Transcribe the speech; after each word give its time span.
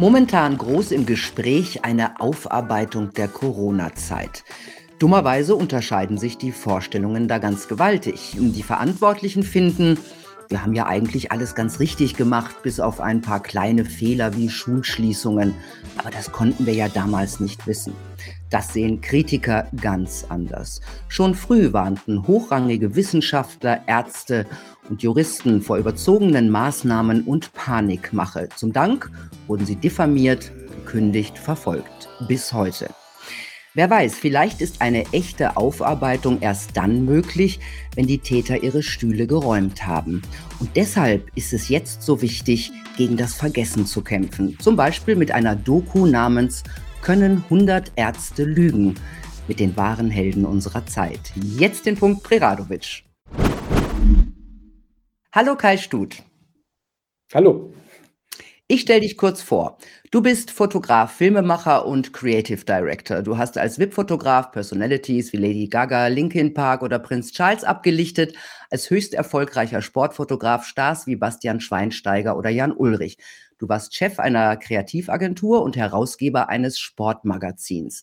Momentan 0.00 0.56
groß 0.56 0.92
im 0.92 1.04
Gespräch 1.04 1.84
eine 1.84 2.20
Aufarbeitung 2.20 3.12
der 3.12 3.28
Corona-Zeit. 3.28 4.44
Dummerweise 4.98 5.54
unterscheiden 5.54 6.16
sich 6.16 6.38
die 6.38 6.52
Vorstellungen 6.52 7.28
da 7.28 7.36
ganz 7.36 7.68
gewaltig. 7.68 8.34
Die 8.34 8.62
Verantwortlichen 8.62 9.42
finden, 9.42 9.98
wir 10.48 10.62
haben 10.62 10.72
ja 10.72 10.86
eigentlich 10.86 11.32
alles 11.32 11.54
ganz 11.54 11.80
richtig 11.80 12.16
gemacht, 12.16 12.62
bis 12.62 12.80
auf 12.80 12.98
ein 12.98 13.20
paar 13.20 13.42
kleine 13.42 13.84
Fehler 13.84 14.34
wie 14.38 14.48
Schulschließungen. 14.48 15.52
Aber 15.98 16.08
das 16.08 16.32
konnten 16.32 16.64
wir 16.64 16.72
ja 16.72 16.88
damals 16.88 17.38
nicht 17.38 17.66
wissen. 17.66 17.92
Das 18.50 18.72
sehen 18.72 19.00
Kritiker 19.00 19.68
ganz 19.80 20.26
anders. 20.28 20.80
Schon 21.08 21.36
früh 21.36 21.72
warnten 21.72 22.26
hochrangige 22.26 22.96
Wissenschaftler, 22.96 23.82
Ärzte 23.86 24.44
und 24.88 25.02
Juristen 25.02 25.62
vor 25.62 25.76
überzogenen 25.76 26.50
Maßnahmen 26.50 27.22
und 27.22 27.52
Panikmache. 27.52 28.48
Zum 28.56 28.72
Dank 28.72 29.08
wurden 29.46 29.66
sie 29.66 29.76
diffamiert, 29.76 30.50
gekündigt, 30.74 31.38
verfolgt. 31.38 32.08
Bis 32.26 32.52
heute. 32.52 32.90
Wer 33.74 33.88
weiß, 33.88 34.16
vielleicht 34.16 34.60
ist 34.62 34.82
eine 34.82 35.04
echte 35.12 35.56
Aufarbeitung 35.56 36.40
erst 36.40 36.76
dann 36.76 37.04
möglich, 37.04 37.60
wenn 37.94 38.08
die 38.08 38.18
Täter 38.18 38.64
ihre 38.64 38.82
Stühle 38.82 39.28
geräumt 39.28 39.86
haben. 39.86 40.22
Und 40.58 40.70
deshalb 40.74 41.30
ist 41.36 41.52
es 41.52 41.68
jetzt 41.68 42.02
so 42.02 42.20
wichtig, 42.20 42.72
gegen 42.96 43.16
das 43.16 43.34
Vergessen 43.34 43.86
zu 43.86 44.02
kämpfen. 44.02 44.58
Zum 44.58 44.74
Beispiel 44.74 45.14
mit 45.14 45.30
einer 45.30 45.54
Doku 45.54 46.06
namens 46.06 46.64
Können 47.02 47.44
100 47.44 47.92
Ärzte 47.96 48.44
lügen? 48.44 48.94
Mit 49.48 49.58
den 49.58 49.74
wahren 49.76 50.10
Helden 50.10 50.44
unserer 50.44 50.84
Zeit. 50.84 51.32
Jetzt 51.34 51.86
den 51.86 51.96
Punkt 51.96 52.22
Preradovic. 52.22 53.04
Hallo 55.32 55.56
Kai 55.56 55.78
Stut. 55.78 56.22
Hallo. 57.32 57.72
Ich 58.68 58.82
stelle 58.82 59.00
dich 59.00 59.16
kurz 59.16 59.40
vor. 59.40 59.78
Du 60.10 60.20
bist 60.20 60.50
Fotograf, 60.50 61.12
Filmemacher 61.12 61.86
und 61.86 62.12
Creative 62.12 62.64
Director. 62.64 63.22
Du 63.22 63.38
hast 63.38 63.56
als 63.56 63.78
VIP-Fotograf 63.78 64.52
Personalities 64.52 65.32
wie 65.32 65.38
Lady 65.38 65.68
Gaga, 65.68 66.06
Linkin 66.08 66.52
Park 66.52 66.82
oder 66.82 66.98
Prinz 66.98 67.32
Charles 67.32 67.64
abgelichtet, 67.64 68.36
als 68.68 68.90
höchst 68.90 69.14
erfolgreicher 69.14 69.80
Sportfotograf 69.80 70.66
Stars 70.66 71.06
wie 71.06 71.16
Bastian 71.16 71.60
Schweinsteiger 71.60 72.36
oder 72.36 72.50
Jan 72.50 72.72
Ulrich. 72.72 73.16
Du 73.60 73.68
warst 73.68 73.94
Chef 73.94 74.18
einer 74.18 74.56
Kreativagentur 74.56 75.62
und 75.62 75.76
Herausgeber 75.76 76.48
eines 76.48 76.80
Sportmagazins. 76.80 78.00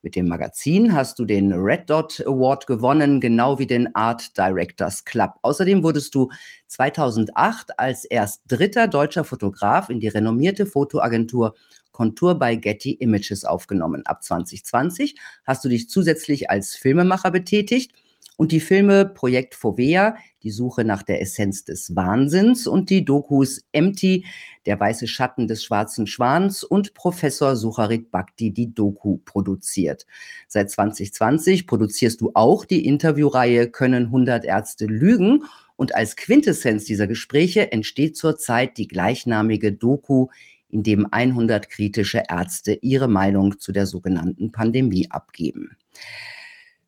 Mit 0.00 0.16
dem 0.16 0.26
Magazin 0.28 0.94
hast 0.94 1.18
du 1.18 1.26
den 1.26 1.52
Red 1.52 1.90
Dot 1.90 2.22
Award 2.26 2.66
gewonnen, 2.66 3.20
genau 3.20 3.58
wie 3.58 3.66
den 3.66 3.94
Art 3.94 4.34
Directors 4.38 5.04
Club. 5.04 5.32
Außerdem 5.42 5.82
wurdest 5.82 6.14
du 6.14 6.30
2008 6.68 7.78
als 7.78 8.06
erst 8.06 8.44
dritter 8.48 8.88
deutscher 8.88 9.24
Fotograf 9.24 9.90
in 9.90 10.00
die 10.00 10.08
renommierte 10.08 10.64
Fotoagentur 10.64 11.54
Contour 11.92 12.38
bei 12.38 12.56
Getty 12.56 12.92
Images 12.92 13.44
aufgenommen. 13.44 14.06
Ab 14.06 14.22
2020 14.22 15.16
hast 15.44 15.66
du 15.66 15.68
dich 15.68 15.90
zusätzlich 15.90 16.48
als 16.48 16.76
Filmemacher 16.76 17.30
betätigt 17.30 17.92
und 18.36 18.52
die 18.52 18.60
Filme 18.60 19.06
Projekt 19.06 19.54
Fovea, 19.54 20.16
die 20.42 20.50
Suche 20.50 20.84
nach 20.84 21.02
der 21.02 21.20
Essenz 21.20 21.64
des 21.64 21.94
Wahnsinns 21.94 22.66
und 22.66 22.90
die 22.90 23.04
Dokus 23.04 23.64
Empty, 23.72 24.24
der 24.66 24.78
weiße 24.78 25.06
Schatten 25.06 25.46
des 25.46 25.64
schwarzen 25.64 26.06
Schwans 26.06 26.64
und 26.64 26.94
Professor 26.94 27.56
Sucharit 27.56 28.10
Bhakti 28.10 28.52
die 28.52 28.74
Doku 28.74 29.18
produziert. 29.24 30.06
Seit 30.48 30.70
2020 30.70 31.66
produzierst 31.66 32.20
du 32.20 32.32
auch 32.34 32.64
die 32.64 32.84
Interviewreihe 32.86 33.70
Können 33.70 34.06
100 34.06 34.44
Ärzte 34.44 34.86
lügen 34.86 35.44
und 35.76 35.94
als 35.94 36.16
Quintessenz 36.16 36.84
dieser 36.84 37.06
Gespräche 37.06 37.72
entsteht 37.72 38.16
zurzeit 38.16 38.78
die 38.78 38.88
gleichnamige 38.88 39.72
Doku 39.72 40.28
in 40.68 40.82
dem 40.82 41.06
100 41.10 41.68
kritische 41.68 42.24
Ärzte 42.28 42.78
ihre 42.82 43.08
Meinung 43.08 43.58
zu 43.60 43.70
der 43.70 43.86
sogenannten 43.86 44.50
Pandemie 44.50 45.08
abgeben. 45.10 45.76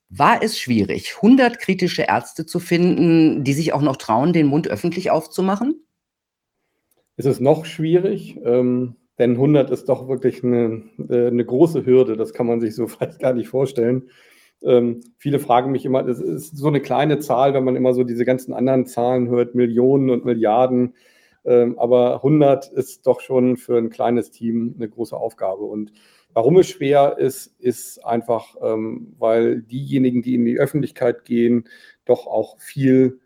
War 0.08 0.42
es 0.42 0.58
schwierig, 0.58 1.16
100 1.16 1.58
kritische 1.58 2.02
Ärzte 2.02 2.46
zu 2.46 2.60
finden, 2.60 3.42
die 3.42 3.52
sich 3.52 3.72
auch 3.72 3.82
noch 3.82 3.96
trauen, 3.96 4.32
den 4.32 4.46
Mund 4.46 4.68
öffentlich 4.68 5.10
aufzumachen? 5.10 5.82
Es 7.16 7.26
ist 7.26 7.40
noch 7.40 7.64
schwierig, 7.64 8.38
ähm, 8.44 8.96
denn 9.18 9.32
100 9.32 9.70
ist 9.70 9.88
doch 9.88 10.06
wirklich 10.06 10.44
eine, 10.44 10.82
äh, 11.08 11.26
eine, 11.26 11.44
große 11.44 11.84
Hürde. 11.86 12.16
Das 12.16 12.32
kann 12.32 12.46
man 12.46 12.60
sich 12.60 12.74
so 12.74 12.86
vielleicht 12.88 13.18
gar 13.18 13.32
nicht 13.32 13.48
vorstellen. 13.48 14.10
Ähm, 14.62 15.00
viele 15.18 15.38
fragen 15.38 15.72
mich 15.72 15.84
immer, 15.84 16.06
es 16.06 16.20
ist 16.20 16.56
so 16.56 16.68
eine 16.68 16.80
kleine 16.80 17.18
Zahl, 17.18 17.54
wenn 17.54 17.64
man 17.64 17.76
immer 17.76 17.92
so 17.94 18.04
diese 18.04 18.24
ganzen 18.24 18.54
anderen 18.54 18.86
Zahlen 18.86 19.28
hört, 19.28 19.54
Millionen 19.54 20.10
und 20.10 20.24
Milliarden. 20.24 20.94
Ähm, 21.44 21.78
aber 21.78 22.16
100 22.16 22.68
ist 22.68 23.06
doch 23.06 23.20
schon 23.20 23.56
für 23.56 23.76
ein 23.78 23.90
kleines 23.90 24.30
Team 24.30 24.74
eine 24.76 24.88
große 24.88 25.16
Aufgabe. 25.16 25.64
Und 25.64 25.92
Warum 26.36 26.58
es 26.58 26.68
schwer 26.68 27.16
ist, 27.16 27.58
ist 27.58 28.04
einfach, 28.04 28.56
ähm, 28.60 29.14
weil 29.18 29.62
diejenigen, 29.62 30.20
die 30.20 30.34
in 30.34 30.44
die 30.44 30.58
Öffentlichkeit 30.58 31.24
gehen, 31.24 31.64
doch 32.04 32.26
auch 32.26 32.60
viel 32.60 33.20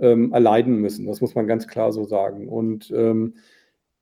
ähm, 0.00 0.32
erleiden 0.32 0.80
müssen. 0.80 1.06
Das 1.06 1.20
muss 1.20 1.36
man 1.36 1.46
ganz 1.46 1.68
klar 1.68 1.92
so 1.92 2.06
sagen. 2.06 2.48
Und 2.48 2.90
ähm, 2.90 3.34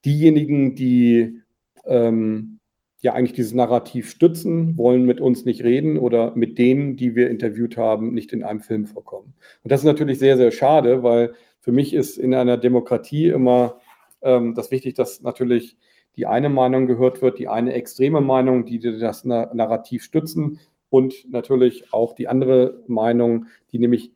diejenigen, 0.07 0.75
die 0.75 1.43
ähm, 1.85 2.59
ja 3.03 3.13
eigentlich 3.13 3.35
dieses 3.35 3.53
Narrativ 3.53 4.09
stützen, 4.09 4.79
wollen 4.79 5.05
mit 5.05 5.21
uns 5.21 5.45
nicht 5.45 5.63
reden 5.63 5.99
oder 5.99 6.35
mit 6.35 6.57
denen, 6.57 6.97
die 6.97 7.15
wir 7.15 7.29
interviewt 7.29 7.77
haben, 7.77 8.15
nicht 8.15 8.33
in 8.33 8.43
einem 8.43 8.61
Film 8.61 8.87
vorkommen. 8.87 9.35
Und 9.63 9.73
das 9.73 9.81
ist 9.81 9.87
natürlich 9.87 10.19
sehr, 10.19 10.39
sehr 10.39 10.53
schade, 10.53 11.03
weil 11.03 11.35
für 11.61 11.73
mich 11.73 11.93
ist 11.93 12.17
in 12.17 12.33
einer 12.33 12.57
Demokratie 12.57 13.29
immer 13.29 13.79
ähm, 14.23 14.55
das 14.55 14.71
wichtig, 14.71 14.95
dass 14.95 15.21
natürlich 15.21 15.77
die 16.17 16.27
eine 16.27 16.49
Meinung 16.49 16.87
gehört 16.87 17.23
wird, 17.23 17.39
die 17.39 17.49
eine 17.49 17.73
extreme 17.73 18.21
Meinung, 18.21 18.65
die 18.65 18.79
das 18.79 19.25
Narrativ 19.25 20.05
stützen 20.05 20.61
und 20.91 21.31
natürlich 21.31 21.93
auch 21.93 22.15
die 22.15 22.29
andere 22.29 22.83
Meinung, 22.87 23.47
die 23.73 23.79
nämlich 23.79 24.13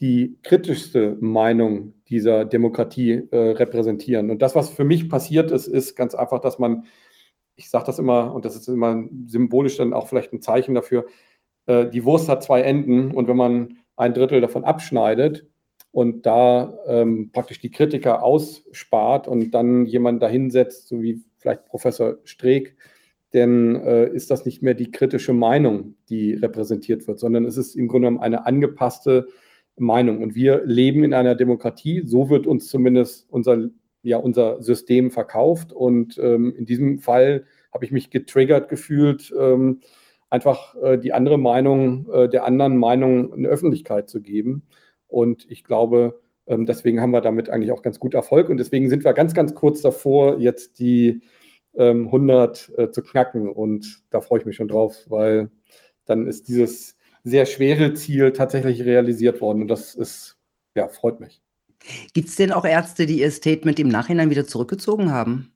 die 0.00 0.38
kritischste 0.42 1.16
Meinung 1.20 1.94
dieser 2.08 2.44
Demokratie 2.44 3.28
äh, 3.30 3.36
repräsentieren. 3.36 4.30
Und 4.30 4.40
das, 4.40 4.54
was 4.54 4.70
für 4.70 4.84
mich 4.84 5.08
passiert 5.08 5.50
ist, 5.50 5.66
ist 5.66 5.94
ganz 5.94 6.14
einfach, 6.14 6.40
dass 6.40 6.58
man, 6.58 6.84
ich 7.56 7.68
sage 7.68 7.84
das 7.86 7.98
immer, 7.98 8.34
und 8.34 8.44
das 8.44 8.56
ist 8.56 8.68
immer 8.68 9.04
symbolisch 9.26 9.76
dann 9.76 9.92
auch 9.92 10.08
vielleicht 10.08 10.32
ein 10.32 10.40
Zeichen 10.40 10.74
dafür, 10.74 11.04
äh, 11.66 11.86
die 11.86 12.04
Wurst 12.04 12.28
hat 12.28 12.42
zwei 12.42 12.62
Enden 12.62 13.10
und 13.10 13.28
wenn 13.28 13.36
man 13.36 13.78
ein 13.96 14.14
Drittel 14.14 14.40
davon 14.40 14.64
abschneidet, 14.64 15.46
und 15.92 16.24
da 16.26 16.78
ähm, 16.86 17.30
praktisch 17.32 17.60
die 17.60 17.70
Kritiker 17.70 18.22
ausspart 18.22 19.26
und 19.26 19.50
dann 19.50 19.86
jemand 19.86 20.22
dahinsetzt, 20.22 20.88
so 20.88 21.02
wie 21.02 21.22
vielleicht 21.40 21.64
Professor 21.66 22.18
Streeck, 22.24 22.76
denn 23.32 23.76
äh, 23.76 24.08
ist 24.08 24.30
das 24.30 24.44
nicht 24.44 24.62
mehr 24.62 24.74
die 24.74 24.90
kritische 24.90 25.32
Meinung, 25.32 25.94
die 26.08 26.34
repräsentiert 26.34 27.06
wird, 27.08 27.18
sondern 27.18 27.44
es 27.44 27.56
ist 27.56 27.74
im 27.74 27.88
Grunde 27.88 28.08
genommen 28.08 28.22
eine 28.22 28.46
angepasste 28.46 29.28
Meinung. 29.76 30.22
Und 30.22 30.34
wir 30.34 30.64
leben 30.64 31.04
in 31.04 31.14
einer 31.14 31.34
Demokratie, 31.34 32.02
so 32.04 32.28
wird 32.28 32.46
uns 32.46 32.68
zumindest 32.68 33.26
unser, 33.30 33.68
ja, 34.02 34.18
unser 34.18 34.62
System 34.62 35.10
verkauft. 35.10 35.72
Und 35.72 36.18
ähm, 36.18 36.54
in 36.56 36.66
diesem 36.66 36.98
Fall 36.98 37.44
habe 37.72 37.84
ich 37.84 37.92
mich 37.92 38.10
getriggert 38.10 38.68
gefühlt, 38.68 39.32
ähm, 39.38 39.80
einfach 40.28 40.74
äh, 40.76 40.98
die 40.98 41.12
andere 41.12 41.38
Meinung 41.38 42.08
äh, 42.12 42.28
der 42.28 42.44
anderen 42.44 42.76
Meinung 42.78 43.32
eine 43.32 43.48
Öffentlichkeit 43.48 44.08
zu 44.08 44.20
geben. 44.20 44.62
Und 45.06 45.50
ich 45.50 45.64
glaube, 45.64 46.20
ähm, 46.50 46.66
deswegen 46.66 47.00
haben 47.00 47.12
wir 47.12 47.20
damit 47.20 47.48
eigentlich 47.48 47.70
auch 47.70 47.82
ganz 47.82 48.00
gut 48.00 48.12
Erfolg. 48.12 48.48
Und 48.48 48.58
deswegen 48.58 48.90
sind 48.90 49.04
wir 49.04 49.12
ganz, 49.12 49.32
ganz 49.34 49.54
kurz 49.54 49.80
davor, 49.80 50.38
jetzt 50.38 50.80
die 50.80 51.22
ähm, 51.76 52.06
100 52.06 52.72
äh, 52.76 52.90
zu 52.90 53.02
knacken. 53.02 53.48
Und 53.48 54.02
da 54.10 54.20
freue 54.20 54.40
ich 54.40 54.46
mich 54.46 54.56
schon 54.56 54.68
drauf, 54.68 54.96
weil 55.08 55.50
dann 56.04 56.26
ist 56.26 56.48
dieses 56.48 56.96
sehr 57.22 57.46
schwere 57.46 57.94
Ziel 57.94 58.32
tatsächlich 58.32 58.84
realisiert 58.84 59.40
worden. 59.40 59.62
Und 59.62 59.68
das 59.68 59.94
ist, 59.94 60.38
ja, 60.74 60.88
freut 60.88 61.20
mich. 61.20 61.40
Gibt 62.12 62.28
es 62.28 62.36
denn 62.36 62.52
auch 62.52 62.64
Ärzte, 62.64 63.06
die 63.06 63.20
ihr 63.20 63.30
Statement 63.30 63.78
im 63.78 63.88
Nachhinein 63.88 64.30
wieder 64.30 64.44
zurückgezogen 64.44 65.12
haben? 65.12 65.52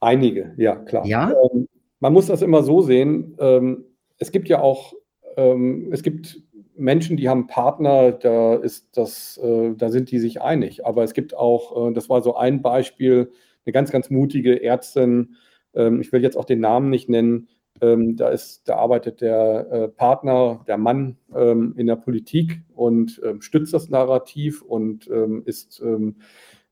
Einige, 0.00 0.54
ja, 0.56 0.76
klar. 0.76 1.06
Ja? 1.06 1.32
Ähm, 1.52 1.68
man 2.00 2.12
muss 2.12 2.26
das 2.26 2.40
immer 2.40 2.62
so 2.62 2.80
sehen. 2.80 3.36
Ähm, 3.38 3.84
es 4.18 4.32
gibt 4.32 4.48
ja 4.48 4.60
auch, 4.60 4.94
ähm, 5.36 5.90
es 5.92 6.02
gibt 6.02 6.42
Menschen, 6.76 7.16
die 7.16 7.28
haben 7.28 7.46
Partner, 7.46 8.12
da 8.12 8.54
ist 8.54 8.96
das, 8.96 9.38
äh, 9.42 9.74
da 9.76 9.88
sind 9.88 10.10
die 10.10 10.18
sich 10.18 10.42
einig. 10.42 10.86
Aber 10.86 11.04
es 11.04 11.14
gibt 11.14 11.36
auch, 11.36 11.90
äh, 11.90 11.92
das 11.92 12.08
war 12.08 12.22
so 12.22 12.36
ein 12.36 12.62
Beispiel, 12.62 13.30
eine 13.64 13.72
ganz, 13.72 13.90
ganz 13.90 14.10
mutige 14.10 14.62
Ärztin, 14.62 15.36
ähm, 15.76 16.00
ich 16.00 16.10
will 16.12 16.22
jetzt 16.22 16.36
auch 16.36 16.44
den 16.44 16.60
Namen 16.60 16.90
nicht 16.90 17.08
nennen, 17.08 17.48
ähm, 17.82 18.16
da 18.16 18.30
ist, 18.30 18.68
da 18.68 18.76
arbeitet 18.76 19.20
der 19.20 19.70
äh, 19.70 19.88
Partner, 19.88 20.64
der 20.66 20.78
Mann 20.78 21.18
ähm, 21.34 21.74
in 21.76 21.86
der 21.86 21.96
Politik 21.96 22.62
und 22.74 23.20
ähm, 23.24 23.42
stützt 23.42 23.74
das 23.74 23.90
Narrativ 23.90 24.62
und 24.62 25.08
ähm, 25.08 25.42
ist 25.44 25.82
ähm, 25.84 26.16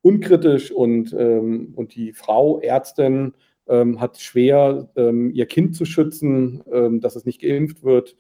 unkritisch 0.00 0.70
und, 0.70 1.14
und 1.14 1.94
die 1.94 2.12
Frau, 2.12 2.60
Ärztin, 2.60 3.32
hat 3.66 4.20
schwer, 4.20 4.90
ihr 5.32 5.46
Kind 5.46 5.74
zu 5.74 5.86
schützen, 5.86 6.62
dass 7.00 7.16
es 7.16 7.24
nicht 7.24 7.40
geimpft 7.40 7.84
wird. 7.84 8.14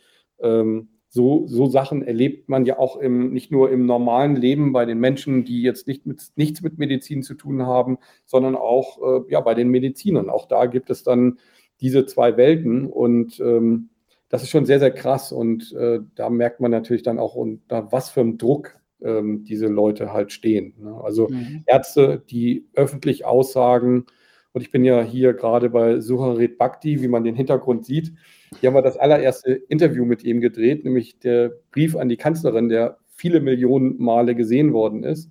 So, 1.14 1.46
so 1.46 1.66
Sachen 1.66 2.02
erlebt 2.02 2.48
man 2.48 2.66
ja 2.66 2.76
auch 2.76 2.96
im, 2.96 3.32
nicht 3.32 3.52
nur 3.52 3.70
im 3.70 3.86
normalen 3.86 4.34
Leben 4.34 4.72
bei 4.72 4.84
den 4.84 4.98
Menschen, 4.98 5.44
die 5.44 5.62
jetzt 5.62 5.86
nicht 5.86 6.06
mit, 6.06 6.20
nichts 6.34 6.60
mit 6.60 6.76
Medizin 6.76 7.22
zu 7.22 7.34
tun 7.34 7.64
haben, 7.64 7.98
sondern 8.26 8.56
auch 8.56 8.98
äh, 9.00 9.20
ja, 9.30 9.40
bei 9.40 9.54
den 9.54 9.68
Medizinern. 9.68 10.28
Auch 10.28 10.48
da 10.48 10.66
gibt 10.66 10.90
es 10.90 11.04
dann 11.04 11.38
diese 11.80 12.04
zwei 12.06 12.36
Welten 12.36 12.86
und 12.86 13.38
ähm, 13.38 13.90
das 14.28 14.42
ist 14.42 14.50
schon 14.50 14.66
sehr, 14.66 14.80
sehr 14.80 14.90
krass 14.90 15.30
und 15.30 15.72
äh, 15.74 16.00
da 16.16 16.30
merkt 16.30 16.58
man 16.58 16.72
natürlich 16.72 17.04
dann 17.04 17.20
auch, 17.20 17.36
unter 17.36 17.92
was 17.92 18.10
für 18.10 18.20
einem 18.20 18.36
Druck 18.36 18.76
ähm, 19.00 19.44
diese 19.44 19.68
Leute 19.68 20.12
halt 20.12 20.32
stehen. 20.32 20.74
Ne? 20.80 21.00
Also 21.00 21.28
mhm. 21.28 21.62
Ärzte, 21.66 22.24
die 22.28 22.66
öffentlich 22.74 23.24
aussagen, 23.24 24.06
und 24.52 24.62
ich 24.62 24.72
bin 24.72 24.84
ja 24.84 25.00
hier 25.00 25.32
gerade 25.34 25.70
bei 25.70 26.00
Suharit 26.00 26.58
Bhakti, 26.58 27.02
wie 27.02 27.08
man 27.08 27.22
den 27.22 27.36
Hintergrund 27.36 27.86
sieht, 27.86 28.14
hier 28.60 28.68
haben 28.68 28.76
wir 28.76 28.82
das 28.82 28.96
allererste 28.96 29.52
Interview 29.52 30.04
mit 30.04 30.24
ihm 30.24 30.40
gedreht, 30.40 30.84
nämlich 30.84 31.18
der 31.18 31.52
Brief 31.70 31.96
an 31.96 32.08
die 32.08 32.16
Kanzlerin, 32.16 32.68
der 32.68 32.98
viele 33.06 33.40
Millionen 33.40 33.96
Male 33.98 34.34
gesehen 34.34 34.72
worden 34.72 35.04
ist. 35.04 35.30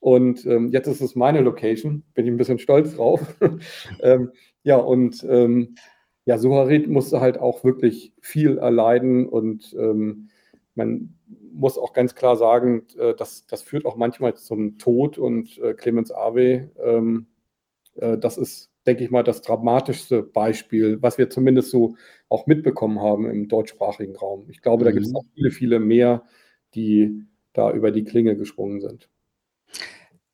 Und 0.00 0.46
ähm, 0.46 0.68
jetzt 0.68 0.86
ist 0.86 1.00
es 1.00 1.16
meine 1.16 1.40
Location, 1.40 2.04
bin 2.14 2.24
ich 2.24 2.30
ein 2.30 2.36
bisschen 2.36 2.58
stolz 2.58 2.94
drauf. 2.94 3.20
ähm, 4.02 4.30
ja, 4.62 4.76
und 4.76 5.24
ähm, 5.28 5.74
ja, 6.24 6.38
Suharit 6.38 6.88
musste 6.88 7.20
halt 7.20 7.38
auch 7.38 7.64
wirklich 7.64 8.12
viel 8.20 8.58
erleiden 8.58 9.26
und 9.26 9.74
ähm, 9.78 10.28
man 10.74 11.14
muss 11.52 11.78
auch 11.78 11.92
ganz 11.92 12.14
klar 12.14 12.36
sagen, 12.36 12.86
äh, 12.98 13.14
das, 13.14 13.46
das 13.46 13.62
führt 13.62 13.86
auch 13.86 13.96
manchmal 13.96 14.34
zum 14.34 14.78
Tod 14.78 15.18
und 15.18 15.58
äh, 15.58 15.74
Clemens 15.74 16.12
Awe, 16.12 16.70
ähm, 16.84 17.26
äh, 17.96 18.18
das 18.18 18.38
ist 18.38 18.70
denke 18.88 19.04
ich 19.04 19.10
mal, 19.10 19.22
das 19.22 19.42
dramatischste 19.42 20.22
Beispiel, 20.22 21.00
was 21.02 21.18
wir 21.18 21.28
zumindest 21.28 21.70
so 21.70 21.96
auch 22.30 22.46
mitbekommen 22.46 23.00
haben 23.00 23.30
im 23.30 23.46
deutschsprachigen 23.46 24.16
Raum. 24.16 24.46
Ich 24.48 24.62
glaube, 24.62 24.86
da 24.86 24.92
gibt 24.92 25.04
es 25.04 25.10
mhm. 25.10 25.14
noch 25.14 25.24
viele, 25.34 25.50
viele 25.50 25.78
mehr, 25.78 26.22
die 26.74 27.22
da 27.52 27.70
über 27.70 27.90
die 27.90 28.04
Klinge 28.04 28.34
gesprungen 28.34 28.80
sind. 28.80 29.10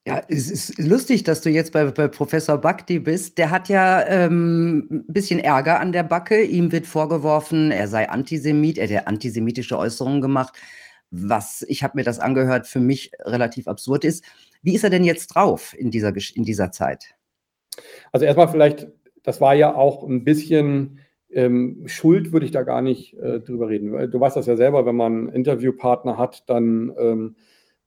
Ja, 0.07 0.23
es 0.29 0.51
ist 0.51 0.79
lustig, 0.79 1.25
dass 1.25 1.41
du 1.41 1.51
jetzt 1.51 1.73
bei, 1.73 1.85
bei 1.87 2.07
Professor 2.07 2.59
Bhakti 2.59 3.01
bist. 3.01 3.39
Der 3.39 3.51
hat 3.51 3.69
ja 3.69 4.07
ähm, 4.07 4.87
ein 4.91 5.13
bisschen 5.13 5.41
Ärger 5.41 5.81
an 5.81 5.91
der 5.93 6.05
Backe. 6.05 6.43
Ihm 6.43 6.71
wird 6.71 6.87
vorgeworfen, 6.87 7.73
er 7.73 7.89
sei 7.89 8.09
Antisemit, 8.09 8.79
er 8.79 8.87
hätte 8.87 9.07
antisemitische 9.09 9.79
Äußerungen 9.79 10.21
gemacht, 10.21 10.57
was, 11.11 11.65
ich 11.69 11.83
habe 11.83 11.97
mir 11.97 12.05
das 12.05 12.21
angehört, 12.21 12.69
für 12.69 12.81
mich 12.81 13.13
relativ 13.21 13.67
absurd 13.67 14.05
ist. 14.05 14.25
Wie 14.63 14.75
ist 14.75 14.85
er 14.85 14.91
denn 14.91 15.05
jetzt 15.05 15.29
drauf 15.29 15.75
in 15.77 15.91
dieser, 15.91 16.13
in 16.35 16.45
dieser 16.45 16.71
Zeit? 16.71 17.17
Also 18.13 18.27
erstmal 18.27 18.49
vielleicht, 18.49 18.89
das 19.23 19.41
war 19.41 19.55
ja 19.55 19.75
auch 19.75 20.07
ein 20.07 20.25
bisschen 20.25 20.99
ähm, 21.31 21.83
Schuld, 21.87 22.33
würde 22.33 22.47
ich 22.47 22.53
da 22.53 22.63
gar 22.63 22.83
nicht 22.83 23.15
äh, 23.19 23.41
drüber 23.41 23.69
reden. 23.69 24.11
Du 24.11 24.21
weißt 24.21 24.37
das 24.37 24.47
ja 24.47 24.57
selber, 24.57 24.87
wenn 24.87 24.97
man 24.97 25.29
Interviewpartner 25.29 26.17
hat, 26.17 26.49
dann 26.49 26.93
ähm, 26.99 27.37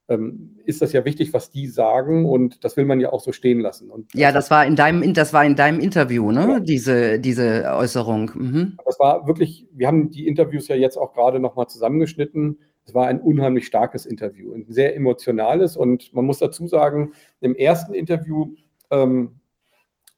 ähm, 0.10 0.58
ist 0.66 0.82
das 0.82 0.94
ja 0.94 1.06
wichtig, 1.06 1.34
was 1.34 1.50
die 1.50 1.68
sagen 1.68 2.26
und 2.26 2.64
das 2.64 2.78
will 2.78 2.86
man 2.86 3.00
ja 3.00 3.12
auch 3.12 3.20
so 3.20 3.32
stehen 3.32 3.60
lassen. 3.60 3.90
Und 3.90 4.14
ja, 4.14 4.32
das 4.32 4.50
war 4.52 4.66
in 4.66 4.76
deinem, 4.76 5.14
das 5.14 5.34
war 5.34 5.44
in 5.46 5.56
deinem 5.56 5.80
Interview, 5.80 6.32
ne? 6.32 6.48
Ja. 6.48 6.60
Diese, 6.60 7.20
diese 7.20 7.74
Äußerung. 7.76 8.32
Mhm. 8.34 8.78
Das 8.86 9.00
war 9.00 9.28
wirklich, 9.28 9.68
wir 9.74 9.88
haben 9.88 10.10
die 10.10 10.28
Interviews 10.28 10.68
ja 10.68 10.76
jetzt 10.76 10.98
auch 10.98 11.14
gerade 11.14 11.40
nochmal 11.40 11.68
zusammengeschnitten. 11.68 12.60
Es 12.86 12.94
war 12.94 13.08
ein 13.08 13.20
unheimlich 13.20 13.68
starkes 13.68 14.06
Interview, 14.06 14.54
ein 14.54 14.66
sehr 14.70 14.96
emotionales 14.96 15.76
und 15.76 16.14
man 16.14 16.26
muss 16.26 16.40
dazu 16.40 16.68
sagen, 16.68 17.12
im 17.42 17.54
ersten 17.56 17.94
Interview 17.94 18.56
ähm, 18.92 19.42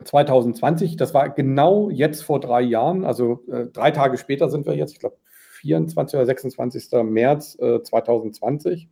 2020, 0.03 0.95
das 0.95 1.13
war 1.13 1.29
genau 1.29 1.89
jetzt 1.89 2.23
vor 2.23 2.39
drei 2.39 2.61
Jahren, 2.61 3.03
also 3.03 3.43
äh, 3.51 3.65
drei 3.67 3.91
Tage 3.91 4.17
später 4.17 4.49
sind 4.49 4.65
wir 4.65 4.75
jetzt, 4.75 4.93
ich 4.93 4.99
glaube 4.99 5.17
24 5.59 6.17
oder 6.17 6.25
26. 6.25 7.03
März 7.03 7.57
äh, 7.59 7.81
2020. 7.83 8.89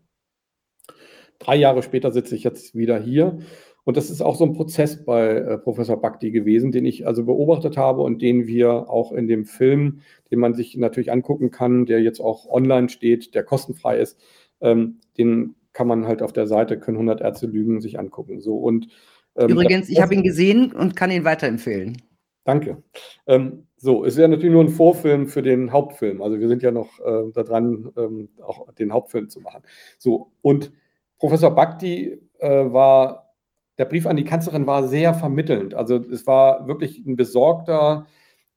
Drei 1.39 1.55
Jahre 1.55 1.83
später 1.83 2.11
sitze 2.11 2.35
ich 2.35 2.43
jetzt 2.43 2.75
wieder 2.75 2.99
hier. 2.99 3.39
Und 3.85 3.95
das 3.95 4.09
ist 4.09 4.21
auch 4.21 4.35
so 4.35 4.43
ein 4.43 4.53
Prozess 4.53 5.05
bei 5.05 5.29
äh, 5.29 5.57
Professor 5.57 6.01
Bhakti 6.01 6.31
gewesen, 6.31 6.73
den 6.73 6.85
ich 6.85 7.07
also 7.07 7.23
beobachtet 7.23 7.77
habe 7.77 8.01
und 8.01 8.21
den 8.21 8.45
wir 8.45 8.89
auch 8.89 9.13
in 9.13 9.29
dem 9.29 9.45
Film, 9.45 10.01
den 10.29 10.39
man 10.39 10.53
sich 10.53 10.75
natürlich 10.75 11.11
angucken 11.11 11.51
kann, 11.51 11.85
der 11.85 12.01
jetzt 12.01 12.19
auch 12.19 12.49
online 12.49 12.89
steht, 12.89 13.33
der 13.33 13.43
kostenfrei 13.43 13.99
ist, 13.99 14.19
ähm, 14.59 14.99
den 15.17 15.55
kann 15.71 15.87
man 15.87 16.05
halt 16.05 16.21
auf 16.21 16.33
der 16.33 16.47
Seite 16.47 16.79
können 16.79 16.97
100 16.97 17.21
Ärzte 17.21 17.47
lügen 17.47 17.79
sich 17.79 17.97
angucken. 17.97 18.41
So 18.41 18.57
und 18.57 18.89
Übrigens, 19.37 19.89
ich 19.89 20.01
habe 20.01 20.15
ihn 20.15 20.23
gesehen 20.23 20.71
und 20.71 20.95
kann 20.95 21.11
ihn 21.11 21.23
weiterempfehlen. 21.23 22.01
Danke. 22.43 22.81
Ähm, 23.27 23.67
so, 23.75 24.05
es 24.05 24.13
ist 24.13 24.19
ja 24.19 24.27
natürlich 24.27 24.53
nur 24.53 24.63
ein 24.63 24.69
Vorfilm 24.69 25.27
für 25.27 25.41
den 25.41 25.71
Hauptfilm. 25.71 26.21
Also 26.21 26.39
wir 26.39 26.47
sind 26.47 26.63
ja 26.63 26.71
noch 26.71 26.99
äh, 26.99 27.31
daran, 27.33 27.91
ähm, 27.97 28.29
auch 28.41 28.71
den 28.73 28.91
Hauptfilm 28.91 29.29
zu 29.29 29.41
machen. 29.41 29.61
So, 29.99 30.31
und 30.41 30.71
Professor 31.19 31.53
Bhakti 31.53 32.19
äh, 32.39 32.71
war, 32.71 33.33
der 33.77 33.85
Brief 33.85 34.07
an 34.07 34.15
die 34.15 34.23
Kanzlerin 34.23 34.65
war 34.65 34.87
sehr 34.87 35.13
vermittelnd. 35.13 35.75
Also 35.75 35.97
es 35.97 36.25
war 36.25 36.67
wirklich 36.67 37.05
ein 37.05 37.15
besorgter, 37.15 38.07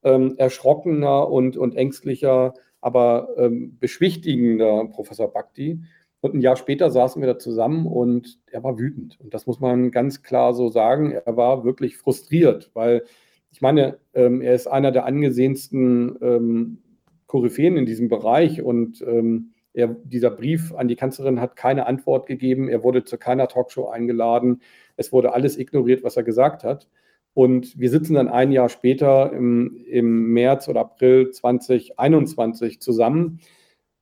ähm, 0.03 0.35
erschrockener 0.39 1.29
und, 1.29 1.57
und 1.57 1.75
ängstlicher, 1.75 2.55
aber 2.81 3.29
ähm, 3.37 3.77
beschwichtigender 3.79 4.87
Professor 4.87 5.33
Bhakti. 5.33 5.83
Und 6.21 6.35
ein 6.35 6.41
Jahr 6.41 6.57
später 6.57 6.91
saßen 6.91 7.23
wir 7.23 7.27
da 7.27 7.39
zusammen 7.39 7.87
und 7.87 8.39
er 8.51 8.63
war 8.63 8.79
wütend. 8.79 9.19
Und 9.21 9.33
das 9.33 9.47
muss 9.47 9.61
man 9.61 9.91
ganz 9.91 10.23
klar 10.23 10.53
so 10.53 10.69
sagen. 10.69 11.13
Er 11.13 11.37
war 11.37 11.65
wirklich 11.65 11.97
frustriert, 11.97 12.71
weil 12.75 13.05
ich 13.53 13.61
meine, 13.61 13.99
ähm, 14.15 14.43
er 14.43 14.55
ist 14.55 14.67
einer 14.67 14.93
der 14.93 15.07
angesehensten 15.07 16.17
ähm, 16.21 16.79
Koryphäen 17.27 17.77
in 17.77 17.87
diesem 17.87 18.09
Bereich 18.09 18.63
und 18.63 19.03
ähm, 19.03 19.53
er, 19.73 19.89
dieser 19.89 20.31
Brief 20.31 20.75
an 20.75 20.89
die 20.89 20.97
Kanzlerin 20.97 21.41
hat 21.41 21.57
keine 21.57 21.87
Antwort 21.87 22.27
gegeben. 22.27 22.69
Er 22.69 22.83
wurde 22.83 23.05
zu 23.05 23.19
keiner 23.19 23.49
Talkshow 23.49 23.89
eingeladen. 23.89 24.63
Es 24.97 25.13
wurde 25.13 25.33
alles 25.33 25.57
ignoriert, 25.57 26.03
was 26.03 26.17
er 26.17 26.25
gesagt 26.25 26.65
hat. 26.65 26.89
Und 27.35 27.79
wir 27.79 27.89
sitzen 27.89 28.15
dann 28.15 28.29
ein 28.29 28.51
Jahr 28.51 28.69
später 28.69 29.33
im, 29.33 29.77
im 29.87 30.33
März 30.33 30.69
oder 30.69 30.81
April 30.81 31.31
2021 31.31 32.81
zusammen 32.81 33.41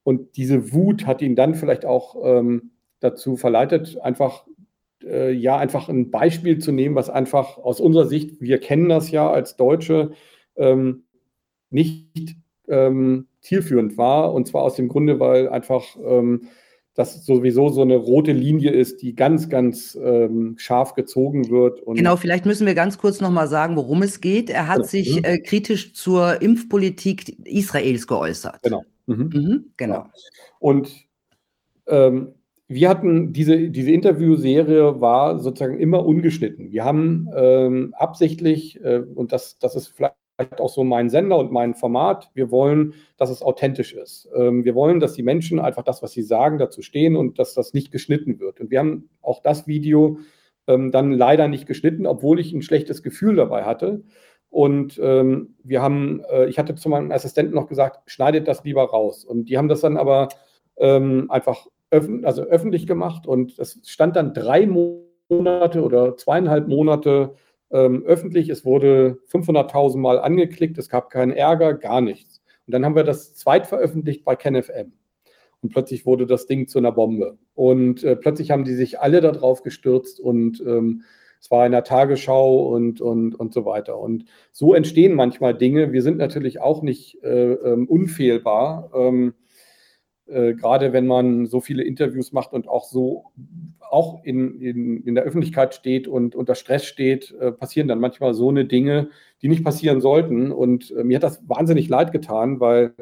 und 0.08 0.38
diese 0.38 0.72
Wut 0.72 1.06
hat 1.06 1.20
ihn 1.20 1.36
dann 1.36 1.54
vielleicht 1.54 1.84
auch 1.84 2.16
ähm, 2.24 2.70
dazu 2.98 3.36
verleitet, 3.36 4.00
einfach 4.00 4.46
äh, 5.04 5.32
ja 5.32 5.58
einfach 5.58 5.90
ein 5.90 6.10
Beispiel 6.10 6.56
zu 6.56 6.72
nehmen, 6.72 6.94
was 6.94 7.10
einfach 7.10 7.58
aus 7.58 7.78
unserer 7.78 8.06
Sicht, 8.06 8.40
wir 8.40 8.56
kennen 8.56 8.88
das 8.88 9.10
ja 9.10 9.30
als 9.30 9.56
Deutsche, 9.56 10.12
ähm, 10.56 11.02
nicht 11.68 12.36
ähm, 12.68 13.26
zielführend 13.42 13.98
war. 13.98 14.32
Und 14.32 14.48
zwar 14.48 14.62
aus 14.62 14.76
dem 14.76 14.88
Grunde, 14.88 15.20
weil 15.20 15.50
einfach 15.50 15.84
ähm, 16.02 16.48
das 16.94 17.26
sowieso 17.26 17.68
so 17.68 17.82
eine 17.82 17.96
rote 17.96 18.32
Linie 18.32 18.70
ist, 18.70 19.02
die 19.02 19.14
ganz, 19.14 19.50
ganz 19.50 19.94
ähm, 20.02 20.54
scharf 20.56 20.94
gezogen 20.94 21.50
wird. 21.50 21.82
genau, 21.84 22.16
vielleicht 22.16 22.46
müssen 22.46 22.66
wir 22.66 22.74
ganz 22.74 22.96
kurz 22.96 23.20
nochmal 23.20 23.46
sagen, 23.46 23.76
worum 23.76 24.00
es 24.00 24.22
geht. 24.22 24.48
Er 24.48 24.68
hat 24.68 24.78
ja. 24.78 24.84
sich 24.84 25.22
äh, 25.22 25.38
kritisch 25.38 25.92
zur 25.92 26.40
Impfpolitik 26.40 27.46
Israels 27.46 28.06
geäußert. 28.06 28.62
Genau. 28.62 28.86
Mhm. 29.08 29.30
Mhm, 29.32 29.64
genau. 29.76 30.06
Und 30.60 31.06
ähm, 31.86 32.34
wir 32.68 32.90
hatten 32.90 33.32
diese, 33.32 33.70
diese 33.70 33.90
Interviewserie 33.90 35.00
war 35.00 35.38
sozusagen 35.38 35.78
immer 35.78 36.04
ungeschnitten. 36.04 36.70
Wir 36.70 36.84
haben 36.84 37.28
ähm, 37.34 37.94
absichtlich, 37.96 38.78
äh, 38.84 38.98
und 39.14 39.32
das, 39.32 39.58
das 39.58 39.74
ist 39.74 39.88
vielleicht 39.88 40.14
auch 40.60 40.68
so 40.68 40.84
mein 40.84 41.08
Sender 41.08 41.38
und 41.38 41.50
mein 41.50 41.74
Format, 41.74 42.30
wir 42.34 42.50
wollen, 42.50 42.92
dass 43.16 43.30
es 43.30 43.40
authentisch 43.40 43.94
ist. 43.94 44.28
Ähm, 44.36 44.64
wir 44.64 44.74
wollen, 44.74 45.00
dass 45.00 45.14
die 45.14 45.22
Menschen 45.22 45.58
einfach 45.58 45.82
das, 45.82 46.02
was 46.02 46.12
sie 46.12 46.22
sagen, 46.22 46.58
dazu 46.58 46.82
stehen 46.82 47.16
und 47.16 47.38
dass 47.38 47.54
das 47.54 47.72
nicht 47.72 47.90
geschnitten 47.90 48.38
wird. 48.38 48.60
Und 48.60 48.70
wir 48.70 48.78
haben 48.80 49.08
auch 49.22 49.40
das 49.42 49.66
Video 49.66 50.18
ähm, 50.66 50.92
dann 50.92 51.12
leider 51.12 51.48
nicht 51.48 51.66
geschnitten, 51.66 52.06
obwohl 52.06 52.38
ich 52.38 52.52
ein 52.52 52.62
schlechtes 52.62 53.02
Gefühl 53.02 53.36
dabei 53.36 53.64
hatte. 53.64 54.04
Und 54.50 54.98
ähm, 55.02 55.54
wir 55.62 55.82
haben, 55.82 56.22
äh, 56.30 56.46
ich 56.46 56.58
hatte 56.58 56.74
zu 56.74 56.88
meinem 56.88 57.12
Assistenten 57.12 57.54
noch 57.54 57.68
gesagt, 57.68 58.10
schneidet 58.10 58.48
das 58.48 58.64
lieber 58.64 58.84
raus. 58.84 59.24
Und 59.24 59.46
die 59.48 59.58
haben 59.58 59.68
das 59.68 59.80
dann 59.80 59.96
aber 59.96 60.28
ähm, 60.78 61.30
einfach 61.30 61.66
öffn 61.90 62.24
also 62.24 62.42
öffentlich 62.42 62.86
gemacht 62.86 63.26
und 63.26 63.58
es 63.58 63.80
stand 63.86 64.16
dann 64.16 64.34
drei 64.34 64.66
Monate 64.66 65.82
oder 65.82 66.16
zweieinhalb 66.16 66.68
Monate 66.68 67.34
ähm, 67.70 68.04
öffentlich. 68.04 68.48
Es 68.48 68.64
wurde 68.64 69.18
500.000 69.30 69.98
Mal 69.98 70.18
angeklickt, 70.18 70.78
es 70.78 70.88
gab 70.88 71.10
keinen 71.10 71.32
Ärger, 71.32 71.74
gar 71.74 72.00
nichts. 72.00 72.42
Und 72.66 72.72
dann 72.72 72.84
haben 72.84 72.96
wir 72.96 73.04
das 73.04 73.34
zweit 73.34 73.66
veröffentlicht 73.66 74.24
bei 74.24 74.36
KenFM. 74.36 74.92
Und 75.60 75.70
plötzlich 75.70 76.06
wurde 76.06 76.26
das 76.26 76.46
Ding 76.46 76.68
zu 76.68 76.78
einer 76.78 76.92
Bombe. 76.92 77.38
Und 77.54 78.04
äh, 78.04 78.16
plötzlich 78.16 78.50
haben 78.50 78.64
die 78.64 78.74
sich 78.74 79.00
alle 79.00 79.20
darauf 79.20 79.62
gestürzt 79.62 80.20
und 80.20 80.60
ähm, 80.60 81.02
es 81.40 81.50
war 81.50 81.64
in 81.66 81.72
der 81.72 81.84
Tagesschau 81.84 82.66
und, 82.68 83.00
und, 83.00 83.34
und 83.34 83.54
so 83.54 83.64
weiter. 83.64 83.98
Und 83.98 84.24
so 84.52 84.74
entstehen 84.74 85.14
manchmal 85.14 85.54
Dinge. 85.54 85.92
Wir 85.92 86.02
sind 86.02 86.18
natürlich 86.18 86.60
auch 86.60 86.82
nicht 86.82 87.22
äh, 87.22 87.52
ähm, 87.52 87.86
unfehlbar. 87.86 88.90
Ähm, 88.94 89.34
äh, 90.26 90.54
gerade 90.54 90.92
wenn 90.92 91.06
man 91.06 91.46
so 91.46 91.60
viele 91.60 91.84
Interviews 91.84 92.32
macht 92.32 92.52
und 92.52 92.68
auch 92.68 92.84
so 92.84 93.32
auch 93.80 94.22
in, 94.24 94.60
in, 94.60 95.02
in 95.04 95.14
der 95.14 95.24
Öffentlichkeit 95.24 95.74
steht 95.74 96.06
und 96.06 96.34
unter 96.34 96.54
Stress 96.54 96.84
steht, 96.84 97.34
äh, 97.40 97.52
passieren 97.52 97.88
dann 97.88 98.00
manchmal 98.00 98.34
so 98.34 98.50
eine 98.50 98.66
Dinge, 98.66 99.08
die 99.40 99.48
nicht 99.48 99.64
passieren 99.64 100.00
sollten. 100.00 100.52
Und 100.52 100.90
äh, 100.90 101.04
mir 101.04 101.16
hat 101.16 101.22
das 101.22 101.40
wahnsinnig 101.48 101.88
leid 101.88 102.12
getan, 102.12 102.60
weil 102.60 102.94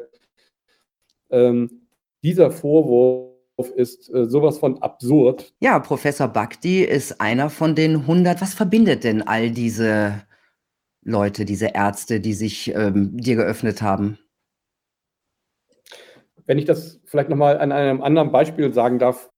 ähm, 1.29 1.81
dieser 2.23 2.51
Vorwurf 2.51 3.26
ist 3.57 4.13
äh, 4.13 4.25
sowas 4.25 4.59
von 4.59 4.81
absurd. 4.81 5.53
Ja, 5.59 5.79
Professor 5.79 6.27
Bhakti 6.27 6.83
ist 6.83 7.19
einer 7.19 7.49
von 7.49 7.75
den 7.75 7.95
100. 7.95 8.41
Was 8.41 8.53
verbindet 8.53 9.03
denn 9.03 9.21
all 9.23 9.51
diese 9.51 10.23
Leute, 11.01 11.45
diese 11.45 11.67
Ärzte, 11.73 12.19
die 12.19 12.33
sich 12.33 12.73
ähm, 12.75 13.17
dir 13.17 13.35
geöffnet 13.35 13.81
haben? 13.81 14.19
Wenn 16.45 16.59
ich 16.59 16.65
das 16.65 17.01
vielleicht 17.05 17.29
nochmal 17.29 17.57
an 17.57 17.71
einem 17.71 18.01
anderen 18.01 18.31
Beispiel 18.31 18.73
sagen 18.73 18.99
darf, 18.99 19.29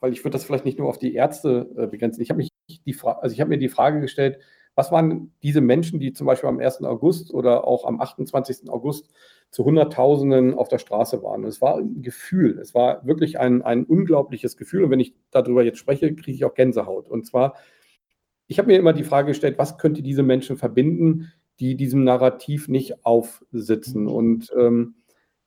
weil 0.00 0.12
ich 0.12 0.24
würde 0.24 0.32
das 0.32 0.44
vielleicht 0.44 0.64
nicht 0.64 0.78
nur 0.78 0.88
auf 0.88 0.98
die 0.98 1.14
Ärzte 1.14 1.68
äh, 1.76 1.86
begrenzen. 1.86 2.22
Ich 2.22 2.30
habe 2.30 2.38
mich 2.38 2.50
die 2.68 2.96
also 3.02 3.32
ich 3.32 3.40
habe 3.40 3.50
mir 3.50 3.58
die 3.58 3.68
Frage 3.68 4.00
gestellt, 4.00 4.38
was 4.78 4.92
waren 4.92 5.32
diese 5.42 5.60
Menschen, 5.60 5.98
die 5.98 6.12
zum 6.12 6.28
Beispiel 6.28 6.48
am 6.48 6.60
1. 6.60 6.84
August 6.84 7.34
oder 7.34 7.66
auch 7.66 7.84
am 7.84 8.00
28. 8.00 8.70
August 8.70 9.10
zu 9.50 9.64
Hunderttausenden 9.64 10.54
auf 10.54 10.68
der 10.68 10.78
Straße 10.78 11.20
waren? 11.24 11.42
Und 11.42 11.48
es 11.48 11.60
war 11.60 11.78
ein 11.78 12.00
Gefühl, 12.00 12.60
es 12.60 12.76
war 12.76 13.04
wirklich 13.04 13.40
ein, 13.40 13.62
ein 13.62 13.84
unglaubliches 13.84 14.56
Gefühl. 14.56 14.84
Und 14.84 14.92
wenn 14.92 15.00
ich 15.00 15.16
darüber 15.32 15.64
jetzt 15.64 15.78
spreche, 15.78 16.14
kriege 16.14 16.30
ich 16.30 16.44
auch 16.44 16.54
Gänsehaut. 16.54 17.08
Und 17.08 17.26
zwar, 17.26 17.56
ich 18.46 18.60
habe 18.60 18.68
mir 18.68 18.78
immer 18.78 18.92
die 18.92 19.02
Frage 19.02 19.32
gestellt, 19.32 19.58
was 19.58 19.78
könnte 19.78 20.00
diese 20.00 20.22
Menschen 20.22 20.56
verbinden, 20.56 21.32
die 21.58 21.74
diesem 21.74 22.04
Narrativ 22.04 22.68
nicht 22.68 23.04
aufsitzen? 23.04 24.06
Und 24.06 24.52
ähm, 24.56 24.94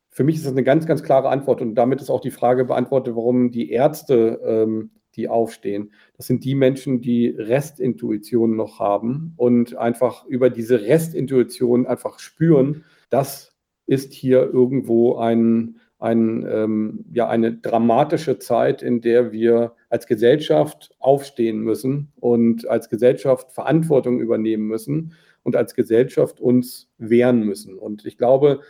für 0.09 0.25
mich 0.25 0.35
ist 0.35 0.45
das 0.45 0.51
eine 0.51 0.65
ganz, 0.65 0.85
ganz 0.87 1.03
klare 1.03 1.29
Antwort 1.29 1.61
und 1.61 1.75
damit 1.75 2.01
ist 2.01 2.09
auch 2.09 2.19
die 2.19 2.31
Frage 2.31 2.65
beantwortet, 2.65 3.15
warum 3.15 3.49
die 3.49 3.71
Ärzte, 3.71 4.41
ähm, 4.43 4.91
die 5.15 5.27
aufstehen, 5.27 5.91
das 6.17 6.27
sind 6.27 6.43
die 6.43 6.55
Menschen, 6.55 7.01
die 7.01 7.29
Restintuition 7.29 8.55
noch 8.55 8.79
haben 8.79 9.33
und 9.37 9.75
einfach 9.77 10.25
über 10.25 10.49
diese 10.49 10.81
Restintuition 10.81 11.85
einfach 11.85 12.19
spüren, 12.19 12.85
das 13.09 13.51
ist 13.85 14.13
hier 14.13 14.41
irgendwo 14.41 15.17
ein, 15.17 15.77
ein, 15.99 16.45
ähm, 16.49 17.05
ja, 17.11 17.27
eine 17.27 17.53
dramatische 17.53 18.39
Zeit, 18.39 18.81
in 18.81 19.01
der 19.01 19.31
wir 19.31 19.75
als 19.89 20.07
Gesellschaft 20.07 20.95
aufstehen 20.99 21.59
müssen 21.59 22.11
und 22.19 22.67
als 22.67 22.89
Gesellschaft 22.89 23.51
Verantwortung 23.51 24.19
übernehmen 24.19 24.65
müssen 24.65 25.13
und 25.43 25.55
als 25.55 25.75
Gesellschaft 25.75 26.39
uns 26.39 26.89
wehren 26.97 27.43
müssen. 27.43 27.77
Und 27.77 28.05
ich 28.05 28.17
glaube, 28.17 28.61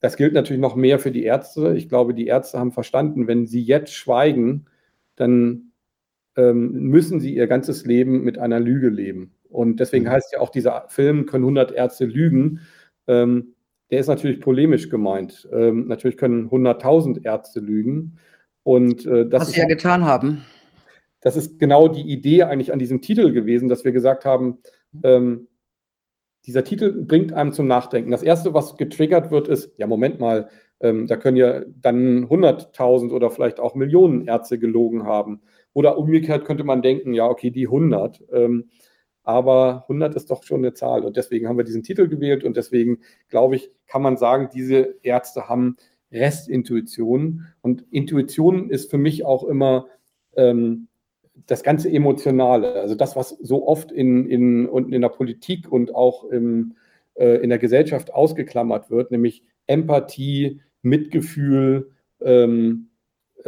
das 0.00 0.16
gilt 0.16 0.32
natürlich 0.32 0.62
noch 0.62 0.76
mehr 0.76 0.98
für 0.98 1.10
die 1.10 1.24
Ärzte. 1.24 1.74
Ich 1.76 1.88
glaube, 1.88 2.14
die 2.14 2.26
Ärzte 2.26 2.58
haben 2.58 2.72
verstanden, 2.72 3.26
wenn 3.26 3.46
sie 3.46 3.62
jetzt 3.62 3.92
schweigen, 3.92 4.66
dann 5.16 5.67
müssen 6.44 7.20
sie 7.20 7.34
ihr 7.34 7.46
ganzes 7.46 7.84
Leben 7.84 8.22
mit 8.22 8.38
einer 8.38 8.60
Lüge 8.60 8.88
leben. 8.88 9.32
Und 9.48 9.80
deswegen 9.80 10.04
mhm. 10.04 10.10
heißt 10.10 10.32
ja 10.32 10.40
auch 10.40 10.50
dieser 10.50 10.84
Film, 10.88 11.26
können 11.26 11.44
100 11.44 11.72
Ärzte 11.72 12.04
lügen. 12.04 12.60
Ähm, 13.06 13.54
der 13.90 14.00
ist 14.00 14.08
natürlich 14.08 14.40
polemisch 14.40 14.90
gemeint. 14.90 15.48
Ähm, 15.52 15.88
natürlich 15.88 16.16
können 16.16 16.50
100.000 16.50 17.24
Ärzte 17.24 17.60
lügen. 17.60 18.18
Und, 18.62 19.06
äh, 19.06 19.26
das 19.26 19.42
Was 19.42 19.52
sie 19.52 19.60
ja 19.60 19.66
getan 19.66 20.04
haben. 20.04 20.44
Das 21.20 21.36
ist 21.36 21.58
genau 21.58 21.88
die 21.88 22.02
Idee 22.02 22.44
eigentlich 22.44 22.72
an 22.72 22.78
diesem 22.78 23.00
Titel 23.00 23.32
gewesen, 23.32 23.68
dass 23.68 23.84
wir 23.84 23.92
gesagt 23.92 24.24
haben, 24.24 24.58
ähm, 25.02 25.48
dieser 26.46 26.64
Titel 26.64 27.04
bringt 27.04 27.32
einem 27.32 27.52
zum 27.52 27.66
Nachdenken. 27.66 28.10
Das 28.10 28.22
Erste, 28.22 28.54
was 28.54 28.76
getriggert 28.76 29.30
wird, 29.30 29.48
ist, 29.48 29.72
ja, 29.78 29.86
Moment 29.86 30.20
mal, 30.20 30.48
ähm, 30.80 31.06
da 31.06 31.16
können 31.16 31.36
ja 31.36 31.62
dann 31.80 32.28
100.000 32.28 33.10
oder 33.10 33.30
vielleicht 33.30 33.58
auch 33.58 33.74
Millionen 33.74 34.26
Ärzte 34.26 34.58
gelogen 34.58 35.04
haben. 35.04 35.40
Oder 35.72 35.98
umgekehrt 35.98 36.44
könnte 36.44 36.64
man 36.64 36.82
denken, 36.82 37.14
ja, 37.14 37.26
okay, 37.26 37.50
die 37.50 37.66
100. 37.66 38.24
Ähm, 38.32 38.70
aber 39.22 39.82
100 39.82 40.14
ist 40.14 40.30
doch 40.30 40.42
schon 40.42 40.60
eine 40.60 40.72
Zahl. 40.72 41.04
Und 41.04 41.16
deswegen 41.16 41.48
haben 41.48 41.58
wir 41.58 41.64
diesen 41.64 41.82
Titel 41.82 42.08
gewählt. 42.08 42.44
Und 42.44 42.56
deswegen, 42.56 43.00
glaube 43.28 43.56
ich, 43.56 43.70
kann 43.86 44.02
man 44.02 44.16
sagen, 44.16 44.48
diese 44.52 44.96
Ärzte 45.02 45.48
haben 45.48 45.76
Restintuition. 46.10 47.46
Und 47.60 47.84
Intuition 47.90 48.70
ist 48.70 48.90
für 48.90 48.98
mich 48.98 49.24
auch 49.24 49.44
immer 49.44 49.86
ähm, 50.36 50.88
das 51.46 51.62
ganze 51.62 51.90
Emotionale, 51.90 52.74
also 52.74 52.94
das, 52.94 53.16
was 53.16 53.30
so 53.30 53.66
oft 53.66 53.92
in, 53.92 54.26
in, 54.28 54.66
und 54.66 54.92
in 54.92 55.02
der 55.02 55.08
Politik 55.08 55.70
und 55.70 55.94
auch 55.94 56.24
im, 56.24 56.76
äh, 57.14 57.36
in 57.42 57.50
der 57.50 57.58
Gesellschaft 57.58 58.12
ausgeklammert 58.12 58.90
wird, 58.90 59.10
nämlich 59.10 59.44
Empathie, 59.66 60.60
Mitgefühl, 60.82 61.90
ähm, 62.20 62.87
äh, 62.87 62.87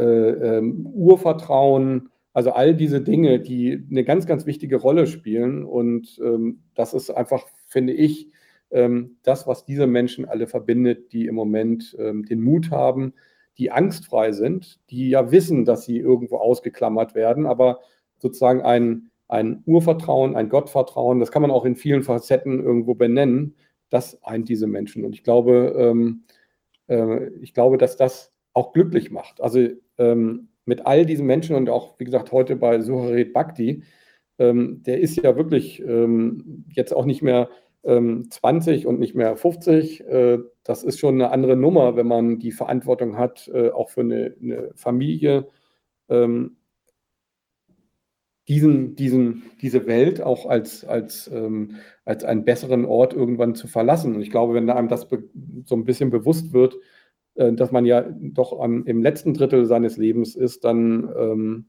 ähm, 0.02 0.87
Urvertrauen, 0.87 2.11
also 2.33 2.52
all 2.52 2.75
diese 2.75 3.00
Dinge, 3.00 3.40
die 3.40 3.87
eine 3.90 4.04
ganz, 4.04 4.26
ganz 4.26 4.47
wichtige 4.47 4.76
Rolle 4.76 5.07
spielen. 5.07 5.64
Und 5.64 6.21
ähm, 6.23 6.62
das 6.75 6.95
ist 6.95 7.11
einfach, 7.11 7.47
finde 7.66 7.92
ich, 7.92 8.30
ähm, 8.71 9.16
das, 9.23 9.47
was 9.47 9.64
diese 9.64 9.87
Menschen 9.87 10.25
alle 10.25 10.47
verbindet, 10.47 11.12
die 11.12 11.26
im 11.26 11.35
Moment 11.35 11.97
ähm, 11.99 12.25
den 12.25 12.42
Mut 12.42 12.71
haben, 12.71 13.14
die 13.59 13.71
angstfrei 13.71 14.33
sind, 14.33 14.80
die 14.90 15.11
ja 15.11 15.33
wissen, 15.33 15.64
dass 15.64 15.85
sie 15.85 15.99
irgendwo 15.99 16.37
ausgeklammert 16.37 17.14
werden, 17.14 17.47
aber 17.47 17.80
sozusagen 18.19 18.62
ein, 18.62 19.11
ein 19.28 19.62
Urvertrauen, 19.66 20.37
ein 20.37 20.49
Gottvertrauen, 20.49 21.21
das 21.21 21.33
kann 21.33 21.42
man 21.42 21.50
auch 21.50 21.64
in 21.64 21.76
vielen 21.76 22.02
Facetten 22.02 22.62
irgendwo 22.62 22.95
benennen, 22.95 23.57
das 23.88 24.23
eint 24.23 24.49
diese 24.49 24.66
Menschen. 24.66 25.04
Und 25.04 25.14
ich 25.14 25.25
glaube, 25.25 25.75
ähm, 25.76 26.23
äh, 26.87 27.28
ich 27.40 27.54
glaube, 27.54 27.76
dass 27.76 27.97
das 27.97 28.33
auch 28.52 28.73
glücklich 28.73 29.11
macht. 29.11 29.40
Also 29.40 29.69
ähm, 30.00 30.49
mit 30.64 30.87
all 30.87 31.07
diesen 31.07 31.26
Menschen 31.26 31.54
und 31.54 31.69
auch, 31.69 31.99
wie 31.99 32.04
gesagt, 32.04 32.33
heute 32.33 32.57
bei 32.57 32.80
Suharit 32.80 33.33
Bhakti, 33.33 33.85
ähm, 34.38 34.83
der 34.85 35.00
ist 35.00 35.16
ja 35.16 35.37
wirklich 35.37 35.80
ähm, 35.80 36.64
jetzt 36.73 36.95
auch 36.95 37.04
nicht 37.04 37.23
mehr 37.23 37.49
20 37.83 38.83
ähm, 38.83 38.88
und 38.88 39.00
nicht 39.00 39.14
mehr 39.14 39.37
50. 39.37 40.00
Äh, 40.07 40.38
das 40.64 40.83
ist 40.83 40.99
schon 40.99 41.14
eine 41.14 41.30
andere 41.30 41.57
Nummer, 41.57 41.97
wenn 41.97 42.07
man 42.07 42.38
die 42.38 42.52
Verantwortung 42.52 43.16
hat, 43.16 43.49
äh, 43.54 43.71
auch 43.71 43.88
für 43.88 44.02
eine, 44.02 44.35
eine 44.40 44.71
Familie, 44.75 45.49
ähm, 46.09 46.57
diesen, 48.49 48.97
diesen, 48.97 49.45
diese 49.62 49.87
Welt 49.87 50.21
auch 50.21 50.47
als, 50.47 50.85
als, 50.85 51.30
ähm, 51.33 51.76
als 52.04 52.25
einen 52.25 52.45
besseren 52.45 52.85
Ort 52.85 53.14
irgendwann 53.14 53.54
zu 53.54 53.69
verlassen. 53.69 54.14
Und 54.14 54.23
ich 54.23 54.30
glaube, 54.30 54.54
wenn 54.54 54.69
einem 54.69 54.88
das 54.88 55.07
so 55.64 55.76
ein 55.76 55.85
bisschen 55.85 56.11
bewusst 56.11 56.52
wird, 56.52 56.76
äh, 57.40 57.52
dass 57.52 57.73
man 57.73 57.87
ja 57.87 58.04
doch 58.18 58.61
am, 58.61 58.85
im 58.85 59.02
letzten 59.02 59.35
Drittel 59.35 59.66
seines 59.66 59.97
Lebens 59.97 60.37
ist, 60.37 60.64
dann 60.64 61.11
ähm, 61.18 61.66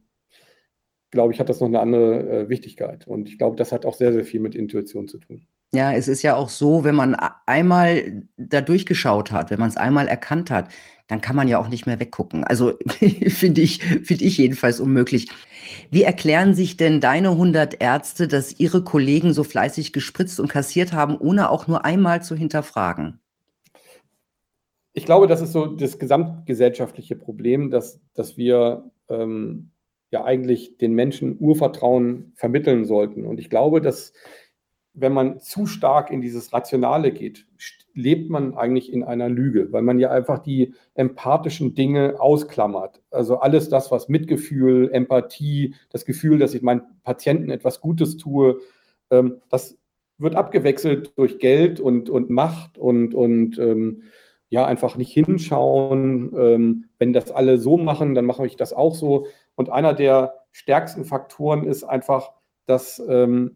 glaube 1.11 1.33
ich, 1.33 1.39
hat 1.39 1.49
das 1.49 1.59
noch 1.59 1.67
eine 1.67 1.79
andere 1.79 2.29
äh, 2.29 2.49
Wichtigkeit. 2.49 3.07
Und 3.07 3.29
ich 3.29 3.37
glaube, 3.37 3.55
das 3.55 3.71
hat 3.71 3.85
auch 3.85 3.93
sehr, 3.93 4.13
sehr 4.13 4.25
viel 4.25 4.39
mit 4.39 4.55
Intuition 4.55 5.07
zu 5.07 5.17
tun. 5.17 5.47
Ja, 5.73 5.93
es 5.93 6.09
ist 6.09 6.21
ja 6.21 6.35
auch 6.35 6.49
so, 6.49 6.83
wenn 6.83 6.95
man 6.95 7.15
einmal 7.45 8.23
da 8.35 8.59
durchgeschaut 8.59 9.31
hat, 9.31 9.51
wenn 9.51 9.59
man 9.59 9.69
es 9.69 9.77
einmal 9.77 10.09
erkannt 10.09 10.51
hat, 10.51 10.67
dann 11.07 11.21
kann 11.21 11.35
man 11.35 11.47
ja 11.47 11.59
auch 11.59 11.69
nicht 11.69 11.85
mehr 11.85 11.99
weggucken. 11.99 12.43
Also 12.43 12.73
finde 13.27 13.61
ich, 13.61 13.81
finde 13.81 14.25
ich 14.25 14.37
jedenfalls 14.37 14.81
unmöglich. 14.81 15.29
Wie 15.89 16.03
erklären 16.03 16.53
sich 16.53 16.75
denn 16.75 16.99
deine 16.99 17.29
100 17.29 17.81
Ärzte, 17.81 18.27
dass 18.27 18.59
ihre 18.59 18.83
Kollegen 18.83 19.33
so 19.33 19.45
fleißig 19.45 19.93
gespritzt 19.93 20.41
und 20.41 20.49
kassiert 20.49 20.91
haben, 20.91 21.17
ohne 21.17 21.49
auch 21.49 21.67
nur 21.67 21.85
einmal 21.85 22.21
zu 22.21 22.35
hinterfragen? 22.35 23.20
Ich 24.93 25.05
glaube, 25.05 25.27
das 25.27 25.41
ist 25.41 25.53
so 25.53 25.67
das 25.67 25.99
gesamtgesellschaftliche 25.99 27.15
Problem, 27.15 27.69
dass, 27.69 28.01
dass 28.13 28.37
wir 28.37 28.91
ähm, 29.09 29.71
ja 30.11 30.25
eigentlich 30.25 30.77
den 30.77 30.93
Menschen 30.93 31.37
Urvertrauen 31.39 32.33
vermitteln 32.35 32.85
sollten. 32.85 33.25
Und 33.25 33.39
ich 33.39 33.49
glaube, 33.49 33.81
dass 33.81 34.13
wenn 34.93 35.13
man 35.13 35.39
zu 35.39 35.65
stark 35.65 36.11
in 36.11 36.21
dieses 36.21 36.51
Rationale 36.51 37.11
geht, 37.11 37.47
lebt 37.93 38.29
man 38.29 38.55
eigentlich 38.55 38.91
in 38.91 39.03
einer 39.03 39.29
Lüge, 39.29 39.71
weil 39.71 39.81
man 39.81 39.99
ja 39.99 40.11
einfach 40.11 40.39
die 40.39 40.73
empathischen 40.95 41.75
Dinge 41.75 42.15
ausklammert. 42.19 43.01
Also 43.09 43.39
alles 43.39 43.69
das, 43.69 43.91
was 43.91 44.09
Mitgefühl, 44.09 44.89
Empathie, 44.91 45.75
das 45.89 46.05
Gefühl, 46.05 46.39
dass 46.39 46.53
ich 46.53 46.61
meinen 46.61 46.83
Patienten 47.03 47.49
etwas 47.49 47.81
Gutes 47.81 48.17
tue, 48.17 48.59
ähm, 49.09 49.41
das 49.49 49.77
wird 50.17 50.35
abgewechselt 50.35 51.13
durch 51.17 51.39
Geld 51.39 51.79
und, 51.79 52.09
und 52.09 52.29
Macht 52.29 52.77
und, 52.77 53.13
und 53.13 53.57
ähm, 53.59 54.03
ja, 54.51 54.65
einfach 54.65 54.97
nicht 54.97 55.13
hinschauen. 55.13 56.33
Ähm, 56.37 56.85
wenn 56.99 57.13
das 57.13 57.31
alle 57.31 57.57
so 57.57 57.77
machen, 57.77 58.13
dann 58.13 58.25
mache 58.25 58.45
ich 58.45 58.57
das 58.57 58.73
auch 58.73 58.93
so. 58.93 59.27
Und 59.55 59.69
einer 59.69 59.93
der 59.93 60.43
stärksten 60.51 61.05
Faktoren 61.05 61.63
ist 61.63 61.85
einfach, 61.85 62.33
dass 62.65 63.01
ähm, 63.07 63.55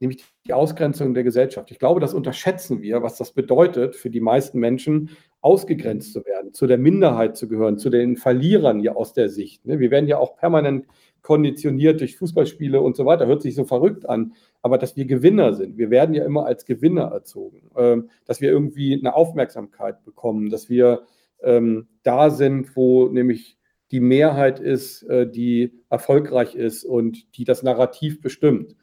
nämlich 0.00 0.24
die 0.46 0.54
Ausgrenzung 0.54 1.12
der 1.12 1.24
Gesellschaft. 1.24 1.70
Ich 1.70 1.78
glaube, 1.78 2.00
das 2.00 2.14
unterschätzen 2.14 2.80
wir, 2.80 3.02
was 3.02 3.18
das 3.18 3.32
bedeutet 3.32 3.94
für 3.96 4.08
die 4.08 4.22
meisten 4.22 4.58
Menschen, 4.58 5.10
ausgegrenzt 5.40 6.12
zu 6.12 6.24
werden, 6.24 6.52
zu 6.52 6.66
der 6.66 6.78
Minderheit 6.78 7.36
zu 7.36 7.48
gehören, 7.48 7.78
zu 7.78 7.90
den 7.90 8.16
Verlierern 8.16 8.80
ja 8.80 8.94
aus 8.94 9.12
der 9.12 9.28
Sicht. 9.28 9.64
Ne? 9.66 9.78
Wir 9.78 9.90
werden 9.90 10.08
ja 10.08 10.18
auch 10.18 10.36
permanent 10.36 10.86
konditioniert 11.22 12.00
durch 12.00 12.16
Fußballspiele 12.16 12.80
und 12.80 12.96
so 12.96 13.06
weiter. 13.06 13.26
Hört 13.26 13.42
sich 13.42 13.54
so 13.54 13.64
verrückt 13.64 14.08
an, 14.08 14.34
aber 14.62 14.78
dass 14.78 14.96
wir 14.96 15.06
Gewinner 15.06 15.54
sind. 15.54 15.78
Wir 15.78 15.90
werden 15.90 16.14
ja 16.14 16.24
immer 16.24 16.46
als 16.46 16.64
Gewinner 16.64 17.10
erzogen, 17.12 17.70
ähm, 17.76 18.10
dass 18.26 18.40
wir 18.40 18.50
irgendwie 18.50 18.94
eine 18.98 19.14
Aufmerksamkeit 19.14 20.04
bekommen, 20.04 20.50
dass 20.50 20.68
wir 20.68 21.02
ähm, 21.42 21.88
da 22.02 22.30
sind, 22.30 22.76
wo 22.76 23.08
nämlich 23.08 23.58
die 23.90 24.00
Mehrheit 24.00 24.60
ist, 24.60 25.02
äh, 25.04 25.28
die 25.28 25.82
erfolgreich 25.88 26.54
ist 26.54 26.84
und 26.84 27.36
die 27.36 27.44
das 27.44 27.62
Narrativ 27.62 28.20
bestimmt. 28.20 28.76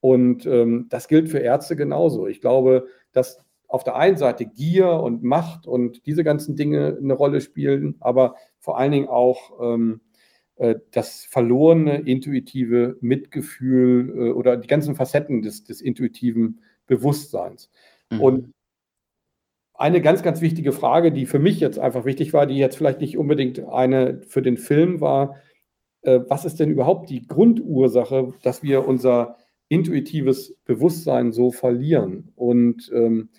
Und 0.00 0.46
ähm, 0.46 0.86
das 0.90 1.08
gilt 1.08 1.30
für 1.30 1.38
Ärzte 1.38 1.76
genauso. 1.76 2.26
Ich 2.26 2.40
glaube, 2.40 2.88
dass 3.12 3.42
auf 3.74 3.82
der 3.82 3.96
einen 3.96 4.16
Seite 4.16 4.46
Gier 4.46 4.88
und 4.88 5.24
Macht 5.24 5.66
und 5.66 6.06
diese 6.06 6.22
ganzen 6.22 6.54
Dinge 6.54 6.96
eine 6.96 7.12
Rolle 7.12 7.40
spielen, 7.40 7.96
aber 7.98 8.36
vor 8.60 8.78
allen 8.78 8.92
Dingen 8.92 9.08
auch 9.08 9.50
ähm, 9.60 10.00
äh, 10.54 10.76
das 10.92 11.24
verlorene 11.24 12.02
intuitive 12.02 12.96
Mitgefühl 13.00 14.14
äh, 14.16 14.30
oder 14.30 14.56
die 14.56 14.68
ganzen 14.68 14.94
Facetten 14.94 15.42
des, 15.42 15.64
des 15.64 15.80
intuitiven 15.80 16.60
Bewusstseins. 16.86 17.68
Mhm. 18.12 18.20
Und 18.20 18.52
eine 19.74 20.00
ganz, 20.00 20.22
ganz 20.22 20.40
wichtige 20.40 20.70
Frage, 20.70 21.10
die 21.10 21.26
für 21.26 21.40
mich 21.40 21.58
jetzt 21.58 21.80
einfach 21.80 22.04
wichtig 22.04 22.32
war, 22.32 22.46
die 22.46 22.56
jetzt 22.56 22.76
vielleicht 22.76 23.00
nicht 23.00 23.18
unbedingt 23.18 23.58
eine 23.58 24.22
für 24.22 24.40
den 24.40 24.56
Film 24.56 25.00
war, 25.00 25.34
äh, 26.02 26.20
was 26.28 26.44
ist 26.44 26.60
denn 26.60 26.70
überhaupt 26.70 27.10
die 27.10 27.26
Grundursache, 27.26 28.34
dass 28.44 28.62
wir 28.62 28.86
unser 28.86 29.36
intuitives 29.68 30.54
Bewusstsein 30.64 31.32
so 31.32 31.50
verlieren? 31.50 32.30
Und 32.36 32.88
ähm, 32.94 33.30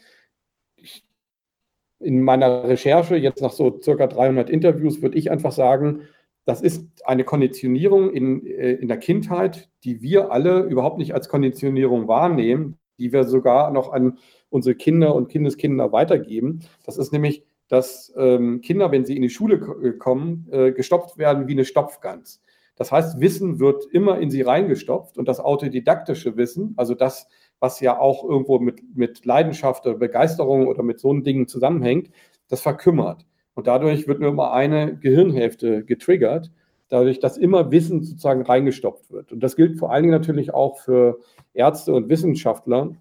in 2.00 2.22
meiner 2.22 2.66
Recherche, 2.66 3.16
jetzt 3.16 3.42
nach 3.42 3.52
so 3.52 3.80
circa 3.82 4.08
300 4.08 4.50
Interviews, 4.50 5.02
würde 5.02 5.18
ich 5.18 5.32
einfach 5.32 5.52
sagen, 5.52 6.02
das 6.46 6.62
ist 6.62 6.86
eine 7.06 7.24
Konditionierung 7.24 8.12
in, 8.12 8.46
äh, 8.46 8.74
in 8.74 8.88
der 8.88 8.98
Kindheit, 8.98 9.70
die 9.84 10.02
wir 10.02 10.32
alle 10.32 10.62
überhaupt 10.62 11.00
nicht 11.00 11.14
als 11.14 11.28
Konditionierung 11.28 12.08
wahrnehmen, 12.08 12.78
die 13.00 13.12
wir 13.12 13.24
sogar 13.24 13.72
noch 13.72 13.92
an 13.92 14.20
unsere 14.50 14.76
Kinder 14.76 15.16
und 15.16 15.30
Kindeskinder 15.30 15.92
weitergeben. 15.92 16.60
Das 16.86 16.98
ist 16.98 17.12
nämlich, 17.12 17.44
dass 17.68 18.14
ähm, 18.16 18.62
Kinder, 18.62 18.92
wenn 18.92 19.06
sie 19.06 19.16
in 19.16 19.24
die 19.24 19.30
Schule 19.30 19.56
äh, 19.84 19.92
kommen, 19.94 20.48
äh, 20.52 20.72
gestopft 20.72 21.18
werden 21.18 21.48
wie 21.48 21.54
eine 21.54 21.66
Stopfgans. 21.66 22.42
Das 22.76 22.92
heißt, 22.92 23.20
Wissen 23.22 23.60
wird 23.60 23.86
immer 23.92 24.20
in 24.20 24.30
sie 24.30 24.42
reingestopft 24.42 25.18
und 25.18 25.28
das 25.28 25.40
autodidaktische 25.40 26.38
Wissen, 26.38 26.74
also 26.78 26.94
das, 26.94 27.28
was 27.60 27.80
ja 27.80 28.00
auch 28.00 28.24
irgendwo 28.24 28.60
mit, 28.60 28.82
mit 28.96 29.26
Leidenschaft 29.26 29.86
oder 29.86 29.98
Begeisterung 29.98 30.68
oder 30.68 30.84
mit 30.84 31.00
so 31.00 31.14
Dingen 31.14 31.48
zusammenhängt, 31.48 32.10
das 32.48 32.62
verkümmert. 32.62 33.26
Und 33.54 33.68
dadurch 33.68 34.08
wird 34.08 34.20
nur 34.20 34.30
immer 34.30 34.52
eine 34.52 34.98
Gehirnhälfte 34.98 35.84
getriggert, 35.84 36.52
dadurch, 36.90 37.20
dass 37.20 37.38
immer 37.38 37.72
Wissen 37.72 38.04
sozusagen 38.04 38.44
reingestopft 38.44 39.12
wird. 39.12 39.32
Und 39.32 39.42
das 39.42 39.56
gilt 39.56 39.80
vor 39.80 39.92
allen 39.92 40.04
Dingen 40.04 40.14
natürlich 40.14 40.54
auch 40.54 40.78
für 40.78 41.20
Ärzte 41.54 41.94
und 41.94 42.10
Wissenschaftler. 42.10 42.96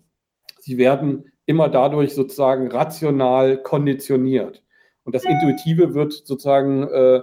Sie 0.61 0.79
werden 0.79 1.33
immer 1.47 1.69
dadurch 1.69 2.15
sozusagen 2.15 2.69
rational 2.69 3.63
konditioniert. 3.63 4.63
Und 5.05 5.15
das 5.15 5.25
Intuitive 5.25 5.95
wird 5.95 6.13
sozusagen 6.13 6.85
äh, 6.85 7.21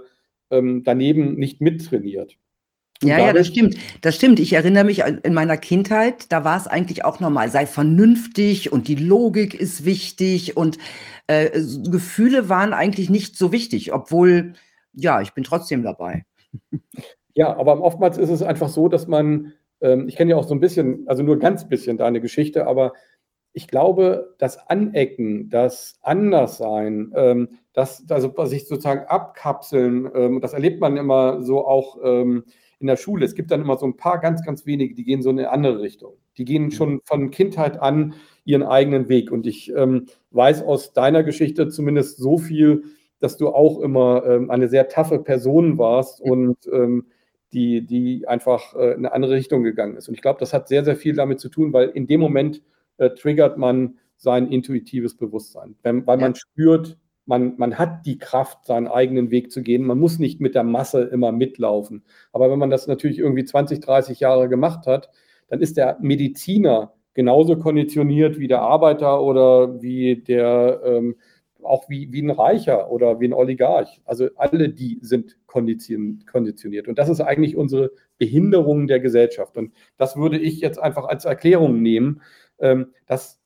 ähm, 0.50 0.82
daneben 0.84 1.34
nicht 1.34 1.60
mittrainiert. 1.60 2.38
Ja, 3.02 3.18
ja, 3.18 3.32
das 3.32 3.48
stimmt. 3.48 3.76
Das 4.00 4.14
stimmt. 4.14 4.40
Ich 4.40 4.52
erinnere 4.52 4.84
mich 4.84 5.00
in 5.00 5.34
meiner 5.34 5.56
Kindheit, 5.56 6.30
da 6.30 6.44
war 6.44 6.56
es 6.56 6.66
eigentlich 6.66 7.04
auch 7.04 7.20
normal. 7.20 7.50
Sei 7.50 7.66
vernünftig 7.66 8.72
und 8.72 8.88
die 8.88 8.94
Logik 8.94 9.54
ist 9.54 9.84
wichtig 9.84 10.56
und 10.56 10.78
äh, 11.26 11.50
Gefühle 11.90 12.48
waren 12.48 12.72
eigentlich 12.72 13.10
nicht 13.10 13.36
so 13.36 13.52
wichtig, 13.52 13.92
obwohl, 13.92 14.54
ja, 14.92 15.20
ich 15.20 15.32
bin 15.32 15.44
trotzdem 15.44 15.82
dabei. 15.82 16.24
Ja, 17.34 17.56
aber 17.56 17.80
oftmals 17.80 18.18
ist 18.18 18.28
es 18.28 18.42
einfach 18.42 18.68
so, 18.68 18.88
dass 18.88 19.06
man, 19.06 19.54
ähm, 19.80 20.06
ich 20.06 20.16
kenne 20.16 20.32
ja 20.32 20.36
auch 20.36 20.46
so 20.46 20.54
ein 20.54 20.60
bisschen, 20.60 21.08
also 21.08 21.22
nur 21.22 21.38
ganz 21.38 21.66
bisschen 21.66 21.96
deine 21.96 22.20
Geschichte, 22.20 22.66
aber 22.66 22.92
ich 23.52 23.68
glaube, 23.68 24.34
das 24.38 24.58
Anecken, 24.68 25.50
das 25.50 25.98
Anderssein, 26.02 27.12
ähm, 27.14 27.48
das, 27.72 28.04
also 28.08 28.32
sich 28.44 28.66
sozusagen 28.66 29.06
abkapseln, 29.06 30.10
ähm, 30.14 30.40
das 30.40 30.52
erlebt 30.54 30.80
man 30.80 30.96
immer 30.96 31.42
so 31.42 31.66
auch 31.66 31.98
ähm, 32.02 32.44
in 32.80 32.86
der 32.86 32.96
Schule. 32.96 33.24
Es 33.24 33.34
gibt 33.34 33.50
dann 33.50 33.60
immer 33.60 33.76
so 33.76 33.86
ein 33.86 33.96
paar 33.96 34.20
ganz, 34.20 34.44
ganz 34.44 34.66
wenige, 34.66 34.94
die 34.94 35.04
gehen 35.04 35.22
so 35.22 35.30
in 35.30 35.38
eine 35.38 35.50
andere 35.50 35.80
Richtung. 35.80 36.14
Die 36.38 36.44
gehen 36.44 36.64
mhm. 36.64 36.70
schon 36.70 37.00
von 37.04 37.30
Kindheit 37.30 37.80
an 37.80 38.14
ihren 38.44 38.62
eigenen 38.62 39.08
Weg. 39.08 39.30
Und 39.30 39.46
ich 39.46 39.72
ähm, 39.74 40.06
weiß 40.30 40.62
aus 40.62 40.92
deiner 40.92 41.22
Geschichte 41.22 41.68
zumindest 41.68 42.18
so 42.18 42.38
viel, 42.38 42.84
dass 43.20 43.36
du 43.36 43.50
auch 43.50 43.80
immer 43.80 44.24
ähm, 44.26 44.50
eine 44.50 44.68
sehr 44.68 44.88
taffe 44.88 45.18
Person 45.20 45.78
warst 45.78 46.20
und 46.20 46.56
ähm, 46.72 47.06
die, 47.52 47.86
die 47.86 48.26
einfach 48.26 48.74
äh, 48.74 48.92
in 48.92 48.98
eine 48.98 49.12
andere 49.12 49.34
Richtung 49.34 49.62
gegangen 49.62 49.96
ist. 49.96 50.08
Und 50.08 50.14
ich 50.14 50.22
glaube, 50.22 50.40
das 50.40 50.52
hat 50.52 50.68
sehr, 50.68 50.84
sehr 50.84 50.96
viel 50.96 51.14
damit 51.14 51.38
zu 51.38 51.50
tun, 51.50 51.72
weil 51.72 51.90
in 51.90 52.06
dem 52.06 52.20
Moment 52.20 52.62
äh, 53.02 53.14
triggert 53.14 53.58
man 53.58 53.98
sein 54.16 54.46
intuitives 54.48 55.16
Bewusstsein, 55.16 55.74
wenn, 55.82 56.06
weil 56.06 56.18
ja. 56.18 56.26
man 56.26 56.34
spürt, 56.36 56.96
man, 57.26 57.54
man 57.56 57.78
hat 57.78 58.06
die 58.06 58.18
Kraft, 58.18 58.66
seinen 58.66 58.88
eigenen 58.88 59.30
Weg 59.30 59.52
zu 59.52 59.62
gehen. 59.62 59.84
Man 59.84 59.98
muss 59.98 60.18
nicht 60.18 60.40
mit 60.40 60.54
der 60.54 60.64
Masse 60.64 61.02
immer 61.02 61.32
mitlaufen. 61.32 62.04
Aber 62.32 62.50
wenn 62.50 62.58
man 62.58 62.70
das 62.70 62.86
natürlich 62.86 63.18
irgendwie 63.18 63.44
20, 63.44 63.80
30 63.80 64.20
Jahre 64.20 64.48
gemacht 64.48 64.86
hat, 64.86 65.10
dann 65.48 65.60
ist 65.60 65.76
der 65.76 65.98
Mediziner 66.00 66.94
genauso 67.14 67.56
konditioniert 67.58 68.38
wie 68.38 68.48
der 68.48 68.62
Arbeiter 68.62 69.22
oder 69.22 69.82
wie 69.82 70.16
der, 70.16 70.80
ähm, 70.84 71.16
auch 71.62 71.88
wie, 71.88 72.12
wie 72.12 72.22
ein 72.22 72.30
Reicher 72.30 72.90
oder 72.90 73.20
wie 73.20 73.26
ein 73.26 73.34
Oligarch. 73.34 74.00
Also 74.04 74.28
alle 74.36 74.68
die 74.68 74.98
sind 75.02 75.36
konditioniert. 75.46 76.88
Und 76.88 76.98
das 76.98 77.08
ist 77.08 77.20
eigentlich 77.20 77.56
unsere 77.56 77.92
Behinderung 78.18 78.86
der 78.86 79.00
Gesellschaft. 79.00 79.56
Und 79.56 79.72
das 79.96 80.16
würde 80.16 80.38
ich 80.38 80.60
jetzt 80.60 80.78
einfach 80.78 81.04
als 81.04 81.24
Erklärung 81.24 81.82
nehmen, 81.82 82.22
ähm, 82.62 82.92
dass 83.06 83.42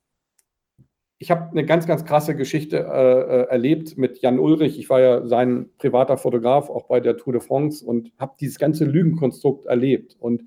ich 1.19 1.31
habe 1.31 1.51
eine 1.51 1.65
ganz, 1.65 1.87
ganz 1.87 2.05
krasse 2.05 2.37
Geschichte 2.37 2.77
äh, 2.77 2.81
äh, 2.83 3.49
erlebt 3.49 3.97
mit 3.97 4.21
Jan 4.21 4.39
Ulrich. 4.39 4.79
Ich 4.79 4.91
war 4.91 5.01
ja 5.01 5.27
sein 5.27 5.71
privater 5.79 6.19
Fotograf 6.19 6.69
auch 6.69 6.89
bei 6.89 7.01
der 7.01 7.17
Tour 7.17 7.33
de 7.33 7.41
France 7.41 7.85
und 7.85 8.13
habe 8.19 8.35
dieses 8.39 8.59
ganze 8.59 8.85
Lügenkonstrukt 8.85 9.65
erlebt. 9.65 10.17
Und 10.21 10.45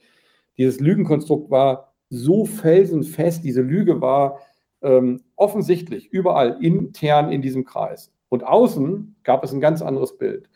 dieses 0.57 0.79
Lügenkonstrukt 0.79 1.49
war 1.49 1.95
so 2.09 2.45
felsenfest, 2.45 3.43
diese 3.43 3.61
Lüge 3.61 3.99
war 3.99 4.39
ähm, 4.81 5.21
offensichtlich 5.35 6.07
überall 6.09 6.63
intern 6.63 7.31
in 7.31 7.41
diesem 7.41 7.65
Kreis. 7.65 8.13
Und 8.29 8.43
außen 8.43 9.15
gab 9.23 9.43
es 9.43 9.51
ein 9.51 9.61
ganz 9.61 9.81
anderes 9.81 10.17
Bild 10.19 10.49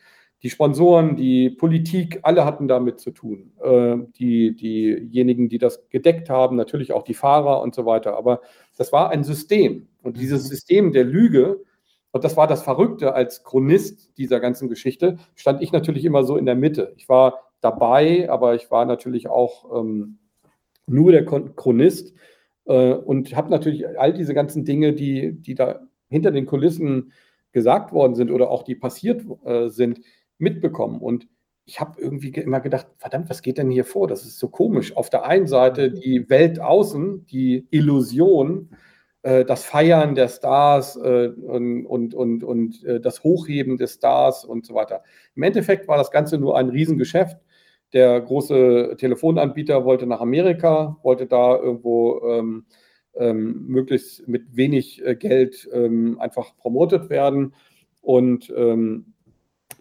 die 0.44 0.50
Sponsoren, 0.50 1.16
die 1.16 1.48
Politik, 1.48 2.20
alle 2.22 2.44
hatten 2.44 2.68
damit 2.68 3.00
zu 3.00 3.12
tun. 3.12 3.52
Äh, 3.62 3.96
die, 4.18 4.54
diejenigen, 4.54 5.48
die 5.48 5.56
das 5.56 5.88
gedeckt 5.88 6.28
haben, 6.28 6.54
natürlich 6.54 6.92
auch 6.92 7.02
die 7.02 7.14
Fahrer 7.14 7.62
und 7.62 7.74
so 7.74 7.86
weiter. 7.86 8.14
Aber 8.14 8.42
das 8.76 8.92
war 8.92 9.08
ein 9.08 9.24
System. 9.24 9.88
Und 10.02 10.18
dieses 10.18 10.44
mhm. 10.44 10.48
System 10.48 10.92
der 10.92 11.04
Lüge, 11.04 11.62
und 12.12 12.24
das 12.24 12.36
war 12.36 12.46
das 12.46 12.62
Verrückte 12.62 13.14
als 13.14 13.42
Chronist 13.42 14.18
dieser 14.18 14.38
ganzen 14.38 14.68
Geschichte, 14.68 15.16
stand 15.34 15.62
ich 15.62 15.72
natürlich 15.72 16.04
immer 16.04 16.24
so 16.24 16.36
in 16.36 16.44
der 16.44 16.56
Mitte. 16.56 16.92
Ich 16.98 17.08
war 17.08 17.50
dabei, 17.62 18.28
aber 18.28 18.54
ich 18.54 18.70
war 18.70 18.84
natürlich 18.84 19.28
auch 19.28 19.80
ähm, 19.80 20.18
nur 20.86 21.10
der 21.10 21.24
Chronist 21.24 22.12
äh, 22.66 22.92
und 22.92 23.34
habe 23.34 23.48
natürlich 23.48 23.98
all 23.98 24.12
diese 24.12 24.34
ganzen 24.34 24.66
Dinge, 24.66 24.92
die, 24.92 25.40
die 25.40 25.54
da 25.54 25.80
hinter 26.10 26.32
den 26.32 26.44
Kulissen 26.44 27.12
gesagt 27.52 27.92
worden 27.92 28.14
sind 28.14 28.30
oder 28.30 28.50
auch 28.50 28.62
die 28.62 28.74
passiert 28.74 29.24
äh, 29.46 29.68
sind, 29.68 30.00
mitbekommen. 30.38 31.00
Und 31.00 31.28
ich 31.66 31.80
habe 31.80 32.00
irgendwie 32.00 32.28
immer 32.28 32.60
gedacht, 32.60 32.86
verdammt, 32.98 33.30
was 33.30 33.42
geht 33.42 33.58
denn 33.58 33.70
hier 33.70 33.84
vor? 33.84 34.06
Das 34.06 34.24
ist 34.24 34.38
so 34.38 34.48
komisch. 34.48 34.96
Auf 34.96 35.10
der 35.10 35.24
einen 35.24 35.46
Seite 35.46 35.90
mhm. 35.90 35.94
die 35.94 36.30
Welt 36.30 36.60
außen, 36.60 37.26
die 37.26 37.66
Illusion, 37.70 38.70
äh, 39.22 39.44
das 39.44 39.64
Feiern 39.64 40.14
der 40.14 40.28
Stars 40.28 40.96
äh, 40.96 41.28
und, 41.28 41.86
und, 41.86 42.14
und, 42.14 42.44
und 42.44 42.84
äh, 42.84 43.00
das 43.00 43.24
Hochheben 43.24 43.78
des 43.78 43.94
Stars 43.94 44.44
und 44.44 44.66
so 44.66 44.74
weiter. 44.74 45.02
Im 45.34 45.42
Endeffekt 45.42 45.88
war 45.88 45.96
das 45.96 46.10
Ganze 46.10 46.38
nur 46.38 46.58
ein 46.58 46.68
Riesengeschäft. 46.68 47.38
Der 47.94 48.20
große 48.20 48.96
Telefonanbieter 48.98 49.84
wollte 49.84 50.06
nach 50.06 50.20
Amerika, 50.20 50.98
wollte 51.02 51.26
da 51.26 51.56
irgendwo 51.56 52.20
ähm, 52.28 52.66
ähm, 53.14 53.66
möglichst 53.68 54.26
mit 54.28 54.56
wenig 54.56 55.04
äh, 55.04 55.14
Geld 55.14 55.68
ähm, 55.72 56.18
einfach 56.20 56.56
promotet 56.56 57.08
werden. 57.08 57.54
Und 58.02 58.52
ähm, 58.54 59.13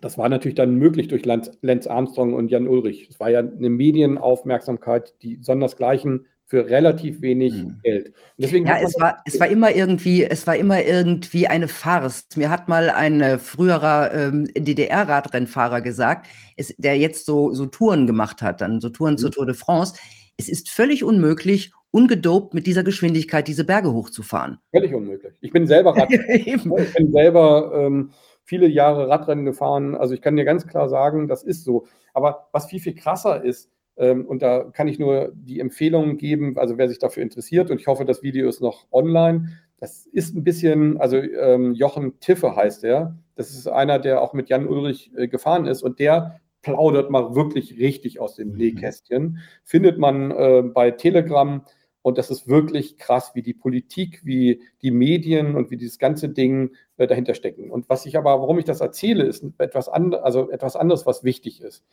das 0.04 0.18
war 0.18 0.28
natürlich 0.28 0.56
dann 0.56 0.76
möglich 0.76 1.08
durch 1.08 1.24
Lance 1.26 1.90
Armstrong 1.90 2.34
und 2.34 2.50
Jan 2.50 2.68
Ulrich. 2.68 3.08
Es 3.10 3.20
war 3.22 3.30
ja 3.30 3.40
eine 3.40 3.70
Medienaufmerksamkeit, 3.70 5.14
die 5.22 5.40
sondersgleichen 5.42 6.26
für 6.46 6.70
relativ 6.70 7.22
wenig 7.22 7.54
mhm. 7.54 7.80
Geld. 7.84 8.08
Und 8.08 8.14
deswegen 8.38 8.68
ja, 8.68 8.80
es 8.82 9.00
war, 9.00 9.24
es 9.26 9.40
war 9.40 9.48
immer 9.48 9.74
irgendwie, 9.74 10.26
es 10.26 10.46
war 10.46 10.58
immer 10.58 10.84
irgendwie 10.84 11.48
eine 11.48 11.70
Farce. 11.70 12.28
Mir 12.36 12.50
hat 12.50 12.68
mal 12.68 12.90
ein 12.90 13.22
äh, 13.22 13.38
früherer 13.38 14.14
ähm, 14.14 14.50
DDR-Radrennfahrer 14.58 15.80
gesagt, 15.80 16.28
es, 16.58 16.76
der 16.78 16.98
jetzt 16.98 17.26
so, 17.26 17.54
so 17.54 17.66
Touren 17.66 18.06
gemacht 18.06 18.42
hat, 18.42 18.60
dann 18.60 18.82
so 18.82 18.90
Touren 18.90 19.14
mhm. 19.14 19.20
zur 19.20 19.32
Tour 19.32 19.46
de 19.46 19.56
France. 19.56 19.96
Es 20.36 20.50
ist 20.50 20.70
völlig 20.70 21.06
unmöglich, 21.06 21.72
ungedopt 21.92 22.54
mit 22.54 22.68
dieser 22.68 22.84
Geschwindigkeit 22.84 23.48
diese 23.48 23.64
Berge 23.64 23.94
hochzufahren. 23.94 24.58
Völlig 24.72 24.94
unmöglich. 24.94 25.34
Ich 25.40 25.52
bin 25.52 25.66
selber 25.66 25.92
Radfahrer. 25.98 26.30
ich 26.30 26.94
bin 26.94 27.12
selber 27.14 27.72
ähm, 27.74 28.12
viele 28.44 28.68
Jahre 28.68 29.10
Radrennen 29.10 29.46
gefahren. 29.46 29.96
Also 29.96 30.14
ich 30.14 30.22
kann 30.22 30.36
dir 30.36 30.46
ganz 30.46 30.68
klar 30.68 30.90
sagen, 30.90 31.28
das 31.28 31.44
ist 31.44 31.64
so. 31.64 31.86
Aber 32.14 32.48
was 32.52 32.68
viel, 32.68 32.80
viel 32.80 32.96
krasser 32.96 33.44
ist, 33.44 33.70
ähm, 33.96 34.26
und 34.26 34.42
da 34.42 34.64
kann 34.64 34.88
ich 34.88 35.00
nur 35.00 35.32
die 35.36 35.60
Empfehlung 35.60 36.18
geben, 36.18 36.58
also 36.58 36.78
wer 36.78 36.90
sich 36.90 37.00
dafür 37.00 37.24
interessiert, 37.24 37.70
und 37.70 37.80
ich 37.80 37.88
hoffe, 37.88 38.06
das 38.06 38.24
Video 38.24 38.48
ist 38.50 38.62
noch 38.62 38.88
online. 38.92 39.50
Das 39.80 40.06
ist 40.06 40.36
ein 40.36 40.44
bisschen, 40.44 40.98
also 40.98 41.18
ähm, 41.18 41.74
Jochen 41.74 42.20
Tiffe 42.20 42.56
heißt 42.56 42.84
er. 42.86 43.18
Das 43.36 43.52
ist 43.52 43.68
einer, 43.68 44.00
der 44.00 44.22
auch 44.22 44.34
mit 44.34 44.50
Jan 44.50 44.68
Ulrich 44.68 45.12
äh, 45.16 45.28
gefahren 45.28 45.68
ist 45.68 45.84
und 45.84 46.00
der 46.00 46.40
plaudert 46.62 47.12
mal 47.12 47.36
wirklich 47.36 47.78
richtig 47.78 48.20
aus 48.20 48.36
dem 48.36 48.52
mhm. 48.52 48.58
Nähkästchen. 48.58 49.40
Findet 49.64 50.00
man 50.00 50.32
äh, 50.32 50.64
bei 50.64 50.92
Telegram 50.92 51.64
Und 52.04 52.18
das 52.18 52.30
ist 52.30 52.48
wirklich 52.48 52.98
krass, 52.98 53.32
wie 53.34 53.42
die 53.42 53.54
Politik, 53.54 54.22
wie 54.24 54.62
die 54.82 54.92
Medien 54.92 55.56
und 55.56 55.72
wie 55.72 55.78
dieses 55.78 55.98
ganze 55.98 56.30
Ding 56.30 56.72
äh, 56.98 57.08
dahinter 57.08 57.34
stecken. 57.34 57.72
Und 57.72 57.90
was 57.90 58.06
ich 58.06 58.18
aber, 58.18 58.40
warum 58.42 58.60
ich 58.60 58.66
das 58.66 58.82
erzähle, 58.82 59.24
ist 59.24 59.44
etwas, 59.58 59.88
and, 59.88 60.14
also 60.16 60.52
etwas 60.52 60.76
anderes, 60.76 61.06
was 61.06 61.24
wichtig 61.24 61.62
ist. 61.62 61.86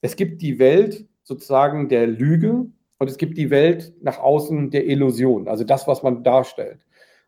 Es 0.00 0.16
gibt 0.16 0.40
die 0.40 0.58
Welt 0.58 1.06
sozusagen 1.22 1.90
der 1.90 2.06
Lüge 2.06 2.66
und 2.98 3.10
es 3.10 3.18
gibt 3.18 3.36
die 3.36 3.50
Welt 3.50 3.92
nach 4.00 4.18
außen 4.18 4.70
der 4.70 4.86
Illusion, 4.86 5.46
also 5.46 5.62
das, 5.62 5.86
was 5.86 6.02
man 6.02 6.24
darstellt. 6.24 6.86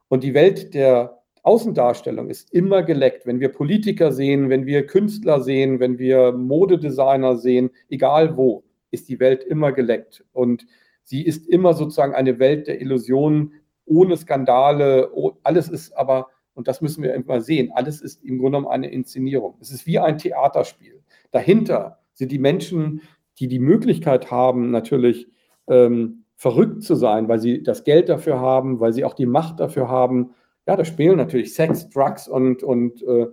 Und 0.09 0.25
die 0.25 0.35
Welt 0.35 0.73
der 0.73 1.23
Außendarstellung 1.43 2.31
ist 2.31 2.53
immer 2.53 2.83
geleckt. 2.83 3.27
Wenn 3.27 3.41
wir 3.41 3.51
Politiker 3.51 4.13
sehen, 4.13 4.49
wenn 4.49 4.65
wir 4.65 4.87
Künstler 4.87 5.41
sehen, 5.41 5.81
wenn 5.81 5.99
wir 5.99 6.33
Modedesigner 6.33 7.37
sehen, 7.37 7.71
egal 7.91 8.37
wo, 8.37 8.65
ist 8.91 9.09
die 9.09 9.21
Welt 9.21 9.43
immer 9.43 9.73
geleckt. 9.73 10.25
Und 10.33 10.67
sie 11.05 11.25
ist 11.25 11.49
immer 11.49 11.75
sozusagen 11.75 12.15
eine 12.15 12.39
Welt 12.39 12.67
der 12.67 12.81
Illusionen, 12.81 13.55
ohne 13.85 14.17
Skandale. 14.17 15.11
Alles 15.43 15.69
ist 15.69 15.93
aber, 15.93 16.29
und 16.55 16.69
das 16.69 16.81
müssen 16.81 17.03
wir 17.03 17.15
immer 17.15 17.41
sehen, 17.41 17.71
alles 17.75 18.01
ist 18.01 18.23
im 18.23 18.39
Grunde 18.39 18.59
genommen 18.59 18.73
eine 18.73 18.91
Inszenierung. 18.91 19.57
Es 19.61 19.71
ist 19.71 19.87
wie 19.87 19.99
ein 19.99 20.19
Theaterspiel. 20.19 21.03
Dahinter 21.31 21.99
sind 22.15 22.33
die 22.33 22.39
Menschen, 22.39 23.03
die 23.39 23.49
die 23.49 23.59
Möglichkeit 23.59 24.31
haben, 24.31 24.71
natürlich 24.71 25.29
ähm, 25.69 26.25
verrückt 26.37 26.83
zu 26.83 26.95
sein, 26.95 27.29
weil 27.29 27.39
sie 27.39 27.63
das 27.63 27.85
Geld 27.85 28.09
dafür 28.09 28.41
haben, 28.41 28.81
weil 28.81 28.93
sie 28.93 29.05
auch 29.05 29.15
die 29.15 29.27
Macht 29.27 29.61
dafür 29.61 29.89
haben, 29.89 30.35
ja, 30.67 30.77
da 30.77 30.85
spielen 30.85 31.17
natürlich 31.17 31.55
Sex, 31.55 31.89
Drugs 31.89 32.29
und, 32.29 32.63
und 32.63 33.03
äh, 33.03 33.27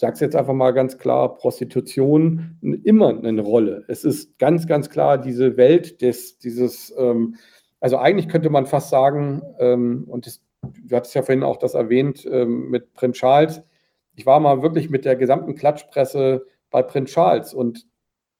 sage 0.00 0.14
es 0.14 0.20
jetzt 0.20 0.36
einfach 0.36 0.54
mal 0.54 0.72
ganz 0.72 0.96
klar, 0.96 1.36
Prostitution 1.36 2.56
immer 2.84 3.10
eine 3.10 3.42
Rolle. 3.42 3.84
Es 3.88 4.02
ist 4.04 4.38
ganz, 4.38 4.66
ganz 4.66 4.88
klar 4.88 5.18
diese 5.18 5.58
Welt 5.58 6.00
des, 6.00 6.38
dieses, 6.38 6.92
ähm, 6.96 7.36
also 7.80 7.98
eigentlich 7.98 8.28
könnte 8.28 8.48
man 8.48 8.66
fast 8.66 8.88
sagen, 8.88 9.42
ähm, 9.58 10.04
und 10.08 10.26
das, 10.26 10.42
du 10.62 10.96
hattest 10.96 11.14
ja 11.14 11.22
vorhin 11.22 11.44
auch 11.44 11.58
das 11.58 11.74
erwähnt 11.74 12.26
ähm, 12.30 12.70
mit 12.70 12.94
Prinz 12.94 13.18
Charles, 13.18 13.62
ich 14.16 14.24
war 14.24 14.40
mal 14.40 14.62
wirklich 14.62 14.88
mit 14.88 15.04
der 15.04 15.16
gesamten 15.16 15.54
Klatschpresse 15.54 16.46
bei 16.70 16.82
Prinz 16.82 17.10
Charles 17.10 17.52
und 17.52 17.86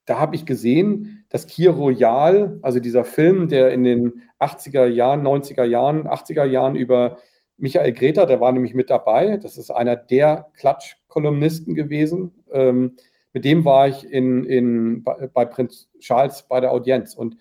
da 0.07 0.19
habe 0.19 0.35
ich 0.35 0.47
gesehen, 0.47 1.27
dass 1.29 1.47
Kir 1.47 1.73
Royal, 1.73 2.59
also 2.63 2.81
dieser 2.81 3.05
Film, 3.05 3.49
der 3.49 3.71
in 3.71 3.85
den 3.85 4.23
80er 4.41 4.87
Jahren, 4.87 5.23
90er 5.23 5.65
Jahren, 5.65 6.09
80er 6.09 6.45
Jahren 6.45 6.75
über 6.75 7.19
Michael 7.61 7.93
Greta, 7.93 8.27
der 8.27 8.41
war 8.41 8.53
nämlich 8.53 8.75
mit 8.75 8.91
dabei. 8.91 9.37
Das 9.37 9.59
ist 9.59 9.71
einer 9.71 9.97
der 9.97 10.49
Klatsch-Kolumnisten 10.57 11.75
gewesen. 11.75 12.33
Ähm, 12.51 12.97
mit 13.33 13.45
dem 13.45 13.65
war 13.65 13.87
ich 13.89 14.11
in, 14.11 14.45
in, 14.45 15.05
bei, 15.05 15.45
Prinz 15.45 15.89
Charles 16.01 16.47
bei 16.49 16.61
der 16.61 16.73
Audienz. 16.73 17.15
Und 17.15 17.37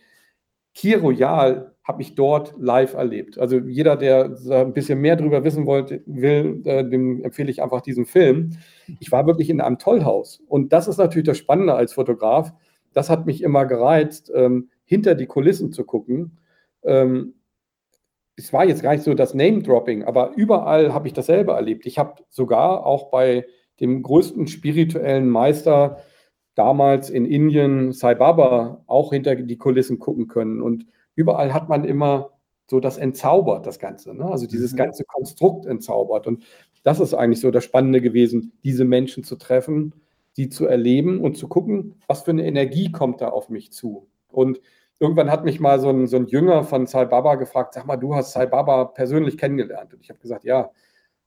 Kier 0.75 1.01
Royal 1.01 1.73
habe 1.83 2.01
ich 2.01 2.15
dort 2.15 2.53
live 2.59 2.93
erlebt. 2.93 3.39
Also 3.39 3.57
jeder, 3.59 3.95
der 3.97 4.35
ein 4.51 4.73
bisschen 4.73 5.01
mehr 5.01 5.15
darüber 5.15 5.43
wissen 5.43 5.65
wollte, 5.65 6.03
will, 6.05 6.61
äh, 6.65 6.87
dem 6.87 7.23
empfehle 7.23 7.49
ich 7.49 7.63
einfach 7.63 7.81
diesen 7.81 8.05
Film. 8.05 8.51
Ich 8.99 9.11
war 9.11 9.25
wirklich 9.25 9.49
in 9.49 9.61
einem 9.61 9.79
Tollhaus. 9.79 10.41
Und 10.47 10.71
das 10.71 10.87
ist 10.87 10.97
natürlich 10.97 11.25
das 11.25 11.37
Spannende 11.37 11.73
als 11.73 11.93
Fotograf. 11.93 12.53
Das 12.93 13.09
hat 13.09 13.25
mich 13.25 13.41
immer 13.41 13.65
gereizt, 13.65 14.31
ähm, 14.35 14.69
hinter 14.85 15.15
die 15.15 15.25
Kulissen 15.25 15.71
zu 15.71 15.83
gucken. 15.83 16.37
Ähm, 16.83 17.33
es 18.39 18.53
war 18.53 18.65
jetzt 18.65 18.81
gar 18.81 18.93
nicht 18.93 19.03
so 19.03 19.13
das 19.13 19.33
Name-Dropping, 19.33 20.03
aber 20.03 20.31
überall 20.35 20.93
habe 20.93 21.07
ich 21.07 21.13
dasselbe 21.13 21.51
erlebt. 21.51 21.85
Ich 21.85 21.99
habe 21.99 22.23
sogar 22.29 22.85
auch 22.85 23.11
bei 23.11 23.45
dem 23.79 24.01
größten 24.01 24.47
spirituellen 24.47 25.29
Meister 25.29 25.97
damals 26.55 27.09
in 27.09 27.25
Indien, 27.25 27.91
Sai 27.91 28.15
Baba, 28.15 28.83
auch 28.87 29.11
hinter 29.11 29.35
die 29.35 29.57
Kulissen 29.57 29.99
gucken 29.99 30.27
können. 30.27 30.61
Und 30.61 30.85
überall 31.15 31.53
hat 31.53 31.69
man 31.69 31.85
immer 31.85 32.31
so 32.67 32.79
das 32.79 32.97
entzaubert, 32.97 33.65
das 33.65 33.79
Ganze. 33.79 34.13
Ne? 34.13 34.25
Also 34.25 34.47
dieses 34.47 34.73
mhm. 34.73 34.77
ganze 34.77 35.03
Konstrukt 35.03 35.65
entzaubert. 35.65 36.27
Und 36.27 36.43
das 36.83 36.99
ist 36.99 37.13
eigentlich 37.13 37.39
so 37.39 37.51
das 37.51 37.63
Spannende 37.63 38.01
gewesen, 38.01 38.53
diese 38.63 38.85
Menschen 38.85 39.23
zu 39.23 39.35
treffen, 39.35 39.93
sie 40.33 40.49
zu 40.49 40.65
erleben 40.65 41.21
und 41.21 41.37
zu 41.37 41.47
gucken, 41.47 41.95
was 42.07 42.23
für 42.23 42.31
eine 42.31 42.45
Energie 42.45 42.91
kommt 42.91 43.21
da 43.21 43.29
auf 43.29 43.49
mich 43.49 43.71
zu. 43.71 44.07
Und 44.27 44.59
irgendwann 44.99 45.31
hat 45.31 45.45
mich 45.45 45.59
mal 45.59 45.79
so 45.79 45.89
ein, 45.89 46.07
so 46.07 46.17
ein 46.17 46.27
Jünger 46.27 46.63
von 46.63 46.85
Sai 46.85 47.05
Baba 47.05 47.35
gefragt, 47.35 47.73
sag 47.73 47.85
mal, 47.85 47.97
du 47.97 48.15
hast 48.15 48.33
Sai 48.33 48.45
Baba 48.45 48.85
persönlich 48.85 49.37
kennengelernt. 49.37 49.93
Und 49.93 50.01
ich 50.01 50.09
habe 50.09 50.19
gesagt, 50.19 50.43
ja. 50.43 50.61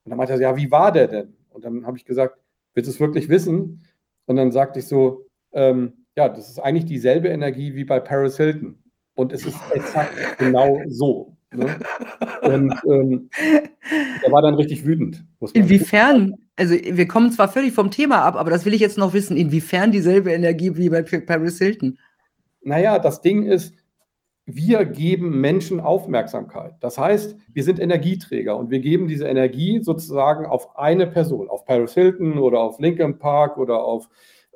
Und 0.04 0.10
dann 0.10 0.18
meinte 0.18 0.34
er, 0.34 0.40
ja, 0.40 0.56
wie 0.56 0.70
war 0.70 0.92
der 0.92 1.08
denn? 1.08 1.34
Und 1.50 1.64
dann 1.64 1.86
habe 1.86 1.96
ich 1.96 2.04
gesagt, 2.04 2.38
willst 2.74 2.88
du 2.88 2.92
es 2.92 3.00
wirklich 3.00 3.28
wissen? 3.28 3.84
Und 4.26 4.36
dann 4.36 4.52
sagte 4.52 4.78
ich 4.78 4.86
so, 4.86 5.26
ähm, 5.52 6.04
ja, 6.16 6.28
das 6.28 6.48
ist 6.50 6.58
eigentlich 6.58 6.84
dieselbe 6.84 7.28
Energie 7.28 7.74
wie 7.74 7.84
bei 7.84 8.00
Paris 8.00 8.36
Hilton. 8.36 8.78
Und 9.14 9.32
es 9.32 9.46
ist 9.46 9.58
exakt 9.72 10.12
genau 10.38 10.80
so. 10.88 11.36
Ne? 11.54 11.76
Und 12.42 12.74
ähm, 12.86 13.30
er 14.22 14.32
war 14.32 14.42
dann 14.42 14.54
richtig 14.54 14.86
wütend. 14.86 15.24
Inwiefern? 15.52 16.34
Also 16.56 16.74
wir 16.74 17.08
kommen 17.08 17.30
zwar 17.30 17.48
völlig 17.48 17.72
vom 17.72 17.90
Thema 17.90 18.22
ab, 18.22 18.36
aber 18.36 18.50
das 18.50 18.64
will 18.64 18.74
ich 18.74 18.80
jetzt 18.80 18.98
noch 18.98 19.12
wissen, 19.14 19.36
inwiefern 19.36 19.92
dieselbe 19.92 20.32
Energie 20.32 20.76
wie 20.76 20.88
bei 20.88 21.02
Paris 21.02 21.58
Hilton? 21.58 21.98
Naja, 22.62 22.98
das 22.98 23.20
Ding 23.20 23.44
ist, 23.44 23.74
wir 24.44 24.84
geben 24.84 25.40
Menschen 25.40 25.80
Aufmerksamkeit. 25.80 26.74
Das 26.80 26.98
heißt, 26.98 27.36
wir 27.52 27.62
sind 27.62 27.78
Energieträger 27.78 28.56
und 28.56 28.70
wir 28.70 28.80
geben 28.80 29.06
diese 29.06 29.26
Energie 29.26 29.80
sozusagen 29.82 30.46
auf 30.46 30.76
eine 30.76 31.06
Person, 31.06 31.48
auf 31.48 31.64
Paris 31.64 31.94
Hilton 31.94 32.38
oder 32.38 32.60
auf 32.60 32.80
Lincoln 32.80 33.18
Park 33.18 33.56
oder 33.56 33.84
auf, 33.84 34.08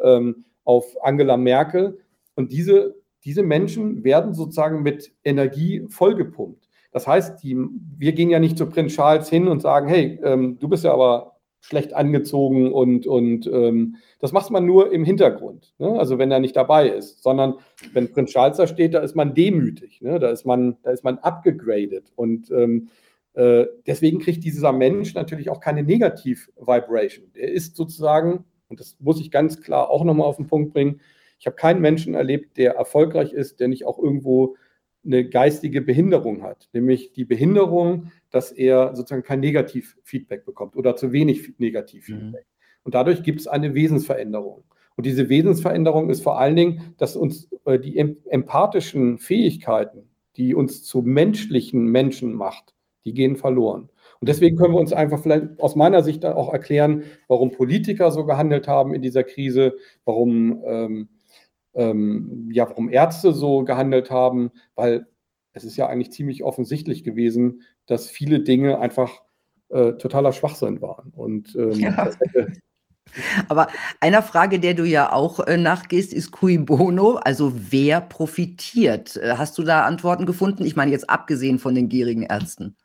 ähm, 0.02 0.44
auf 0.64 0.84
Angela 1.02 1.36
Merkel. 1.36 2.00
Und 2.34 2.50
diese, 2.50 2.96
diese 3.24 3.42
Menschen 3.42 4.02
werden 4.02 4.34
sozusagen 4.34 4.82
mit 4.82 5.12
Energie 5.24 5.86
vollgepumpt. 5.88 6.68
Das 6.90 7.06
heißt, 7.06 7.42
die, 7.42 7.56
wir 7.98 8.12
gehen 8.12 8.30
ja 8.30 8.38
nicht 8.38 8.58
zu 8.58 8.66
Prinz 8.66 8.94
Charles 8.94 9.28
hin 9.28 9.48
und 9.48 9.62
sagen, 9.62 9.86
hey, 9.88 10.18
ähm, 10.24 10.58
du 10.58 10.68
bist 10.68 10.82
ja 10.82 10.92
aber 10.92 11.35
schlecht 11.66 11.94
angezogen 11.94 12.72
und, 12.72 13.08
und 13.08 13.48
ähm, 13.48 13.96
das 14.20 14.30
macht 14.30 14.52
man 14.52 14.64
nur 14.64 14.92
im 14.92 15.04
Hintergrund. 15.04 15.74
Ne? 15.78 15.98
Also 15.98 16.16
wenn 16.16 16.30
er 16.30 16.38
nicht 16.38 16.54
dabei 16.54 16.88
ist, 16.88 17.24
sondern 17.24 17.54
wenn 17.92 18.12
Prinz 18.12 18.30
Charles 18.30 18.56
da 18.56 18.68
steht, 18.68 18.94
da 18.94 19.00
ist 19.00 19.16
man 19.16 19.34
demütig, 19.34 20.00
ne? 20.00 20.20
da, 20.20 20.30
ist 20.30 20.46
man, 20.46 20.76
da 20.84 20.92
ist 20.92 21.02
man 21.02 21.18
abgegradet 21.18 22.12
und 22.14 22.52
ähm, 22.52 22.88
äh, 23.34 23.66
deswegen 23.84 24.20
kriegt 24.20 24.44
dieser 24.44 24.72
Mensch 24.72 25.14
natürlich 25.14 25.50
auch 25.50 25.58
keine 25.58 25.82
Negativ-Vibration. 25.82 27.32
Er 27.34 27.50
ist 27.50 27.74
sozusagen, 27.74 28.44
und 28.68 28.78
das 28.78 28.96
muss 29.00 29.20
ich 29.20 29.32
ganz 29.32 29.60
klar 29.60 29.90
auch 29.90 30.04
nochmal 30.04 30.28
auf 30.28 30.36
den 30.36 30.46
Punkt 30.46 30.72
bringen, 30.72 31.00
ich 31.40 31.46
habe 31.46 31.56
keinen 31.56 31.80
Menschen 31.80 32.14
erlebt, 32.14 32.56
der 32.58 32.76
erfolgreich 32.76 33.32
ist, 33.32 33.58
der 33.58 33.66
nicht 33.66 33.84
auch 33.84 33.98
irgendwo 33.98 34.54
eine 35.04 35.28
geistige 35.28 35.82
Behinderung 35.82 36.42
hat, 36.42 36.68
nämlich 36.72 37.12
die 37.12 37.24
Behinderung, 37.24 38.12
dass 38.36 38.52
er 38.52 38.94
sozusagen 38.94 39.22
kein 39.22 39.40
Negativfeedback 39.40 40.44
bekommt 40.44 40.76
oder 40.76 40.94
zu 40.94 41.10
wenig 41.10 41.54
Negativfeedback. 41.58 42.44
Mhm. 42.44 42.84
Und 42.84 42.94
dadurch 42.94 43.22
gibt 43.22 43.40
es 43.40 43.46
eine 43.46 43.74
Wesensveränderung. 43.74 44.64
Und 44.96 45.06
diese 45.06 45.28
Wesensveränderung 45.28 46.10
ist 46.10 46.22
vor 46.22 46.38
allen 46.38 46.54
Dingen, 46.54 46.94
dass 46.98 47.16
uns 47.16 47.50
äh, 47.64 47.78
die 47.78 47.98
empathischen 47.98 49.18
Fähigkeiten, 49.18 50.10
die 50.36 50.54
uns 50.54 50.84
zu 50.84 51.00
menschlichen 51.00 51.86
Menschen 51.86 52.34
macht, 52.34 52.74
die 53.06 53.14
gehen 53.14 53.36
verloren. 53.36 53.88
Und 54.20 54.28
deswegen 54.28 54.56
können 54.56 54.74
wir 54.74 54.80
uns 54.80 54.92
einfach 54.92 55.20
vielleicht 55.22 55.58
aus 55.58 55.76
meiner 55.76 56.02
Sicht 56.02 56.24
auch 56.24 56.52
erklären, 56.52 57.04
warum 57.28 57.52
Politiker 57.52 58.10
so 58.10 58.26
gehandelt 58.26 58.68
haben 58.68 58.94
in 58.94 59.02
dieser 59.02 59.24
Krise, 59.24 59.76
warum 60.04 60.62
ähm, 60.66 61.08
ähm, 61.74 62.48
ja, 62.52 62.68
warum 62.68 62.88
Ärzte 62.88 63.32
so 63.32 63.64
gehandelt 63.64 64.10
haben, 64.10 64.50
weil 64.74 65.06
es 65.56 65.64
ist 65.64 65.76
ja 65.76 65.86
eigentlich 65.86 66.12
ziemlich 66.12 66.44
offensichtlich 66.44 67.02
gewesen, 67.02 67.62
dass 67.86 68.08
viele 68.08 68.40
Dinge 68.40 68.80
einfach 68.80 69.22
äh, 69.68 69.92
totaler 69.92 70.32
Schwachsinn 70.32 70.80
waren. 70.80 71.12
Und 71.14 71.54
ähm, 71.56 71.72
ja. 71.72 72.10
aber 73.48 73.68
einer 74.00 74.22
Frage, 74.22 74.60
der 74.60 74.74
du 74.74 74.84
ja 74.84 75.12
auch 75.12 75.40
äh, 75.40 75.56
nachgehst, 75.56 76.12
ist 76.12 76.30
cui 76.30 76.58
bono, 76.58 77.16
also 77.16 77.52
wer 77.70 78.00
profitiert? 78.00 79.16
Äh, 79.16 79.34
hast 79.36 79.56
du 79.58 79.62
da 79.62 79.84
Antworten 79.84 80.26
gefunden? 80.26 80.64
Ich 80.64 80.76
meine 80.76 80.90
jetzt 80.90 81.08
abgesehen 81.08 81.58
von 81.58 81.74
den 81.74 81.88
gierigen 81.88 82.22
Ärzten. 82.22 82.76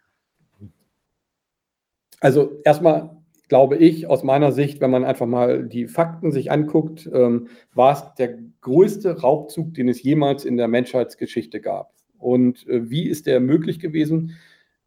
Also 2.20 2.62
erstmal 2.64 3.22
glaube 3.52 3.76
ich, 3.76 4.08
aus 4.08 4.24
meiner 4.24 4.54
Sicht, 4.54 4.80
wenn 4.80 4.92
man 4.92 5.04
einfach 5.04 5.26
mal 5.26 5.68
die 5.68 5.90
Fakten 5.90 6.32
sich 6.32 6.54
anguckt, 6.54 7.10
ähm, 7.14 7.50
war 7.74 7.92
es 7.92 8.16
der 8.18 8.38
größte 8.62 9.20
Raubzug, 9.20 9.74
den 9.74 9.90
es 9.90 10.02
jemals 10.02 10.46
in 10.46 10.56
der 10.56 10.70
Menschheitsgeschichte 10.70 11.60
gab. 11.60 11.92
Und 12.18 12.66
äh, 12.70 12.90
wie 12.90 13.10
ist 13.10 13.26
der 13.26 13.42
möglich 13.42 13.82
gewesen? 13.82 14.38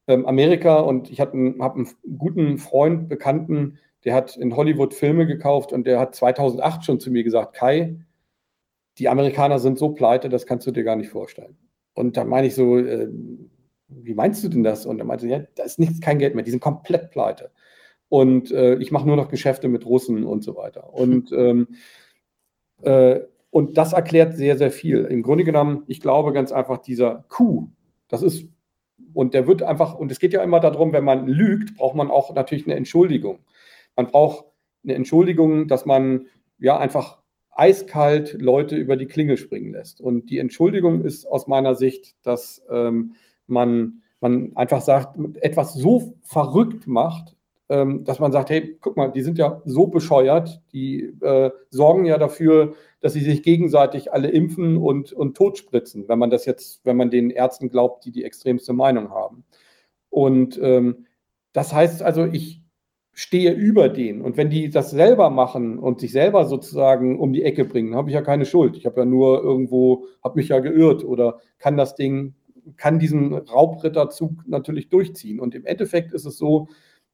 Ähm, 0.06 0.26
Amerika 0.26 0.80
und 0.80 1.10
ich 1.10 1.20
habe 1.20 1.32
einen, 1.32 1.62
hab 1.62 1.76
einen 1.76 1.88
guten 2.18 2.58
Freund, 2.58 3.08
Bekannten, 3.08 3.78
der 4.04 4.14
hat 4.14 4.36
in 4.36 4.54
Hollywood 4.56 4.94
Filme 4.94 5.26
gekauft 5.26 5.72
und 5.72 5.86
der 5.86 5.98
hat 5.98 6.14
2008 6.14 6.84
schon 6.84 7.00
zu 7.00 7.10
mir 7.10 7.24
gesagt, 7.24 7.54
Kai, 7.54 7.96
die 8.98 9.08
Amerikaner 9.08 9.58
sind 9.58 9.78
so 9.78 9.90
pleite, 9.90 10.28
das 10.28 10.46
kannst 10.46 10.66
du 10.66 10.70
dir 10.70 10.84
gar 10.84 10.96
nicht 10.96 11.10
vorstellen. 11.10 11.56
Und 11.94 12.16
da 12.16 12.24
meine 12.24 12.46
ich 12.46 12.54
so, 12.54 12.78
äh, 12.78 13.08
wie 13.88 14.14
meinst 14.14 14.44
du 14.44 14.48
denn 14.48 14.62
das? 14.62 14.86
Und 14.86 14.98
er 14.98 15.04
meinte, 15.04 15.26
ja, 15.26 15.40
da 15.54 15.64
ist 15.64 15.78
nichts, 15.78 16.00
kein 16.00 16.18
Geld 16.18 16.34
mehr, 16.34 16.44
die 16.44 16.50
sind 16.50 16.60
komplett 16.60 17.10
pleite 17.10 17.50
und 18.14 18.52
äh, 18.52 18.76
ich 18.76 18.92
mache 18.92 19.08
nur 19.08 19.16
noch 19.16 19.28
Geschäfte 19.28 19.66
mit 19.66 19.86
Russen 19.86 20.24
und 20.24 20.44
so 20.44 20.54
weiter. 20.54 20.94
Und, 20.94 21.32
ähm, 21.32 21.68
äh, 22.82 23.20
und 23.50 23.76
das 23.76 23.92
erklärt 23.92 24.36
sehr, 24.36 24.56
sehr 24.56 24.70
viel. 24.70 25.04
Im 25.04 25.22
Grunde 25.22 25.42
genommen, 25.44 25.82
ich 25.88 26.00
glaube 26.00 26.32
ganz 26.32 26.52
einfach, 26.52 26.78
dieser 26.78 27.24
Coup, 27.28 27.68
das 28.08 28.22
ist 28.22 28.48
und 29.14 29.34
der 29.34 29.46
wird 29.46 29.62
einfach, 29.62 29.94
und 29.94 30.10
es 30.12 30.18
geht 30.18 30.32
ja 30.32 30.42
immer 30.42 30.60
darum, 30.60 30.92
wenn 30.92 31.04
man 31.04 31.26
lügt, 31.26 31.76
braucht 31.76 31.94
man 31.94 32.10
auch 32.10 32.34
natürlich 32.34 32.66
eine 32.66 32.74
Entschuldigung. 32.74 33.38
Man 33.96 34.08
braucht 34.08 34.46
eine 34.82 34.94
Entschuldigung, 34.94 35.68
dass 35.68 35.86
man 35.86 36.26
ja 36.58 36.78
einfach 36.78 37.18
eiskalt 37.50 38.40
Leute 38.40 38.76
über 38.76 38.96
die 38.96 39.06
Klinge 39.06 39.36
springen 39.36 39.72
lässt. 39.72 40.00
Und 40.00 40.30
die 40.30 40.38
Entschuldigung 40.38 41.02
ist 41.02 41.26
aus 41.26 41.46
meiner 41.46 41.74
Sicht, 41.74 42.16
dass 42.22 42.62
ähm, 42.70 43.14
man, 43.46 44.02
man 44.20 44.52
einfach 44.56 44.80
sagt, 44.80 45.16
etwas 45.40 45.74
so 45.74 46.14
verrückt 46.22 46.86
macht, 46.86 47.36
ähm, 47.68 48.04
dass 48.04 48.18
man 48.18 48.32
sagt, 48.32 48.50
hey, 48.50 48.76
guck 48.80 48.96
mal, 48.96 49.10
die 49.10 49.22
sind 49.22 49.38
ja 49.38 49.62
so 49.64 49.86
bescheuert, 49.86 50.60
die 50.72 51.14
äh, 51.20 51.50
sorgen 51.70 52.04
ja 52.04 52.18
dafür, 52.18 52.74
dass 53.04 53.12
sie 53.12 53.20
sich 53.20 53.42
gegenseitig 53.42 54.14
alle 54.14 54.28
impfen 54.28 54.78
und, 54.78 55.12
und 55.12 55.36
totspritzen, 55.36 56.08
wenn 56.08 56.18
man 56.18 56.30
das 56.30 56.46
jetzt, 56.46 56.80
wenn 56.86 56.96
man 56.96 57.10
den 57.10 57.28
Ärzten 57.28 57.68
glaubt, 57.68 58.06
die 58.06 58.12
die 58.12 58.24
extremste 58.24 58.72
Meinung 58.72 59.10
haben. 59.10 59.44
Und 60.08 60.58
ähm, 60.62 61.04
das 61.52 61.74
heißt 61.74 62.02
also, 62.02 62.24
ich, 62.24 62.62
stehe 63.12 63.52
über 63.52 63.90
denen. 63.90 64.22
Und 64.22 64.38
wenn 64.38 64.48
die 64.48 64.70
das 64.70 64.90
selber 64.90 65.28
machen 65.28 65.78
und 65.78 66.00
sich 66.00 66.12
selber 66.12 66.46
sozusagen 66.46 67.20
um 67.20 67.34
die 67.34 67.42
Ecke 67.42 67.66
bringen, 67.66 67.94
habe 67.94 68.08
ich 68.08 68.14
ja 68.14 68.22
keine 68.22 68.46
Schuld. 68.46 68.74
Ich 68.74 68.86
habe 68.86 69.02
ja 69.02 69.04
nur 69.04 69.42
irgendwo, 69.42 70.06
habe 70.24 70.36
mich 70.36 70.48
ja 70.48 70.58
geirrt 70.58 71.04
oder 71.04 71.40
kann 71.58 71.76
das 71.76 71.94
Ding, 71.94 72.34
kann 72.78 72.98
diesen 72.98 73.34
Raubritterzug 73.34 74.48
natürlich 74.48 74.88
durchziehen. 74.88 75.40
Und 75.40 75.54
im 75.54 75.66
Endeffekt 75.66 76.14
ist 76.14 76.24
es 76.24 76.38
so, 76.38 76.68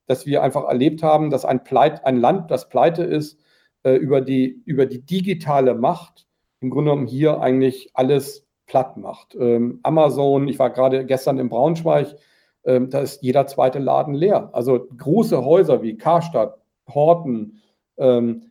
dass 0.07 0.25
wir 0.25 0.43
einfach 0.45 0.69
erlebt 0.69 1.03
haben, 1.03 1.31
dass 1.31 1.45
ein, 1.45 1.65
Pleit, 1.65 2.07
ein 2.07 2.17
Land, 2.17 2.53
das 2.53 2.69
pleite 2.69 3.03
ist, 3.03 3.41
äh, 3.83 3.95
über, 3.95 4.21
die, 4.21 4.63
über 4.65 4.87
die 4.87 5.05
digitale 5.05 5.75
Macht 5.75 6.27
im 6.61 6.71
Grunde 6.71 6.91
genommen 6.91 7.07
hier 7.07 7.41
eigentlich 7.41 7.91
alles 7.95 8.47
platt 8.67 8.97
macht. 8.97 9.35
Ähm, 9.35 9.81
Amazon, 9.83 10.47
ich 10.49 10.59
war 10.59 10.71
gerade 10.71 11.05
gestern 11.07 11.39
in 11.39 11.49
Braunschweig, 11.49 12.17
ähm, 12.65 12.91
da 12.91 13.01
ist 13.01 13.23
jeder 13.23 13.47
zweite 13.47 13.79
Laden 13.79 14.15
leer. 14.15 14.51
Also 14.53 14.87
große 14.97 15.45
Häuser 15.45 15.83
wie 15.83 15.97
Karstadt, 15.97 16.59
Horten, 16.93 17.61
ähm, 17.97 18.51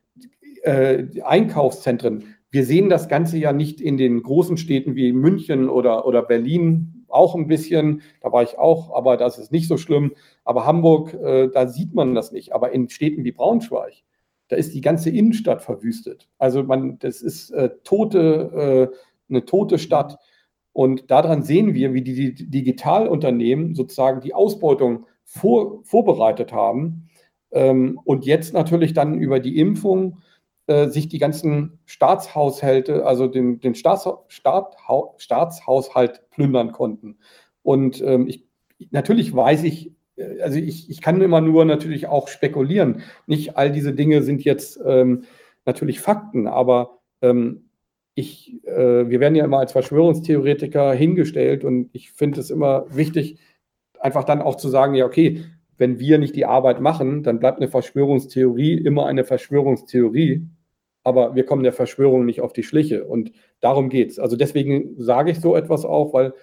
äh, 0.64 1.06
Einkaufszentren. 1.24 2.36
Wir 2.52 2.66
sehen 2.66 2.90
das 2.90 3.08
Ganze 3.08 3.38
ja 3.38 3.54
nicht 3.54 3.80
in 3.80 3.98
den 3.98 4.24
großen 4.24 4.58
Städten 4.58 4.96
wie 4.96 5.14
München 5.14 5.70
oder, 5.70 6.06
oder 6.08 6.24
Berlin, 6.24 7.06
auch 7.08 7.36
ein 7.36 7.48
bisschen. 7.48 8.02
Da 8.22 8.32
war 8.32 8.42
ich 8.44 8.58
auch, 8.58 8.94
aber 8.96 9.18
das 9.18 9.38
ist 9.38 9.52
nicht 9.52 9.68
so 9.68 9.78
schlimm. 9.78 10.14
Aber 10.44 10.66
Hamburg, 10.66 11.14
äh, 11.14 11.50
da 11.50 11.68
sieht 11.68 11.94
man 11.94 12.16
das 12.16 12.32
nicht. 12.32 12.54
Aber 12.54 12.72
in 12.72 12.90
Städten 12.90 13.24
wie 13.24 13.32
Braunschweig, 13.32 14.04
da 14.50 14.56
ist 14.56 14.74
die 14.74 14.82
ganze 14.82 15.10
Innenstadt 15.10 15.62
verwüstet. 15.62 16.28
Also 16.38 16.64
man, 16.64 17.00
das 17.00 17.22
ist 17.22 17.52
äh, 17.52 17.70
tote, 17.84 18.90
äh, 18.92 18.96
eine 19.30 19.46
tote 19.46 19.80
Stadt. 19.80 20.18
Und 20.74 21.10
daran 21.10 21.44
sehen 21.44 21.74
wir, 21.74 21.94
wie 21.94 22.02
die 22.02 22.34
Digitalunternehmen 22.34 23.76
sozusagen 23.76 24.22
die 24.22 24.34
Ausbeutung 24.34 25.06
vor, 25.24 25.84
vorbereitet 25.84 26.52
haben 26.52 27.10
ähm, 27.52 28.00
und 28.04 28.26
jetzt 28.26 28.54
natürlich 28.54 28.94
dann 28.94 29.16
über 29.20 29.40
die 29.40 29.60
Impfung 29.60 30.20
äh, 30.68 30.88
sich 30.88 31.10
die 31.10 31.20
ganzen 31.20 31.80
Staatshaushalte, 31.86 33.06
also 33.06 33.28
den, 33.28 33.60
den 33.60 33.76
Staats, 33.76 34.08
Staat, 34.28 34.76
Staatshaushalt 35.18 36.30
plündern 36.30 36.72
konnten. 36.72 37.18
Und 37.64 38.02
ähm, 38.02 38.28
ich, 38.28 38.46
natürlich 38.92 39.36
weiß 39.36 39.64
ich, 39.64 39.94
also 40.42 40.58
ich, 40.58 40.90
ich 40.90 41.02
kann 41.02 41.22
immer 41.22 41.42
nur 41.42 41.66
natürlich 41.66 42.08
auch 42.08 42.28
spekulieren. 42.28 43.02
Nicht 43.28 43.58
all 43.58 43.72
diese 43.72 43.94
Dinge 43.94 44.22
sind 44.24 44.44
jetzt 44.44 44.80
ähm, 44.86 45.24
natürlich 45.66 46.00
Fakten, 46.00 46.48
aber 46.48 47.00
ähm, 47.22 47.70
ich, 48.16 48.66
äh, 48.66 49.10
wir 49.10 49.20
werden 49.20 49.36
ja 49.36 49.46
immer 49.46 49.60
als 49.60 49.72
Verschwörungstheoretiker 49.72 50.94
hingestellt 50.94 51.64
und 51.64 51.90
ich 51.94 52.12
finde 52.12 52.42
es 52.42 52.50
immer 52.50 52.86
wichtig, 52.90 53.40
einfach 54.00 54.24
dann 54.24 54.42
auch 54.42 54.56
zu 54.56 54.70
sagen, 54.70 54.94
ja, 54.96 55.06
okay, 55.06 55.44
wenn 55.78 56.00
wir 56.00 56.18
nicht 56.18 56.36
die 56.36 56.46
Arbeit 56.46 56.82
machen, 56.82 57.24
dann 57.24 57.40
bleibt 57.40 57.60
eine 57.60 57.70
Verschwörungstheorie 57.70 58.74
immer 58.74 59.06
eine 59.06 59.24
Verschwörungstheorie, 59.24 60.46
aber 61.04 61.36
wir 61.36 61.46
kommen 61.46 61.64
der 61.64 61.74
Verschwörung 61.74 62.26
nicht 62.26 62.42
auf 62.42 62.52
die 62.52 62.64
Schliche 62.64 63.06
und 63.06 63.32
darum 63.62 63.90
geht 63.90 64.12
es. 64.12 64.20
Also 64.20 64.36
deswegen 64.36 64.96
sage 64.98 65.32
ich 65.32 65.40
so 65.40 65.56
etwas 65.56 65.86
auch, 65.86 66.14
weil 66.14 66.34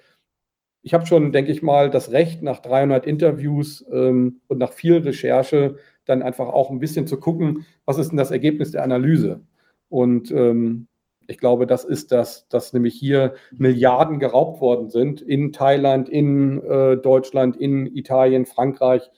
ich 0.87 0.95
habe 0.95 1.05
schon, 1.05 1.33
denke 1.33 1.51
ich 1.51 1.65
mal, 1.65 1.91
das 1.91 2.13
Recht, 2.13 2.43
nach 2.43 2.61
300 2.61 3.07
Interviews 3.07 3.85
ähm, 3.91 4.41
und 4.47 4.59
nach 4.59 4.73
viel 4.73 4.99
Recherche 4.99 5.79
dann 6.05 6.23
einfach 6.23 6.47
auch 6.47 6.71
ein 6.71 6.79
bisschen 6.79 7.09
zu 7.09 7.19
gucken, 7.19 7.67
was 7.87 7.99
ist 7.99 8.11
denn 8.11 8.17
das 8.17 8.31
Ergebnis 8.31 8.71
der 8.71 8.85
Analyse. 8.85 9.41
Und 9.89 10.31
ähm, 10.31 10.87
ich 11.27 11.39
glaube, 11.39 11.67
das 11.67 11.85
ist 11.85 12.13
das, 12.13 12.47
dass 12.47 12.73
nämlich 12.73 12.95
hier 12.95 13.35
Milliarden 13.51 14.21
geraubt 14.21 14.61
worden 14.61 14.89
sind 14.89 15.21
in 15.21 15.53
Thailand, 15.53 16.09
in 16.09 16.63
äh, 16.63 16.97
Deutschland, 16.97 17.57
in 17.57 17.87
Italien, 17.87 18.47
Frankreich. 18.47 19.11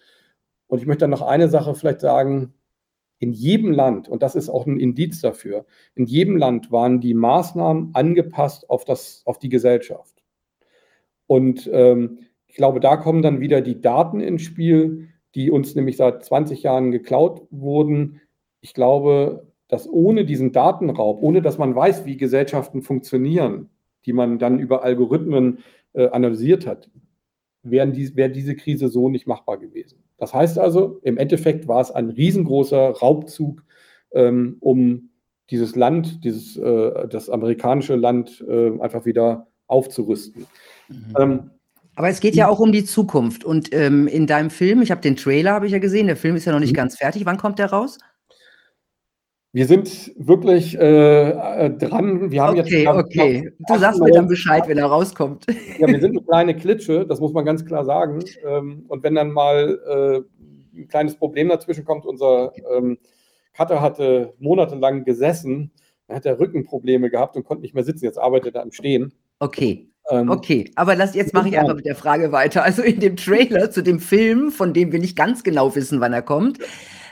Und 0.68 0.78
ich 0.80 0.86
möchte 0.86 1.00
dann 1.00 1.10
noch 1.10 1.20
eine 1.20 1.50
Sache 1.50 1.74
vielleicht 1.74 2.00
sagen. 2.00 2.54
In 3.18 3.34
jedem 3.34 3.72
Land, 3.72 4.08
und 4.08 4.22
das 4.22 4.36
ist 4.36 4.48
auch 4.48 4.64
ein 4.64 4.80
Indiz 4.80 5.20
dafür, 5.20 5.66
in 5.94 6.06
jedem 6.06 6.38
Land 6.38 6.72
waren 6.72 7.02
die 7.02 7.12
Maßnahmen 7.12 7.90
angepasst 7.92 8.70
auf, 8.70 8.86
das, 8.86 9.20
auf 9.26 9.38
die 9.38 9.50
Gesellschaft. 9.50 10.17
Und 11.28 11.70
ähm, 11.72 12.18
ich 12.48 12.56
glaube, 12.56 12.80
da 12.80 12.96
kommen 12.96 13.22
dann 13.22 13.38
wieder 13.38 13.60
die 13.60 13.80
Daten 13.80 14.20
ins 14.20 14.42
Spiel, 14.42 15.10
die 15.36 15.52
uns 15.52 15.76
nämlich 15.76 15.96
seit 15.96 16.24
20 16.24 16.64
Jahren 16.64 16.90
geklaut 16.90 17.42
wurden. 17.50 18.20
Ich 18.60 18.74
glaube, 18.74 19.46
dass 19.68 19.88
ohne 19.88 20.24
diesen 20.24 20.50
Datenraub, 20.50 21.22
ohne 21.22 21.42
dass 21.42 21.58
man 21.58 21.76
weiß, 21.76 22.06
wie 22.06 22.16
Gesellschaften 22.16 22.82
funktionieren, 22.82 23.68
die 24.06 24.12
man 24.12 24.38
dann 24.38 24.58
über 24.58 24.82
Algorithmen 24.82 25.58
äh, 25.92 26.08
analysiert 26.08 26.66
hat, 26.66 26.90
wäre 27.62 27.88
dies, 27.88 28.16
wär 28.16 28.30
diese 28.30 28.56
Krise 28.56 28.88
so 28.88 29.10
nicht 29.10 29.26
machbar 29.26 29.58
gewesen. 29.58 30.02
Das 30.16 30.32
heißt 30.32 30.58
also, 30.58 30.98
im 31.02 31.18
Endeffekt 31.18 31.68
war 31.68 31.80
es 31.80 31.90
ein 31.90 32.08
riesengroßer 32.08 32.90
Raubzug, 32.90 33.62
ähm, 34.12 34.56
um 34.60 35.10
dieses 35.50 35.76
Land, 35.76 36.24
dieses, 36.24 36.56
äh, 36.56 37.08
das 37.08 37.28
amerikanische 37.28 37.96
Land 37.96 38.44
äh, 38.48 38.78
einfach 38.80 39.04
wieder 39.04 39.48
aufzurüsten. 39.66 40.46
Mhm. 40.88 41.14
Ähm, 41.18 41.50
aber 41.94 42.08
es 42.08 42.20
geht 42.20 42.36
ja 42.36 42.48
auch 42.48 42.60
um 42.60 42.70
die 42.70 42.84
Zukunft. 42.84 43.44
Und 43.44 43.74
ähm, 43.74 44.06
in 44.06 44.28
deinem 44.28 44.50
Film, 44.50 44.82
ich 44.82 44.92
habe 44.92 45.00
den 45.00 45.16
Trailer, 45.16 45.52
habe 45.52 45.66
ich 45.66 45.72
ja 45.72 45.80
gesehen, 45.80 46.06
der 46.06 46.16
Film 46.16 46.36
ist 46.36 46.44
ja 46.44 46.52
noch 46.52 46.60
nicht 46.60 46.72
mhm. 46.72 46.76
ganz 46.76 46.96
fertig. 46.96 47.26
Wann 47.26 47.38
kommt 47.38 47.58
der 47.58 47.70
raus? 47.70 47.98
Wir 49.52 49.66
sind 49.66 50.12
wirklich 50.16 50.78
äh, 50.78 51.30
äh, 51.30 51.70
dran. 51.70 52.30
Wir 52.30 52.42
haben 52.42 52.58
okay, 52.58 52.84
jetzt. 52.84 52.86
Okay, 52.86 53.52
Du 53.66 53.78
sagst 53.78 54.00
mir 54.00 54.12
dann 54.12 54.28
Bescheid, 54.28 54.68
wenn 54.68 54.78
er 54.78 54.86
rauskommt. 54.86 55.46
Ja, 55.78 55.88
wir 55.88 56.00
sind 56.00 56.10
eine 56.16 56.22
kleine 56.22 56.54
Klitsche, 56.54 57.04
das 57.06 57.18
muss 57.18 57.32
man 57.32 57.44
ganz 57.44 57.64
klar 57.64 57.84
sagen. 57.84 58.22
Ähm, 58.46 58.84
und 58.86 59.02
wenn 59.02 59.16
dann 59.16 59.32
mal 59.32 60.24
äh, 60.76 60.78
ein 60.78 60.86
kleines 60.86 61.16
Problem 61.16 61.48
dazwischen 61.48 61.84
kommt, 61.84 62.06
unser 62.06 62.52
ähm, 62.76 62.98
Cutter 63.54 63.80
hatte 63.80 64.34
monatelang 64.38 65.04
gesessen, 65.04 65.72
er 66.06 66.16
hat 66.16 66.26
er 66.26 66.38
Rückenprobleme 66.38 67.10
gehabt 67.10 67.34
und 67.34 67.44
konnte 67.44 67.62
nicht 67.62 67.74
mehr 67.74 67.84
sitzen. 67.84 68.04
Jetzt 68.04 68.18
arbeitet 68.18 68.54
er 68.54 68.62
am 68.62 68.70
Stehen. 68.70 69.12
Okay. 69.40 69.87
Ähm, 70.10 70.30
okay, 70.30 70.70
aber 70.74 70.96
lass, 70.96 71.14
jetzt 71.14 71.34
mache 71.34 71.48
ich 71.48 71.58
einfach 71.58 71.74
mit 71.74 71.84
der 71.84 71.96
Frage 71.96 72.32
weiter. 72.32 72.62
Also 72.62 72.82
in 72.82 72.98
dem 73.00 73.16
Trailer 73.16 73.70
zu 73.70 73.82
dem 73.82 74.00
Film, 74.00 74.50
von 74.50 74.72
dem 74.72 74.90
wir 74.90 74.98
nicht 74.98 75.16
ganz 75.16 75.42
genau 75.42 75.74
wissen, 75.74 76.00
wann 76.00 76.14
er 76.14 76.22
kommt, 76.22 76.58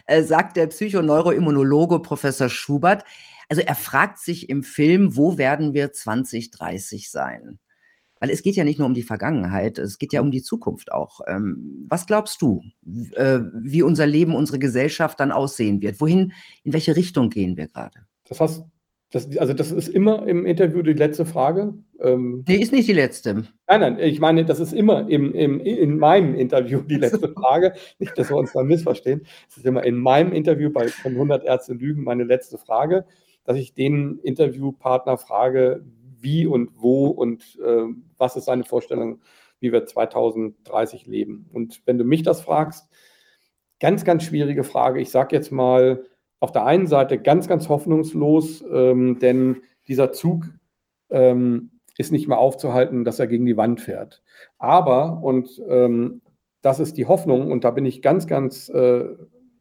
äh, 0.07 0.23
sagt 0.23 0.57
der 0.57 0.69
Psychoneuroimmunologe 0.69 2.01
Professor 2.01 2.49
Schubert. 2.49 3.05
Also 3.49 3.63
er 3.63 3.75
fragt 3.75 4.19
sich 4.19 4.49
im 4.49 4.63
Film, 4.63 5.17
wo 5.17 5.37
werden 5.37 5.75
wir 5.75 5.93
2030 5.93 7.11
sein? 7.11 7.59
Weil 8.19 8.31
es 8.31 8.43
geht 8.43 8.57
ja 8.57 8.65
nicht 8.65 8.79
nur 8.79 8.89
um 8.89 8.95
die 8.95 9.03
Vergangenheit, 9.03 9.77
es 9.79 9.99
geht 9.99 10.15
ja 10.15 10.23
um 10.23 10.31
die 10.31 10.43
Zukunft 10.43 10.91
auch. 10.91 11.21
Ähm, 11.27 11.87
was 11.89 12.07
glaubst 12.07 12.41
du, 12.41 12.63
äh, 13.13 13.41
wie 13.53 13.83
unser 13.83 14.07
Leben, 14.07 14.35
unsere 14.35 14.59
Gesellschaft 14.59 15.21
dann 15.21 15.33
aussehen 15.33 15.83
wird? 15.83 16.01
Wohin, 16.01 16.33
in 16.65 16.73
welche 16.73 16.97
Richtung 16.97 17.29
gehen 17.29 17.59
wir 17.59 17.69
gerade? 17.69 18.07
Das 18.25 18.41
hast, 18.41 18.65
das, 19.17 19.37
also 19.39 19.55
das 19.55 19.73
ist 19.73 19.89
immer 19.89 20.27
im 20.29 20.45
Interview 20.45 20.83
die 20.83 20.93
letzte 20.93 21.25
Frage. 21.25 21.75
Ähm, 22.01 22.45
nee, 22.47 22.57
ist 22.57 22.73
nicht 22.73 22.87
die 22.87 22.93
letzte. 22.93 23.45
Nein, 23.67 23.81
nein, 23.81 23.99
ich 23.99 24.21
meine, 24.21 24.45
das 24.45 24.61
ist 24.61 24.75
immer 24.75 25.09
im, 25.09 25.33
im, 25.33 25.59
in 25.61 25.99
meinem 25.99 26.35
Interview 26.35 26.81
die 26.81 26.97
letzte 26.99 27.33
Frage. 27.33 27.73
nicht, 27.99 28.17
dass 28.19 28.31
wir 28.31 28.37
uns 28.37 28.53
da 28.53 28.63
missverstehen. 28.63 29.27
Es 29.49 29.57
ist 29.57 29.65
immer 29.65 29.85
in 29.85 29.97
meinem 29.97 30.33
Interview 30.33 30.71
bei 30.71 30.89
von 30.89 31.13
100 31.13 31.45
Ärzte 31.45 31.73
Lügen 31.73 32.05
meine 32.05 32.25
letzte 32.25 32.59
Frage, 32.59 33.07
dass 33.45 33.57
ich 33.57 33.73
den 33.73 34.19
Interviewpartner 34.19 35.17
frage, 35.17 35.83
wie 36.19 36.47
und 36.47 36.71
wo 36.75 37.07
und 37.07 37.59
äh, 37.65 37.85
was 38.19 38.37
ist 38.37 38.45
seine 38.45 38.65
Vorstellung, 38.65 39.21
wie 39.61 39.73
wir 39.73 39.87
2030 39.87 41.07
leben. 41.07 41.49
Und 41.53 41.81
wenn 41.87 41.97
du 41.97 42.05
mich 42.05 42.23
das 42.23 42.43
fragst, 42.43 42.89
ganz, 43.81 44.05
ganz 44.05 44.25
schwierige 44.25 44.65
Frage. 44.65 45.01
Ich 45.01 45.11
sage 45.11 45.35
jetzt 45.35 45.53
mal, 45.53 46.05
auf 46.47 46.53
der 46.53 46.65
einen 46.65 46.87
Seite 46.87 47.19
ganz, 47.19 47.49
ganz 47.49 47.69
hoffnungslos, 47.69 48.65
ähm, 48.73 49.19
denn 49.19 49.63
dieser 49.89 50.13
Zug 50.13 50.45
ähm, 51.11 51.73
ist 51.99 52.13
nicht 52.13 52.29
mehr 52.29 52.39
aufzuhalten, 52.39 53.05
dass 53.05 53.19
er 53.19 53.27
gegen 53.27 53.47
die 53.47 53.57
Wand 53.57 53.81
fährt. 53.81 54.23
Aber, 54.57 55.25
und 55.25 55.61
ähm, 55.69 56.23
das 56.63 56.79
ist 56.79 56.97
die 56.99 57.07
Hoffnung, 57.07 57.51
und 57.51 57.65
da 57.65 57.73
bin 57.73 57.85
ich 57.85 58.01
ganz, 58.01 58.29
ganz, 58.29 58.69
äh, 58.69 59.07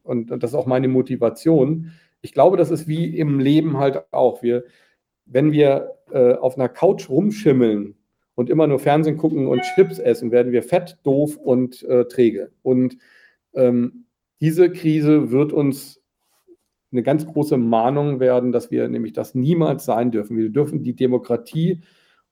und, 0.03 0.29
und 0.29 0.43
das 0.43 0.51
ist 0.51 0.55
auch 0.55 0.67
meine 0.67 0.87
Motivation, 0.87 1.91
ich 2.21 2.33
glaube, 2.33 2.55
das 2.55 2.69
ist 2.69 2.87
wie 2.87 3.17
im 3.17 3.39
Leben 3.39 3.79
halt 3.79 4.03
auch. 4.13 4.43
Wir, 4.43 4.63
wenn 5.25 5.51
wir 5.51 5.95
äh, 6.11 6.33
auf 6.33 6.55
einer 6.55 6.69
Couch 6.69 7.09
rumschimmeln 7.09 7.95
und 8.35 8.51
immer 8.51 8.67
nur 8.67 8.77
Fernsehen 8.77 9.17
gucken 9.17 9.47
und 9.47 9.63
Chips 9.73 9.97
essen, 9.97 10.29
werden 10.29 10.51
wir 10.51 10.61
fett, 10.61 10.99
doof 11.01 11.35
und 11.35 11.81
äh, 11.81 12.05
träge. 12.05 12.51
Und 12.61 12.97
ähm, 13.55 14.05
diese 14.39 14.71
Krise 14.71 15.31
wird 15.31 15.51
uns 15.51 15.99
eine 16.95 17.03
ganz 17.03 17.25
große 17.25 17.57
Mahnung 17.57 18.19
werden, 18.19 18.51
dass 18.51 18.71
wir 18.71 18.87
nämlich 18.87 19.13
das 19.13 19.35
niemals 19.35 19.85
sein 19.85 20.11
dürfen. 20.11 20.37
Wir 20.37 20.49
dürfen 20.49 20.81
die 20.81 20.95
Demokratie 20.95 21.81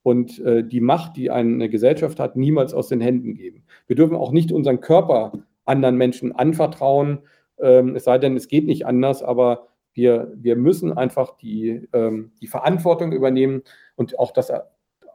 und 0.01 0.39
äh, 0.39 0.63
die 0.63 0.81
Macht, 0.81 1.17
die 1.17 1.29
eine 1.29 1.69
Gesellschaft 1.69 2.19
hat, 2.19 2.35
niemals 2.35 2.73
aus 2.73 2.87
den 2.87 3.01
Händen 3.01 3.35
geben. 3.35 3.63
Wir 3.87 3.95
dürfen 3.95 4.15
auch 4.15 4.31
nicht 4.31 4.51
unseren 4.51 4.79
Körper 4.79 5.33
anderen 5.65 5.97
Menschen 5.97 6.31
anvertrauen, 6.33 7.19
ähm, 7.59 7.95
es 7.95 8.05
sei 8.05 8.17
denn, 8.17 8.35
es 8.35 8.47
geht 8.47 8.65
nicht 8.65 8.85
anders, 8.85 9.23
aber 9.23 9.67
wir, 9.93 10.33
wir 10.35 10.55
müssen 10.55 10.91
einfach 10.91 11.37
die, 11.37 11.87
ähm, 11.93 12.31
die 12.41 12.47
Verantwortung 12.47 13.11
übernehmen 13.11 13.63
und 13.95 14.17
auch 14.17 14.31
das 14.31 14.51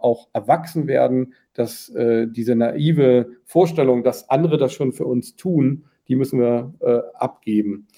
auch 0.00 0.28
erwachsen 0.32 0.86
werden, 0.86 1.34
dass 1.54 1.88
äh, 1.90 2.28
diese 2.28 2.54
naive 2.54 3.30
Vorstellung, 3.44 4.04
dass 4.04 4.30
andere 4.30 4.56
das 4.56 4.72
schon 4.72 4.92
für 4.92 5.06
uns 5.06 5.34
tun, 5.34 5.86
die 6.06 6.14
müssen 6.14 6.38
wir 6.38 6.72
äh, 6.80 7.00
abgeben. 7.14 7.88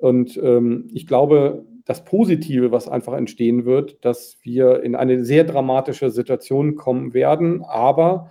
Und 0.00 0.40
ähm, 0.42 0.88
ich 0.92 1.06
glaube, 1.06 1.64
das 1.84 2.04
Positive, 2.04 2.72
was 2.72 2.88
einfach 2.88 3.12
entstehen 3.14 3.64
wird, 3.64 4.04
dass 4.04 4.38
wir 4.42 4.82
in 4.82 4.94
eine 4.94 5.24
sehr 5.24 5.44
dramatische 5.44 6.10
Situation 6.10 6.76
kommen 6.76 7.14
werden, 7.14 7.62
aber 7.64 8.30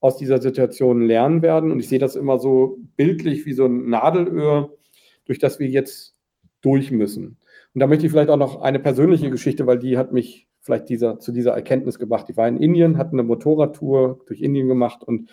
aus 0.00 0.16
dieser 0.16 0.40
Situation 0.40 1.02
lernen 1.02 1.42
werden. 1.42 1.72
Und 1.72 1.80
ich 1.80 1.88
sehe 1.88 1.98
das 1.98 2.16
immer 2.16 2.38
so 2.38 2.78
bildlich 2.96 3.44
wie 3.44 3.52
so 3.52 3.66
ein 3.66 3.88
Nadelöhr, 3.90 4.76
durch 5.24 5.38
das 5.38 5.58
wir 5.58 5.68
jetzt 5.68 6.14
durch 6.60 6.90
müssen. 6.90 7.38
Und 7.74 7.80
da 7.80 7.86
möchte 7.86 8.06
ich 8.06 8.12
vielleicht 8.12 8.30
auch 8.30 8.36
noch 8.36 8.60
eine 8.60 8.78
persönliche 8.78 9.30
Geschichte, 9.30 9.66
weil 9.66 9.78
die 9.78 9.98
hat 9.98 10.12
mich 10.12 10.48
vielleicht 10.60 10.88
dieser, 10.88 11.18
zu 11.18 11.32
dieser 11.32 11.52
Erkenntnis 11.52 11.98
gebracht. 11.98 12.28
Die 12.28 12.36
war 12.36 12.48
in 12.48 12.56
Indien, 12.56 12.98
hat 12.98 13.12
eine 13.12 13.22
Motorradtour 13.22 14.20
durch 14.26 14.40
Indien 14.40 14.68
gemacht 14.68 15.02
und 15.02 15.30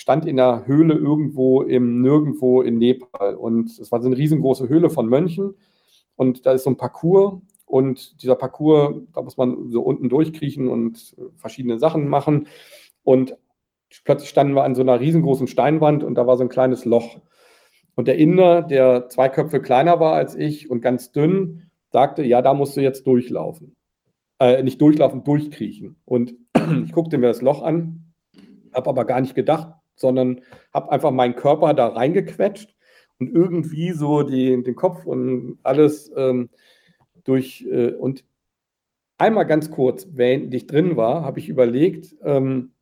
stand 0.00 0.24
in 0.24 0.40
einer 0.40 0.66
Höhle 0.66 0.94
irgendwo 0.94 1.60
im 1.60 2.00
Nirgendwo 2.00 2.62
in 2.62 2.78
Nepal. 2.78 3.34
Und 3.34 3.78
es 3.78 3.92
war 3.92 4.00
so 4.00 4.06
eine 4.06 4.16
riesengroße 4.16 4.66
Höhle 4.66 4.88
von 4.88 5.06
Mönchen. 5.06 5.54
Und 6.16 6.46
da 6.46 6.52
ist 6.52 6.64
so 6.64 6.70
ein 6.70 6.78
Parcours. 6.78 7.42
Und 7.66 8.22
dieser 8.22 8.34
Parcours, 8.34 8.94
da 9.12 9.20
muss 9.20 9.36
man 9.36 9.70
so 9.70 9.82
unten 9.82 10.08
durchkriechen 10.08 10.68
und 10.68 11.14
verschiedene 11.36 11.78
Sachen 11.78 12.08
machen. 12.08 12.48
Und 13.02 13.36
plötzlich 14.04 14.30
standen 14.30 14.54
wir 14.54 14.64
an 14.64 14.74
so 14.74 14.80
einer 14.80 15.00
riesengroßen 15.00 15.48
Steinwand 15.48 16.02
und 16.02 16.14
da 16.14 16.26
war 16.26 16.38
so 16.38 16.44
ein 16.44 16.48
kleines 16.48 16.86
Loch. 16.86 17.18
Und 17.94 18.08
der 18.08 18.16
Inder, 18.16 18.62
der 18.62 19.10
zwei 19.10 19.28
Köpfe 19.28 19.60
kleiner 19.60 20.00
war 20.00 20.14
als 20.14 20.34
ich 20.34 20.70
und 20.70 20.80
ganz 20.80 21.12
dünn, 21.12 21.70
sagte, 21.90 22.22
ja, 22.22 22.40
da 22.40 22.54
musst 22.54 22.74
du 22.74 22.80
jetzt 22.80 23.06
durchlaufen. 23.06 23.76
Äh, 24.38 24.62
nicht 24.62 24.80
durchlaufen, 24.80 25.24
durchkriechen. 25.24 25.96
Und 26.06 26.34
ich 26.84 26.92
guckte 26.92 27.18
mir 27.18 27.26
das 27.26 27.42
Loch 27.42 27.62
an, 27.62 28.14
habe 28.72 28.88
aber 28.88 29.04
gar 29.04 29.20
nicht 29.20 29.34
gedacht, 29.34 29.74
sondern 30.00 30.40
habe 30.72 30.90
einfach 30.90 31.10
meinen 31.10 31.36
Körper 31.36 31.74
da 31.74 31.88
reingequetscht 31.88 32.74
und 33.18 33.32
irgendwie 33.34 33.92
so 33.92 34.22
die, 34.22 34.62
den 34.62 34.74
Kopf 34.74 35.04
und 35.04 35.58
alles 35.62 36.10
ähm, 36.16 36.48
durch. 37.24 37.66
Äh, 37.70 37.92
und 37.92 38.24
einmal 39.18 39.46
ganz 39.46 39.70
kurz, 39.70 40.08
während 40.12 40.52
ich 40.54 40.66
drin 40.66 40.96
war, 40.96 41.22
habe 41.24 41.38
ich 41.38 41.48
überlegt, 41.48 42.16
ähm, 42.24 42.72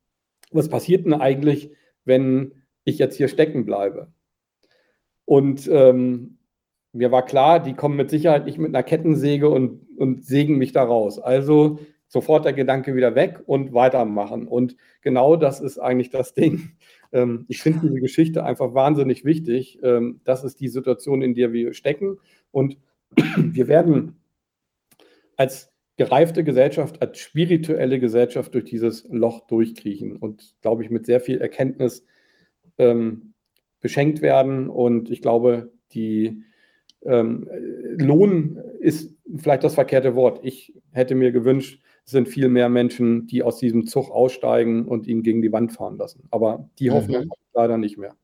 was 0.53 0.69
passiert 0.69 1.05
denn 1.05 1.15
eigentlich, 1.15 1.73
wenn 2.05 2.55
ich 2.85 2.99
jetzt 2.99 3.17
hier 3.17 3.29
stecken 3.29 3.67
bleibe? 3.67 4.13
Und 5.25 5.69
ähm, 5.71 6.39
mir 6.93 7.13
war 7.13 7.25
klar, 7.25 7.61
die 7.61 7.75
kommen 7.75 7.97
mit 7.97 8.09
Sicherheit 8.09 8.47
nicht 8.47 8.59
mit 8.59 8.75
einer 8.75 8.83
Kettensäge 8.83 9.51
und, 9.51 9.87
und 9.99 10.25
sägen 10.25 10.57
mich 10.57 10.73
da 10.73 10.85
raus. 10.85 11.19
Also 11.19 11.81
sofort 12.09 12.47
der 12.47 12.55
Gedanke 12.55 12.95
wieder 12.95 13.15
weg 13.15 13.41
und 13.45 13.75
weitermachen. 13.75 14.49
Und 14.49 14.77
genau 15.03 15.37
das 15.37 15.61
ist 15.61 15.79
eigentlich 15.79 16.11
das 16.11 16.33
Ding. 16.33 16.71
Ähm, 17.13 17.45
ich 17.49 17.63
finde 17.63 17.89
diese 17.89 18.01
Geschichte 18.01 18.45
einfach 18.45 18.75
wahnsinnig 18.75 19.25
wichtig. 19.25 19.79
Ähm, 19.83 20.21
das 20.25 20.45
ist 20.45 20.61
die 20.61 20.69
Situation, 20.69 21.23
in 21.23 21.35
der 21.35 21.53
wir 21.53 21.73
stecken. 21.75 22.19
Und 22.51 22.77
wir 23.37 23.69
werden 23.69 24.17
als 25.37 25.73
gereifte 25.97 26.45
Gesellschaft, 26.45 27.03
als 27.03 27.19
spirituelle 27.19 27.99
Gesellschaft 27.99 28.55
durch 28.55 28.65
dieses 28.65 29.07
Loch 29.09 29.47
durchkriechen 29.47 30.17
und, 30.17 30.55
glaube 30.61 30.85
ich, 30.85 30.91
mit 30.91 31.07
sehr 31.07 31.21
viel 31.21 31.41
Erkenntnis 31.41 32.07
ähm, 32.79 33.35
beschenkt 33.81 34.23
werden. 34.23 34.69
Und 34.69 35.11
ich 35.11 35.23
glaube, 35.23 35.73
die 35.93 36.45
ähm, 37.05 37.49
Lohn 37.97 38.61
ist 38.81 39.17
vielleicht 39.37 39.65
das 39.65 39.75
verkehrte 39.75 40.15
Wort. 40.15 40.41
Ich 40.45 40.73
hätte 40.93 41.15
mir 41.15 41.33
gewünscht, 41.33 41.83
sind 42.09 42.29
viel 42.29 42.49
mehr 42.49 42.69
Menschen, 42.69 43.27
die 43.27 43.43
aus 43.43 43.59
diesem 43.59 43.87
Zug 43.87 44.11
aussteigen 44.11 44.87
und 44.87 45.07
ihn 45.07 45.23
gegen 45.23 45.43
die 45.43 45.53
Wand 45.53 45.73
fahren 45.73 45.99
lassen. 45.99 46.25
Aber 46.31 46.69
die 46.79 46.89
mhm. 46.89 46.95
Hoffnung 46.95 47.25
mhm. 47.25 47.31
leider 47.53 47.77
nicht 47.77 47.99
mehr. 47.99 48.15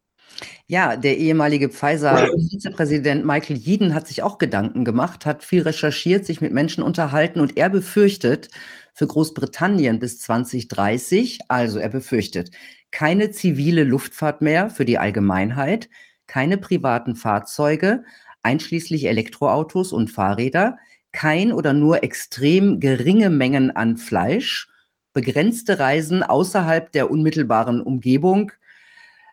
Ja, 0.66 0.97
der 0.97 1.18
ehemalige 1.18 1.68
Pfizer-Vizepräsident 1.68 3.27
Michael 3.27 3.57
Jeden 3.57 3.94
hat 3.94 4.09
sich 4.09 4.23
auch 4.23 4.38
Gedanken 4.38 4.85
gemacht, 4.85 5.27
hat 5.27 5.44
viel 5.44 5.62
recherchiert, 5.62 6.25
sich 6.25 6.40
mit 6.40 6.53
Menschen 6.53 6.83
unterhalten 6.83 7.40
und 7.40 7.59
er 7.59 7.68
befürchtet 7.68 8.49
für 8.94 9.07
Großbritannien 9.07 9.99
bis 9.99 10.20
2030, 10.20 11.40
also 11.49 11.79
er 11.79 11.90
befürchtet 11.90 12.51
keine 12.90 13.33
zivile 13.33 13.85
Luftfahrt 13.85 14.40
mehr 14.40 14.70
für 14.70 14.85
die 14.85 14.99
Allgemeinheit, 14.99 15.90
keine 16.27 16.57
privaten 16.57 17.16
Fahrzeuge, 17.16 18.05
einschließlich 18.42 19.07
Elektroautos 19.07 19.92
und 19.92 20.11
Fahrräder, 20.11 20.79
kein 21.14 21.53
oder 21.53 21.72
nur 21.72 22.03
extrem 22.03 22.81
geringe 22.81 23.31
Mengen 23.31 23.70
an 23.70 23.96
Fleisch, 23.96 24.68
begrenzte 25.14 25.79
Reisen 25.79 26.22
außerhalb 26.22 26.92
der 26.92 27.11
unmittelbaren 27.11 27.81
Umgebung, 27.81 28.53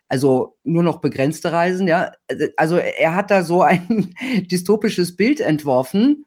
also 0.08 0.58
nur 0.62 0.82
noch 0.82 1.00
begrenzte 1.00 1.52
Reisen, 1.52 1.88
ja. 1.88 2.12
Also 2.56 2.76
er 2.76 3.14
hat 3.14 3.30
da 3.30 3.42
so 3.42 3.62
ein 3.62 4.14
dystopisches 4.50 5.16
Bild 5.16 5.40
entworfen. 5.40 6.24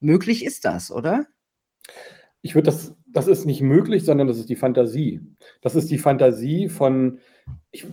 Möglich 0.00 0.44
ist 0.44 0.64
das, 0.64 0.90
oder? 0.90 1.26
Ich 2.42 2.54
würde 2.54 2.66
das, 2.66 2.94
das 3.06 3.26
ist 3.26 3.44
nicht 3.44 3.60
möglich, 3.60 4.04
sondern 4.04 4.26
das 4.26 4.38
ist 4.38 4.48
die 4.48 4.56
Fantasie. 4.56 5.20
Das 5.60 5.74
ist 5.74 5.90
die 5.90 5.98
Fantasie 5.98 6.70
von, 6.70 7.18
ich, 7.70 7.86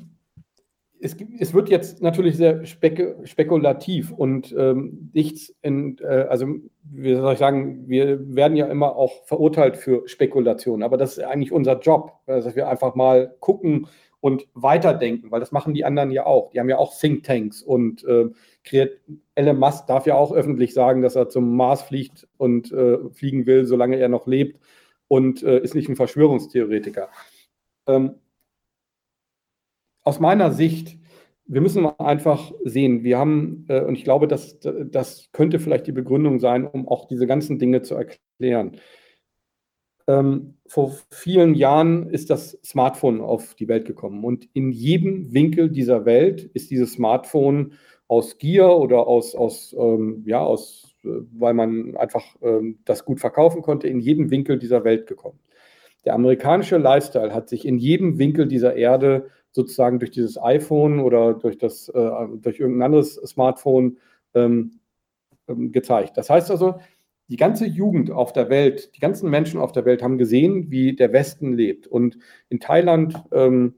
es, 0.99 1.15
es, 1.39 1.53
wird 1.53 1.69
jetzt 1.69 2.01
natürlich 2.01 2.37
sehr 2.37 2.65
spek 2.65 3.17
spekulativ 3.23 4.11
und 4.11 4.53
ähm, 4.57 5.09
nichts 5.13 5.53
in, 5.61 5.97
äh, 5.99 6.25
also 6.29 6.47
wie 6.83 7.15
soll 7.15 7.33
ich 7.33 7.39
sagen, 7.39 7.87
wir 7.87 8.35
werden 8.35 8.57
ja 8.57 8.67
immer 8.67 8.95
auch 8.95 9.25
verurteilt 9.25 9.77
für 9.77 10.07
Spekulation, 10.07 10.83
aber 10.83 10.97
das 10.97 11.17
ist 11.17 11.23
eigentlich 11.23 11.51
unser 11.51 11.79
Job, 11.79 12.13
also 12.25 12.47
dass 12.47 12.55
wir 12.55 12.67
einfach 12.67 12.95
mal 12.95 13.35
gucken 13.39 13.87
und 14.19 14.47
weiterdenken, 14.53 15.31
weil 15.31 15.39
das 15.39 15.51
machen 15.51 15.73
die 15.73 15.85
anderen 15.85 16.11
ja 16.11 16.25
auch. 16.25 16.49
Die 16.49 16.59
haben 16.59 16.69
ja 16.69 16.77
auch 16.77 16.97
Thinktanks 16.97 17.61
und 17.61 18.03
äh, 18.03 18.25
kreiert, 18.63 18.99
Elon 19.35 19.59
Musk 19.59 19.87
darf 19.87 20.05
ja 20.05 20.15
auch 20.15 20.31
öffentlich 20.31 20.73
sagen, 20.73 21.01
dass 21.01 21.15
er 21.15 21.29
zum 21.29 21.55
Mars 21.55 21.83
fliegt 21.83 22.27
und 22.37 22.71
äh, 22.71 22.97
fliegen 23.11 23.45
will, 23.45 23.65
solange 23.65 23.97
er 23.97 24.09
noch 24.09 24.27
lebt 24.27 24.59
und 25.07 25.43
äh, 25.43 25.59
ist 25.59 25.75
nicht 25.75 25.89
ein 25.89 25.95
Verschwörungstheoretiker. 25.95 27.09
Ähm, 27.87 28.15
aus 30.07 30.21
meiner 30.21 30.51
Sicht, 30.51 30.97
wir 31.47 31.59
müssen 31.59 31.85
einfach 31.85 32.53
sehen, 32.63 33.03
wir 33.03 33.17
haben, 33.17 33.65
äh, 33.67 33.81
und 33.81 33.95
ich 33.95 34.05
glaube, 34.05 34.29
dass, 34.29 34.57
das 34.61 35.29
könnte 35.33 35.59
vielleicht 35.59 35.85
die 35.85 35.91
Begründung 35.91 36.39
sein, 36.39 36.65
um 36.65 36.87
auch 36.87 37.09
diese 37.09 37.27
ganzen 37.27 37.59
Dinge 37.59 37.81
zu 37.81 37.95
erklären. 37.95 38.77
Ähm, 40.07 40.55
vor 40.65 40.95
vielen 41.11 41.55
Jahren 41.55 42.09
ist 42.09 42.29
das 42.29 42.57
Smartphone 42.63 43.19
auf 43.19 43.53
die 43.55 43.67
Welt 43.67 43.85
gekommen 43.85 44.23
und 44.23 44.47
in 44.53 44.71
jedem 44.71 45.33
Winkel 45.33 45.69
dieser 45.69 46.05
Welt 46.05 46.43
ist 46.53 46.71
dieses 46.71 46.93
Smartphone 46.93 47.73
aus 48.07 48.37
Gier 48.37 48.69
oder 48.69 49.07
aus, 49.07 49.35
aus 49.35 49.75
ähm, 49.77 50.23
ja, 50.25 50.39
aus, 50.39 50.95
äh, 51.03 51.09
weil 51.37 51.53
man 51.53 51.97
einfach 51.97 52.23
ähm, 52.41 52.79
das 52.85 53.03
gut 53.03 53.19
verkaufen 53.19 53.61
konnte, 53.61 53.89
in 53.89 53.99
jedem 53.99 54.29
Winkel 54.29 54.57
dieser 54.57 54.85
Welt 54.85 55.05
gekommen. 55.05 55.39
Der 56.05 56.13
amerikanische 56.13 56.77
Lifestyle 56.77 57.33
hat 57.33 57.49
sich 57.49 57.65
in 57.65 57.77
jedem 57.77 58.17
Winkel 58.17 58.47
dieser 58.47 58.77
Erde 58.77 59.29
sozusagen 59.51 59.99
durch 59.99 60.11
dieses 60.11 60.41
iPhone 60.41 60.99
oder 60.99 61.33
durch, 61.33 61.57
das, 61.57 61.89
äh, 61.89 62.09
durch 62.41 62.59
irgendein 62.59 62.83
anderes 62.83 63.15
Smartphone 63.15 63.97
ähm, 64.33 64.79
ähm, 65.47 65.71
gezeigt. 65.71 66.17
Das 66.17 66.29
heißt 66.29 66.51
also, 66.51 66.79
die 67.29 67.37
ganze 67.37 67.65
Jugend 67.65 68.11
auf 68.11 68.33
der 68.33 68.49
Welt, 68.49 68.95
die 68.95 68.99
ganzen 68.99 69.29
Menschen 69.29 69.59
auf 69.59 69.71
der 69.71 69.85
Welt 69.85 70.01
haben 70.01 70.17
gesehen, 70.17 70.71
wie 70.71 70.95
der 70.95 71.11
Westen 71.11 71.53
lebt. 71.53 71.87
Und 71.87 72.17
in 72.49 72.59
Thailand 72.59 73.21
ähm, 73.31 73.73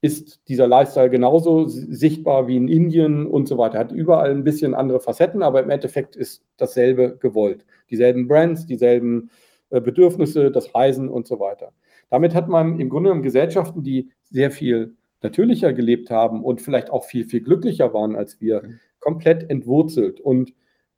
ist 0.00 0.48
dieser 0.48 0.66
Lifestyle 0.66 1.10
genauso 1.10 1.66
sichtbar 1.66 2.48
wie 2.48 2.56
in 2.56 2.68
Indien 2.68 3.26
und 3.26 3.48
so 3.48 3.58
weiter. 3.58 3.78
Hat 3.78 3.92
überall 3.92 4.30
ein 4.30 4.44
bisschen 4.44 4.74
andere 4.74 5.00
Facetten, 5.00 5.42
aber 5.42 5.62
im 5.62 5.70
Endeffekt 5.70 6.16
ist 6.16 6.44
dasselbe 6.56 7.16
gewollt. 7.18 7.66
Dieselben 7.90 8.28
Brands, 8.28 8.66
dieselben 8.66 9.30
äh, 9.70 9.80
Bedürfnisse, 9.80 10.50
das 10.50 10.74
Reisen 10.74 11.08
und 11.08 11.26
so 11.26 11.40
weiter. 11.40 11.72
Damit 12.08 12.34
hat 12.34 12.48
man 12.48 12.78
im 12.78 12.88
Grunde 12.88 13.08
genommen 13.08 13.22
Gesellschaften, 13.22 13.82
die 13.82 14.10
sehr 14.30 14.50
viel 14.50 14.94
natürlicher 15.22 15.72
gelebt 15.72 16.10
haben 16.10 16.44
und 16.44 16.60
vielleicht 16.60 16.90
auch 16.90 17.04
viel, 17.04 17.24
viel 17.24 17.40
glücklicher 17.40 17.92
waren 17.94 18.16
als 18.16 18.40
wir, 18.40 18.62
mhm. 18.62 18.80
komplett 19.00 19.50
entwurzelt. 19.50 20.20
Und 20.20 20.52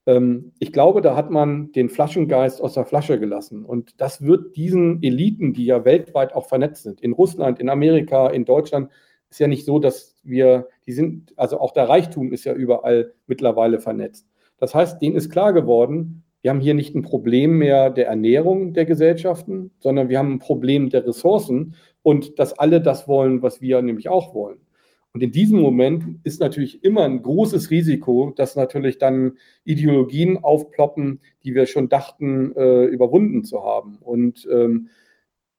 Ähm, 0.06 0.52
ich 0.58 0.72
glaube, 0.72 1.02
da 1.02 1.14
hat 1.14 1.30
man 1.30 1.70
den 1.72 1.90
Flaschengeist 1.90 2.62
aus 2.62 2.72
der 2.72 2.86
Flasche 2.86 3.18
gelassen. 3.20 3.66
Und 3.66 4.00
das 4.00 4.22
wird 4.22 4.56
diesen 4.56 5.02
Eliten, 5.02 5.52
die 5.52 5.66
ja 5.66 5.84
weltweit 5.84 6.34
auch 6.34 6.46
vernetzt 6.48 6.84
sind, 6.84 7.02
in 7.02 7.12
Russland, 7.12 7.60
in 7.60 7.68
Amerika, 7.68 8.30
in 8.30 8.46
Deutschland, 8.46 8.90
ist 9.28 9.38
ja 9.38 9.48
nicht 9.48 9.66
so, 9.66 9.78
dass 9.78 10.16
wir, 10.24 10.68
die 10.86 10.92
sind, 10.92 11.34
also 11.36 11.60
auch 11.60 11.72
der 11.74 11.90
Reichtum 11.90 12.32
ist 12.32 12.44
ja 12.46 12.54
überall 12.54 13.12
mittlerweile 13.26 13.80
vernetzt. 13.80 14.26
Das 14.56 14.74
heißt, 14.74 15.02
denen 15.02 15.14
ist 15.14 15.28
klar 15.30 15.52
geworden, 15.52 16.24
wir 16.42 16.50
haben 16.50 16.60
hier 16.60 16.74
nicht 16.74 16.94
ein 16.94 17.02
Problem 17.02 17.58
mehr 17.58 17.90
der 17.90 18.06
Ernährung 18.06 18.72
der 18.72 18.84
Gesellschaften, 18.84 19.72
sondern 19.80 20.08
wir 20.08 20.18
haben 20.18 20.34
ein 20.34 20.38
Problem 20.38 20.88
der 20.88 21.06
Ressourcen 21.06 21.74
und 22.02 22.38
dass 22.38 22.58
alle 22.58 22.80
das 22.80 23.08
wollen, 23.08 23.42
was 23.42 23.60
wir 23.60 23.82
nämlich 23.82 24.08
auch 24.08 24.34
wollen. 24.34 24.58
Und 25.12 25.22
in 25.22 25.32
diesem 25.32 25.60
Moment 25.60 26.20
ist 26.22 26.40
natürlich 26.40 26.84
immer 26.84 27.02
ein 27.02 27.22
großes 27.22 27.70
Risiko, 27.70 28.32
dass 28.36 28.56
natürlich 28.56 28.98
dann 28.98 29.32
Ideologien 29.64 30.36
aufploppen, 30.38 31.20
die 31.42 31.54
wir 31.54 31.66
schon 31.66 31.88
dachten, 31.88 32.54
äh, 32.54 32.84
überwunden 32.84 33.42
zu 33.42 33.64
haben. 33.64 33.98
Und 34.00 34.46
ähm, 34.50 34.90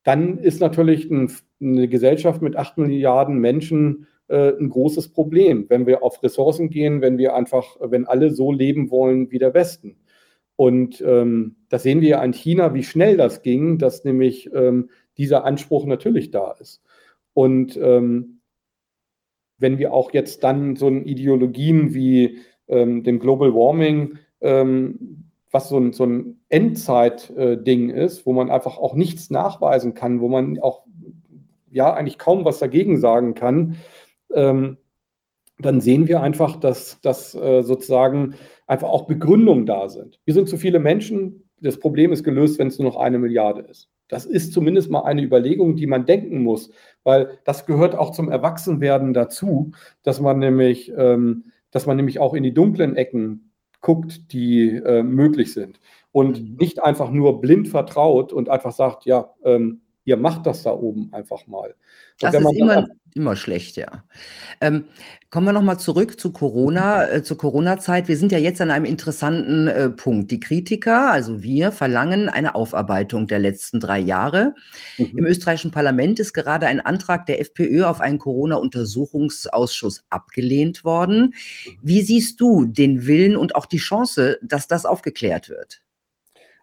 dann 0.04 0.38
ist 0.38 0.62
natürlich 0.62 1.10
ein, 1.10 1.32
eine 1.60 1.88
Gesellschaft 1.88 2.42
mit 2.42 2.56
acht 2.56 2.78
Milliarden 2.78 3.40
Menschen 3.40 4.08
äh, 4.28 4.54
ein 4.58 4.70
großes 4.70 5.10
Problem, 5.10 5.66
wenn 5.68 5.88
wir 5.88 6.04
auf 6.04 6.24
Ressourcen 6.24 6.70
gehen, 6.70 7.02
wenn 7.02 7.18
wir 7.18 7.36
einfach, 7.36 7.76
wenn 7.82 8.06
alle 8.06 8.32
so 8.32 8.52
leben 8.52 8.92
wollen 8.92 9.32
wie 9.32 9.40
der 9.40 9.54
Westen. 9.54 9.98
Und 10.60 11.00
ähm, 11.08 11.56
das 11.70 11.84
sehen 11.84 12.02
wir 12.02 12.20
an 12.20 12.34
China, 12.34 12.74
wie 12.74 12.84
schnell 12.84 13.16
das 13.16 13.44
ging, 13.44 13.78
dass 13.78 14.04
nämlich 14.04 14.54
ähm, 14.54 14.90
dieser 15.18 15.46
Anspruch 15.46 15.86
natürlich 15.86 16.32
da 16.32 16.52
ist. 16.60 16.84
Und 17.34 17.78
ähm, 17.78 18.42
wenn 19.58 19.78
wir 19.78 19.94
auch 19.94 20.12
jetzt 20.12 20.44
dann 20.44 20.76
so 20.76 20.90
Ideologien 20.90 21.94
wie 21.94 22.40
ähm, 22.68 23.06
dem 23.06 23.20
Global 23.20 23.54
Warming, 23.54 24.18
ähm, 24.42 25.30
was 25.50 25.70
so 25.70 25.78
ein, 25.78 25.94
so 25.94 26.06
ein 26.06 26.42
Endzeit-Ding 26.50 27.92
äh, 27.92 28.04
ist, 28.04 28.26
wo 28.26 28.34
man 28.34 28.50
einfach 28.52 28.78
auch 28.78 28.96
nichts 28.96 29.30
nachweisen 29.30 29.94
kann, 29.94 30.20
wo 30.20 30.28
man 30.28 30.60
auch 30.60 30.84
ja 31.72 31.94
eigentlich 31.94 32.18
kaum 32.18 32.44
was 32.44 32.60
dagegen 32.60 33.00
sagen 33.00 33.34
kann, 33.34 33.78
ähm, 34.34 34.76
dann 35.58 35.80
sehen 35.80 36.10
wir 36.10 36.22
einfach, 36.22 36.58
dass, 36.58 37.00
dass 37.00 37.34
äh, 37.34 37.64
sozusagen 37.64 38.36
einfach 38.70 38.90
auch 38.90 39.08
Begründungen 39.08 39.66
da 39.66 39.90
sind. 39.90 40.20
Wir 40.26 40.34
sind 40.34 40.48
zu 40.48 40.58
viele 40.58 40.80
Menschen, 40.80 41.50
das 41.60 41.80
Problem 41.80 42.14
ist 42.14 42.24
gelöst, 42.24 42.60
wenn 42.60 42.68
es 42.68 42.78
nur 42.78 42.88
noch 42.88 42.98
eine 42.98 43.18
Milliarde 43.18 43.62
ist. 43.62 43.90
Das 44.08 44.26
ist 44.26 44.54
zumindest 44.54 44.90
mal 44.90 45.02
eine 45.02 45.24
Überlegung, 45.24 45.76
die 45.76 45.88
man 45.88 46.06
denken 46.06 46.44
muss, 46.44 46.72
weil 47.04 47.40
das 47.46 47.66
gehört 47.66 47.96
auch 47.96 48.12
zum 48.12 48.30
Erwachsenwerden 48.30 49.14
dazu, 49.14 49.72
dass 50.04 50.20
man 50.22 50.40
nämlich, 50.40 50.94
ähm, 50.96 51.46
dass 51.72 51.88
man 51.88 51.98
nämlich 51.98 52.20
auch 52.20 52.34
in 52.34 52.44
die 52.44 52.54
dunklen 52.54 52.96
Ecken 52.96 53.52
guckt, 53.82 54.34
die 54.34 54.76
äh, 54.76 55.04
möglich 55.04 55.54
sind 55.54 55.80
und 56.12 56.42
mhm. 56.42 56.58
nicht 56.58 56.84
einfach 56.84 57.12
nur 57.12 57.42
blind 57.42 57.68
vertraut 57.68 58.34
und 58.34 58.50
einfach 58.50 58.72
sagt, 58.72 59.06
ja, 59.06 59.34
ähm, 59.44 59.82
ihr 60.06 60.18
macht 60.18 60.46
das 60.46 60.64
da 60.64 60.72
oben 60.72 61.12
einfach 61.12 61.48
mal. 61.48 61.76
Das 62.20 62.36
ist 62.36 62.54
immer, 62.54 62.88
immer 63.16 63.36
schlecht, 63.36 63.78
ja. 63.78 64.04
Ähm, 64.62 64.86
kommen 65.30 65.46
wir 65.46 65.54
nochmal 65.54 65.80
zurück 65.80 66.20
zu 66.20 66.32
Corona, 66.32 67.10
äh, 67.10 67.24
zur 67.24 67.38
Corona-Zeit. 67.38 68.08
Wir 68.08 68.18
sind 68.18 68.32
ja 68.32 68.38
jetzt 68.38 68.62
an 68.62 68.72
einem 68.72 68.86
interessanten 68.86 69.68
äh, 69.68 69.90
Punkt. 69.90 70.32
Die 70.32 70.40
Kritiker, 70.40 71.12
also 71.12 71.44
wir, 71.44 71.72
verlangen 71.72 72.30
eine 72.30 72.56
Aufarbeitung 72.56 73.28
der 73.28 73.40
letzten 73.40 73.80
drei 73.80 74.00
Jahre. 74.00 74.56
Mhm. 74.98 75.18
Im 75.18 75.26
österreichischen 75.26 75.72
Parlament 75.72 76.20
ist 76.20 76.34
gerade 76.34 76.68
ein 76.68 76.80
Antrag 76.80 77.26
der 77.26 77.40
FPÖ 77.42 77.86
auf 77.86 78.02
einen 78.02 78.20
Corona-Untersuchungsausschuss 78.20 80.04
abgelehnt 80.10 80.84
worden. 80.84 81.34
Wie 81.82 82.02
siehst 82.02 82.40
du 82.40 82.66
den 82.66 83.06
Willen 83.06 83.36
und 83.36 83.56
auch 83.56 83.66
die 83.66 83.78
Chance, 83.78 84.40
dass 84.42 84.68
das 84.68 84.86
aufgeklärt 84.86 85.50
wird? 85.50 85.82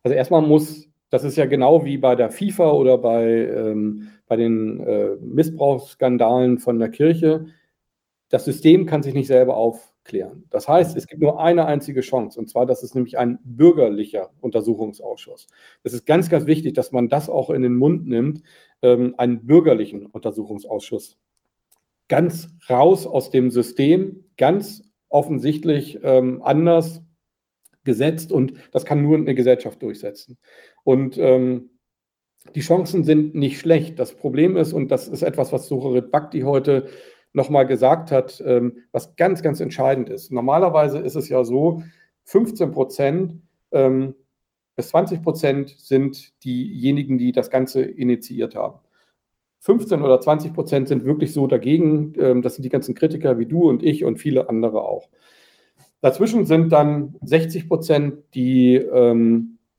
Also 0.02 0.14
erstmal 0.14 0.42
muss 0.42 0.86
das 1.10 1.24
ist 1.24 1.36
ja 1.36 1.46
genau 1.46 1.84
wie 1.84 1.98
bei 1.98 2.16
der 2.16 2.30
FIFA 2.30 2.72
oder 2.72 2.98
bei, 2.98 3.24
ähm, 3.24 4.08
bei 4.26 4.36
den 4.36 4.80
äh, 4.80 5.16
Missbrauchsskandalen 5.20 6.58
von 6.58 6.78
der 6.78 6.88
Kirche. 6.88 7.46
Das 8.28 8.44
System 8.44 8.86
kann 8.86 9.02
sich 9.02 9.14
nicht 9.14 9.28
selber 9.28 9.56
aufklären. 9.56 10.44
Das 10.50 10.68
heißt, 10.68 10.96
es 10.96 11.06
gibt 11.06 11.22
nur 11.22 11.40
eine 11.40 11.66
einzige 11.66 12.00
Chance, 12.00 12.38
und 12.38 12.48
zwar, 12.48 12.66
das 12.66 12.82
ist 12.82 12.94
nämlich 12.94 13.18
ein 13.18 13.38
bürgerlicher 13.44 14.30
Untersuchungsausschuss. 14.40 15.46
Es 15.84 15.92
ist 15.92 16.06
ganz, 16.06 16.28
ganz 16.28 16.46
wichtig, 16.46 16.74
dass 16.74 16.92
man 16.92 17.08
das 17.08 17.28
auch 17.30 17.50
in 17.50 17.62
den 17.62 17.76
Mund 17.76 18.06
nimmt, 18.06 18.42
ähm, 18.82 19.14
einen 19.16 19.46
bürgerlichen 19.46 20.06
Untersuchungsausschuss. 20.06 21.18
Ganz 22.08 22.48
raus 22.68 23.06
aus 23.06 23.30
dem 23.30 23.50
System, 23.50 24.24
ganz 24.36 24.82
offensichtlich 25.08 26.00
ähm, 26.02 26.42
anders 26.42 27.02
gesetzt 27.84 28.32
und 28.32 28.54
das 28.72 28.84
kann 28.84 29.02
nur 29.02 29.16
eine 29.16 29.34
Gesellschaft 29.34 29.80
durchsetzen. 29.80 30.36
Und 30.84 31.16
ähm, 31.18 31.70
die 32.54 32.60
Chancen 32.60 33.04
sind 33.04 33.34
nicht 33.34 33.58
schlecht. 33.58 33.98
Das 33.98 34.14
Problem 34.14 34.56
ist, 34.56 34.72
und 34.72 34.90
das 34.90 35.08
ist 35.08 35.22
etwas, 35.22 35.52
was 35.52 35.68
Sucharit 35.68 36.10
Bhakti 36.10 36.40
heute 36.42 36.88
nochmal 37.32 37.66
gesagt 37.66 38.10
hat, 38.10 38.42
ähm, 38.46 38.78
was 38.92 39.16
ganz, 39.16 39.42
ganz 39.42 39.60
entscheidend 39.60 40.08
ist. 40.08 40.32
Normalerweise 40.32 40.98
ist 40.98 41.16
es 41.16 41.28
ja 41.28 41.44
so, 41.44 41.82
15 42.24 42.72
Prozent 42.72 43.42
ähm, 43.72 44.14
bis 44.74 44.88
20 44.88 45.22
Prozent 45.22 45.74
sind 45.78 46.42
diejenigen, 46.44 47.18
die 47.18 47.32
das 47.32 47.50
Ganze 47.50 47.82
initiiert 47.82 48.54
haben. 48.54 48.78
15 49.60 50.02
oder 50.02 50.20
20 50.20 50.52
Prozent 50.52 50.88
sind 50.88 51.04
wirklich 51.04 51.32
so 51.32 51.46
dagegen. 51.46 52.14
Ähm, 52.18 52.42
das 52.42 52.56
sind 52.56 52.62
die 52.62 52.68
ganzen 52.68 52.94
Kritiker 52.94 53.38
wie 53.38 53.46
du 53.46 53.68
und 53.68 53.82
ich 53.82 54.04
und 54.04 54.18
viele 54.18 54.48
andere 54.48 54.82
auch. 54.82 55.08
Dazwischen 56.00 56.44
sind 56.44 56.70
dann 56.70 57.16
60 57.22 57.68
Prozent, 57.68 58.22
die 58.34 58.76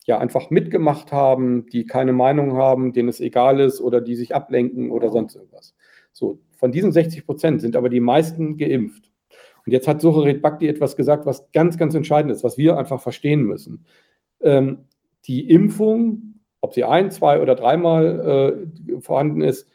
ja 0.08 0.18
einfach 0.18 0.50
mitgemacht 0.50 1.12
haben, 1.12 1.68
die 1.68 1.86
keine 1.86 2.14
Meinung 2.14 2.54
haben, 2.54 2.94
denen 2.94 3.10
es 3.10 3.20
egal 3.20 3.60
ist 3.60 3.82
oder 3.82 4.02
die 4.02 4.16
sich 4.16 4.34
ablenken 4.34 4.90
oder 4.90 5.10
sonst 5.10 5.36
irgendwas. 5.36 5.76
So, 6.14 6.40
von 6.56 6.72
diesen 6.72 6.92
60 6.92 7.26
Prozent 7.26 7.62
sind 7.62 7.76
aber 7.76 7.90
die 7.90 8.00
meisten 8.00 8.58
geimpft. 8.58 9.12
Und 9.66 9.74
jetzt 9.74 9.88
hat 9.88 10.02
Sucharit 10.02 10.42
Bhakti 10.42 10.68
etwas 10.68 10.96
gesagt, 10.96 11.26
was 11.26 11.52
ganz, 11.52 11.78
ganz 11.78 11.94
entscheidend 11.94 12.32
ist, 12.32 12.44
was 12.44 12.58
wir 12.58 12.78
einfach 12.78 13.02
verstehen 13.02 13.44
müssen. 13.44 13.86
Ähm, 14.42 14.86
die 15.26 15.50
Impfung, 15.50 16.40
ob 16.62 16.74
sie 16.74 16.86
ein, 16.86 17.12
zwei 17.12 17.42
oder 17.42 17.54
dreimal 17.54 18.66
äh, 18.90 19.02
vorhanden 19.02 19.42
ist, 19.42 19.70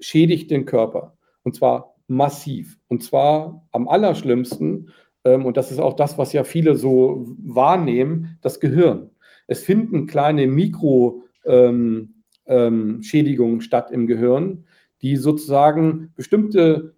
schädigt 0.00 0.50
den 0.50 0.66
Körper. 0.66 1.16
Und 1.44 1.56
zwar 1.56 1.94
massiv. 2.08 2.78
Und 2.88 3.02
zwar 3.02 3.66
am 3.72 3.88
allerschlimmsten 3.88 4.90
ähm, 5.24 5.46
und 5.46 5.56
das 5.56 5.70
ist 5.72 5.78
auch 5.78 5.94
das, 5.94 6.18
was 6.18 6.32
ja 6.32 6.44
viele 6.44 6.74
so 6.76 7.26
wahrnehmen, 7.42 8.38
das 8.42 8.60
Gehirn. 8.60 9.10
Es 9.48 9.64
finden 9.64 10.06
kleine 10.06 10.46
Mikroschädigungen 10.46 12.12
ähm, 12.46 12.46
ähm, 12.46 13.60
statt 13.60 13.90
im 13.90 14.06
Gehirn, 14.06 14.64
die 15.02 15.16
sozusagen 15.16 16.12
bestimmte 16.14 16.94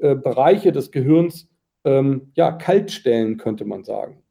äh, 0.00 0.14
Bereiche 0.14 0.72
des 0.72 0.90
Gehirns 0.90 1.48
ähm, 1.84 2.32
ja, 2.34 2.52
kalt 2.52 2.90
stellen, 2.90 3.38
könnte 3.38 3.64
man 3.64 3.84
sagen. 3.84 4.22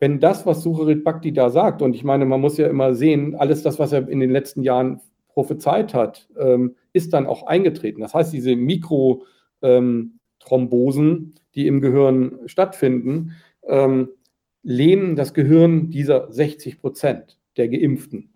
Wenn 0.00 0.20
das, 0.20 0.46
was 0.46 0.62
Sucharit 0.62 1.02
Bhakti 1.04 1.32
da 1.32 1.50
sagt, 1.50 1.82
und 1.82 1.94
ich 1.94 2.04
meine, 2.04 2.24
man 2.24 2.40
muss 2.40 2.58
ja 2.58 2.68
immer 2.68 2.94
sehen, 2.94 3.34
alles 3.34 3.62
das, 3.62 3.78
was 3.78 3.92
er 3.92 4.08
in 4.08 4.20
den 4.20 4.30
letzten 4.30 4.62
Jahren 4.62 5.00
prophezeit 5.28 5.94
hat, 5.94 6.28
ähm, 6.38 6.74
ist 6.92 7.12
dann 7.12 7.26
auch 7.26 7.46
eingetreten. 7.46 8.00
Das 8.00 8.14
heißt, 8.14 8.32
diese 8.32 8.56
Mikrothrombosen, 8.56 11.06
ähm, 11.06 11.34
die 11.54 11.68
im 11.68 11.80
Gehirn 11.80 12.40
stattfinden, 12.46 13.36
ähm, 13.66 14.08
lähmen 14.68 15.16
das 15.16 15.32
Gehirn 15.32 15.88
dieser 15.88 16.30
60 16.30 16.78
Prozent 16.80 17.38
der 17.56 17.68
Geimpften. 17.68 18.30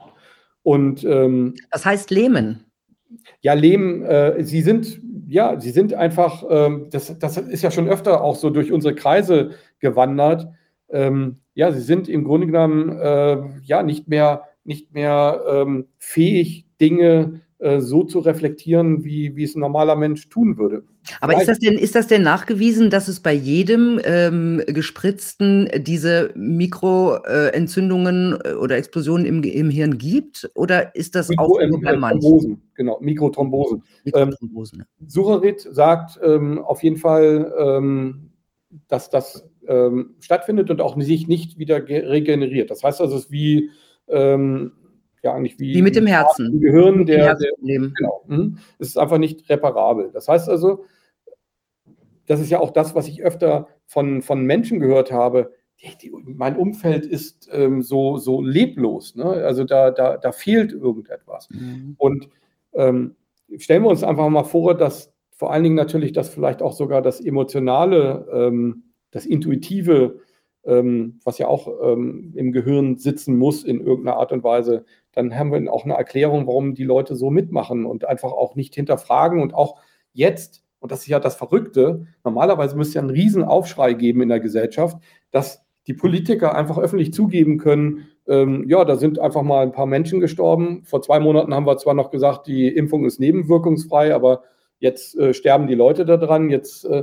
Und 0.62 1.04
ähm, 1.04 1.54
das 1.70 1.84
heißt 1.84 2.10
lähmen. 2.10 2.64
Ja, 3.42 3.52
lähmen, 3.52 4.02
äh, 4.02 4.42
sie 4.42 4.62
sind, 4.62 5.00
ja, 5.28 5.60
sie 5.60 5.70
sind 5.70 5.92
einfach, 5.92 6.42
ähm, 6.48 6.86
das, 6.90 7.18
das 7.18 7.36
ist 7.36 7.62
ja 7.62 7.70
schon 7.70 7.86
öfter 7.88 8.22
auch 8.22 8.36
so 8.36 8.48
durch 8.48 8.72
unsere 8.72 8.94
Kreise 8.94 9.50
gewandert. 9.78 10.48
Ähm, 10.88 11.40
ja, 11.52 11.70
sie 11.70 11.82
sind 11.82 12.08
im 12.08 12.24
Grunde 12.24 12.46
genommen 12.46 12.98
äh, 12.98 13.42
ja 13.64 13.82
nicht 13.82 14.08
mehr, 14.08 14.44
nicht 14.64 14.94
mehr 14.94 15.42
ähm, 15.46 15.88
fähig, 15.98 16.66
Dinge 16.80 17.42
äh, 17.58 17.80
so 17.80 18.04
zu 18.04 18.20
reflektieren, 18.20 19.04
wie, 19.04 19.36
wie 19.36 19.44
es 19.44 19.54
ein 19.54 19.60
normaler 19.60 19.96
Mensch 19.96 20.30
tun 20.30 20.56
würde. 20.56 20.84
Aber 21.20 21.40
ist 21.40 21.48
das, 21.48 21.58
denn, 21.58 21.78
ist 21.78 21.94
das 21.94 22.06
denn 22.06 22.22
nachgewiesen, 22.22 22.90
dass 22.90 23.08
es 23.08 23.20
bei 23.20 23.32
jedem 23.32 24.00
ähm, 24.04 24.62
Gespritzten 24.66 25.68
diese 25.82 26.30
Mikroentzündungen 26.34 28.38
äh, 28.44 28.52
oder 28.52 28.76
Explosionen 28.76 29.26
im, 29.26 29.42
im 29.42 29.70
Hirn 29.70 29.98
gibt? 29.98 30.50
Oder 30.54 30.94
ist 30.94 31.14
das 31.14 31.28
Mikro, 31.28 31.44
auch 31.44 31.66
nur 31.66 31.80
bei 31.80 31.96
manchen? 31.96 32.20
Thrombosen, 32.20 32.62
genau, 32.74 33.00
Mikrothrombosen. 33.00 33.82
Mikrothrombosen. 34.04 34.80
Ähm, 34.80 35.08
Sucharit 35.08 35.60
sagt 35.60 36.20
ähm, 36.22 36.58
auf 36.60 36.82
jeden 36.82 36.96
Fall, 36.96 37.52
ähm, 37.58 38.30
dass 38.88 39.10
das 39.10 39.48
ähm, 39.66 40.14
stattfindet 40.20 40.70
und 40.70 40.80
auch 40.80 41.00
sich 41.00 41.28
nicht 41.28 41.58
wieder 41.58 41.86
regeneriert. 41.88 42.70
Das 42.70 42.82
heißt 42.82 43.00
also, 43.00 43.16
es 43.16 43.24
ist 43.24 43.30
wie 43.30 43.70
ähm, 44.08 44.72
ja 45.22 45.34
eigentlich 45.34 45.58
wie, 45.58 45.74
wie 45.74 45.82
mit 45.82 45.96
dem 45.96 46.06
Herzen. 46.06 46.52
Im 46.52 46.60
Gehirn, 46.60 47.06
der, 47.06 47.36
der 47.36 47.50
genau, 47.60 48.24
mh, 48.26 48.58
es 48.78 48.88
ist 48.88 48.98
einfach 48.98 49.18
nicht 49.18 49.48
reparabel. 49.48 50.10
Das 50.12 50.28
heißt 50.28 50.48
also, 50.48 50.84
das 52.26 52.40
ist 52.40 52.50
ja 52.50 52.60
auch 52.60 52.70
das, 52.70 52.94
was 52.94 53.08
ich 53.08 53.22
öfter 53.22 53.68
von, 53.86 54.22
von 54.22 54.44
Menschen 54.44 54.80
gehört 54.80 55.12
habe, 55.12 55.52
die, 56.00 56.12
mein 56.24 56.56
Umfeld 56.56 57.06
ist 57.06 57.48
ähm, 57.52 57.82
so, 57.82 58.16
so 58.16 58.40
leblos. 58.40 59.16
Ne? 59.16 59.24
Also 59.24 59.64
da, 59.64 59.90
da, 59.90 60.16
da 60.16 60.32
fehlt 60.32 60.72
irgendetwas. 60.72 61.48
Mhm. 61.50 61.96
Und 61.98 62.28
ähm, 62.74 63.16
stellen 63.58 63.82
wir 63.82 63.90
uns 63.90 64.04
einfach 64.04 64.28
mal 64.28 64.44
vor, 64.44 64.76
dass 64.76 65.12
vor 65.32 65.52
allen 65.52 65.64
Dingen 65.64 65.74
natürlich 65.74 66.12
das 66.12 66.28
vielleicht 66.28 66.62
auch 66.62 66.72
sogar 66.72 67.02
das 67.02 67.20
Emotionale, 67.20 68.28
ähm, 68.32 68.84
das 69.10 69.26
Intuitive, 69.26 70.20
ähm, 70.64 71.20
was 71.24 71.38
ja 71.38 71.48
auch 71.48 71.68
ähm, 71.82 72.32
im 72.36 72.52
Gehirn 72.52 72.96
sitzen 72.96 73.36
muss 73.36 73.64
in 73.64 73.80
irgendeiner 73.80 74.16
Art 74.16 74.32
und 74.32 74.44
Weise, 74.44 74.84
dann 75.12 75.36
haben 75.36 75.52
wir 75.52 75.72
auch 75.72 75.84
eine 75.84 75.94
Erklärung, 75.94 76.46
warum 76.46 76.74
die 76.74 76.84
Leute 76.84 77.16
so 77.16 77.30
mitmachen 77.30 77.84
und 77.84 78.04
einfach 78.04 78.32
auch 78.32 78.54
nicht 78.54 78.74
hinterfragen 78.74 79.40
und 79.40 79.54
auch 79.54 79.80
jetzt, 80.12 80.62
und 80.80 80.92
das 80.92 81.00
ist 81.00 81.08
ja 81.08 81.20
das 81.20 81.36
Verrückte, 81.36 82.06
normalerweise 82.24 82.76
müsste 82.76 82.96
ja 82.96 83.00
einen 83.00 83.10
riesen 83.10 83.44
Aufschrei 83.44 83.94
geben 83.94 84.22
in 84.22 84.28
der 84.28 84.40
Gesellschaft, 84.40 84.96
dass 85.30 85.64
die 85.86 85.94
Politiker 85.94 86.54
einfach 86.54 86.78
öffentlich 86.78 87.12
zugeben 87.12 87.58
können, 87.58 88.06
ähm, 88.26 88.68
ja, 88.68 88.84
da 88.84 88.96
sind 88.96 89.18
einfach 89.18 89.42
mal 89.42 89.62
ein 89.62 89.72
paar 89.72 89.86
Menschen 89.86 90.20
gestorben. 90.20 90.84
Vor 90.84 91.02
zwei 91.02 91.18
Monaten 91.18 91.54
haben 91.54 91.66
wir 91.66 91.76
zwar 91.76 91.94
noch 91.94 92.10
gesagt, 92.10 92.46
die 92.46 92.68
Impfung 92.68 93.04
ist 93.04 93.18
nebenwirkungsfrei, 93.18 94.14
aber 94.14 94.44
jetzt 94.78 95.16
äh, 95.18 95.34
sterben 95.34 95.66
die 95.66 95.74
Leute 95.74 96.04
daran. 96.04 96.48
Jetzt 96.50 96.84
äh, 96.84 97.02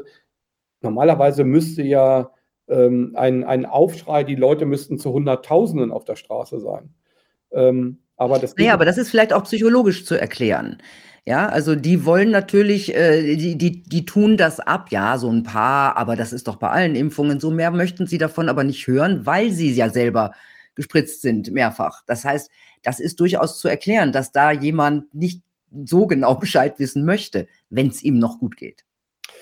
normalerweise 0.81 1.43
müsste 1.43 1.83
ja 1.83 2.31
ähm, 2.69 3.13
ein, 3.15 3.43
ein 3.43 3.65
Aufschrei, 3.65 4.23
die 4.23 4.35
Leute 4.35 4.65
müssten 4.65 4.97
zu 4.97 5.11
Hunderttausenden 5.11 5.91
auf 5.91 6.05
der 6.05 6.15
Straße 6.15 6.59
sein. 6.59 6.93
Ähm, 7.51 7.99
aber 8.15 8.37
das 8.37 8.55
naja, 8.55 8.73
aber 8.73 8.85
das 8.85 8.97
ist 8.97 9.09
vielleicht 9.09 9.33
auch 9.33 9.43
psychologisch 9.43 10.05
zu 10.05 10.15
erklären. 10.15 10.81
Ja, 11.25 11.47
also 11.47 11.75
die 11.75 12.05
wollen 12.05 12.31
natürlich, 12.31 12.95
äh, 12.95 13.35
die, 13.35 13.57
die, 13.57 13.83
die 13.83 14.05
tun 14.05 14.35
das 14.35 14.59
ab, 14.59 14.87
ja, 14.89 15.17
so 15.17 15.29
ein 15.29 15.43
paar, 15.43 15.95
aber 15.97 16.15
das 16.15 16.33
ist 16.33 16.47
doch 16.47 16.55
bei 16.55 16.69
allen 16.69 16.95
Impfungen 16.95 17.39
so. 17.39 17.51
Mehr 17.51 17.71
möchten 17.71 18.07
sie 18.07 18.17
davon 18.17 18.49
aber 18.49 18.63
nicht 18.63 18.87
hören, 18.87 19.25
weil 19.25 19.51
sie 19.51 19.71
ja 19.71 19.89
selber 19.89 20.33
gespritzt 20.75 21.21
sind, 21.21 21.51
mehrfach. 21.51 22.03
Das 22.07 22.25
heißt, 22.25 22.49
das 22.83 22.99
ist 22.99 23.19
durchaus 23.19 23.59
zu 23.59 23.67
erklären, 23.67 24.11
dass 24.11 24.31
da 24.31 24.51
jemand 24.51 25.13
nicht 25.13 25.43
so 25.85 26.07
genau 26.07 26.35
Bescheid 26.39 26.79
wissen 26.79 27.05
möchte, 27.05 27.47
wenn 27.69 27.87
es 27.87 28.03
ihm 28.03 28.17
noch 28.17 28.39
gut 28.39 28.57
geht. 28.57 28.85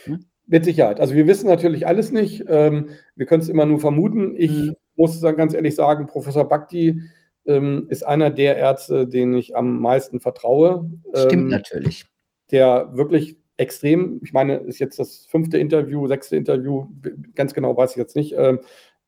Hm? 0.04 0.26
Mit 0.50 0.64
Sicherheit. 0.64 1.00
Also 1.00 1.14
wir 1.14 1.28
wissen 1.28 1.48
natürlich 1.48 1.86
alles 1.86 2.12
nicht. 2.12 2.46
Ähm, 2.48 2.90
wir 3.16 3.26
können 3.26 3.42
es 3.42 3.50
immer 3.50 3.66
nur 3.66 3.80
vermuten. 3.80 4.34
Ich 4.38 4.52
mhm. 4.52 4.76
muss 4.96 5.20
dann 5.20 5.36
ganz 5.36 5.54
ehrlich 5.54 5.76
sagen, 5.76 6.08
Professor 6.08 6.48
Bhakti 6.48 7.02
ähm, 7.46 7.88
ist 7.90 8.06
einer 8.06 8.30
der 8.30 8.56
Ärzte, 8.58 9.08
denen 9.08 9.34
ich 9.36 9.56
am 9.58 9.82
meisten 9.82 10.20
vertraue. 10.22 10.90
Stimmt 11.14 11.34
ähm, 11.34 11.48
natürlich. 11.50 12.06
Der 12.52 12.96
wirklich 12.96 13.38
extrem, 13.58 14.22
ich 14.24 14.32
meine, 14.34 14.58
ist 14.58 14.80
jetzt 14.80 15.00
das 15.00 15.26
fünfte 15.26 15.58
Interview, 15.58 16.08
sechste 16.08 16.38
Interview, 16.38 16.88
ganz 17.36 17.54
genau 17.54 17.76
weiß 17.76 17.92
ich 17.92 17.98
jetzt 17.98 18.16
nicht, 18.16 18.34
ähm, 18.38 18.60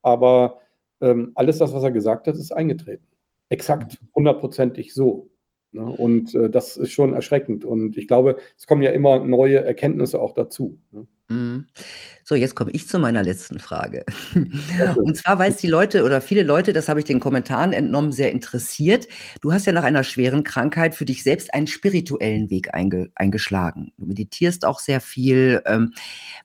aber 0.02 0.60
ähm, 1.02 1.32
alles 1.36 1.60
das, 1.60 1.74
was 1.74 1.84
er 1.84 1.92
gesagt 1.92 2.28
hat, 2.28 2.36
ist 2.36 2.52
eingetreten. 2.52 3.06
Exakt, 3.50 3.98
hundertprozentig 4.14 4.94
so. 4.94 5.30
Ne? 5.72 5.84
Und 5.84 6.36
äh, 6.36 6.50
das 6.50 6.78
ist 6.78 6.92
schon 6.92 7.14
erschreckend. 7.14 7.64
Und 7.64 7.98
ich 7.98 8.08
glaube, 8.08 8.38
es 8.58 8.68
kommen 8.68 8.82
ja 8.82 8.92
immer 8.92 9.20
neue 9.20 9.64
Erkenntnisse 9.64 10.20
auch 10.20 10.34
dazu. 10.34 10.80
Ne? 10.92 11.08
Mhm. 11.30 11.68
So, 12.24 12.36
jetzt 12.36 12.56
komme 12.56 12.72
ich 12.72 12.88
zu 12.88 12.98
meiner 13.00 13.24
letzten 13.24 13.60
Frage. 13.60 14.04
Und 14.96 15.16
zwar, 15.16 15.38
weil 15.38 15.52
es 15.52 15.58
die 15.58 15.68
Leute 15.68 16.04
oder 16.04 16.22
viele 16.22 16.44
Leute, 16.44 16.74
das 16.74 16.90
habe 16.90 17.00
ich 17.00 17.06
den 17.06 17.20
Kommentaren 17.20 17.72
entnommen, 17.72 18.12
sehr 18.12 18.32
interessiert. 18.32 19.08
Du 19.42 19.54
hast 19.54 19.66
ja 19.66 19.72
nach 19.72 19.84
einer 19.84 20.04
schweren 20.04 20.44
Krankheit 20.44 20.96
für 20.96 21.06
dich 21.06 21.24
selbst 21.24 21.54
einen 21.54 21.68
spirituellen 21.68 22.50
Weg 22.50 22.74
einge 22.74 23.10
eingeschlagen. 23.16 23.94
Du 23.98 24.08
meditierst 24.08 24.66
auch 24.66 24.80
sehr 24.80 25.02
viel. 25.02 25.62
Ähm, 25.66 25.94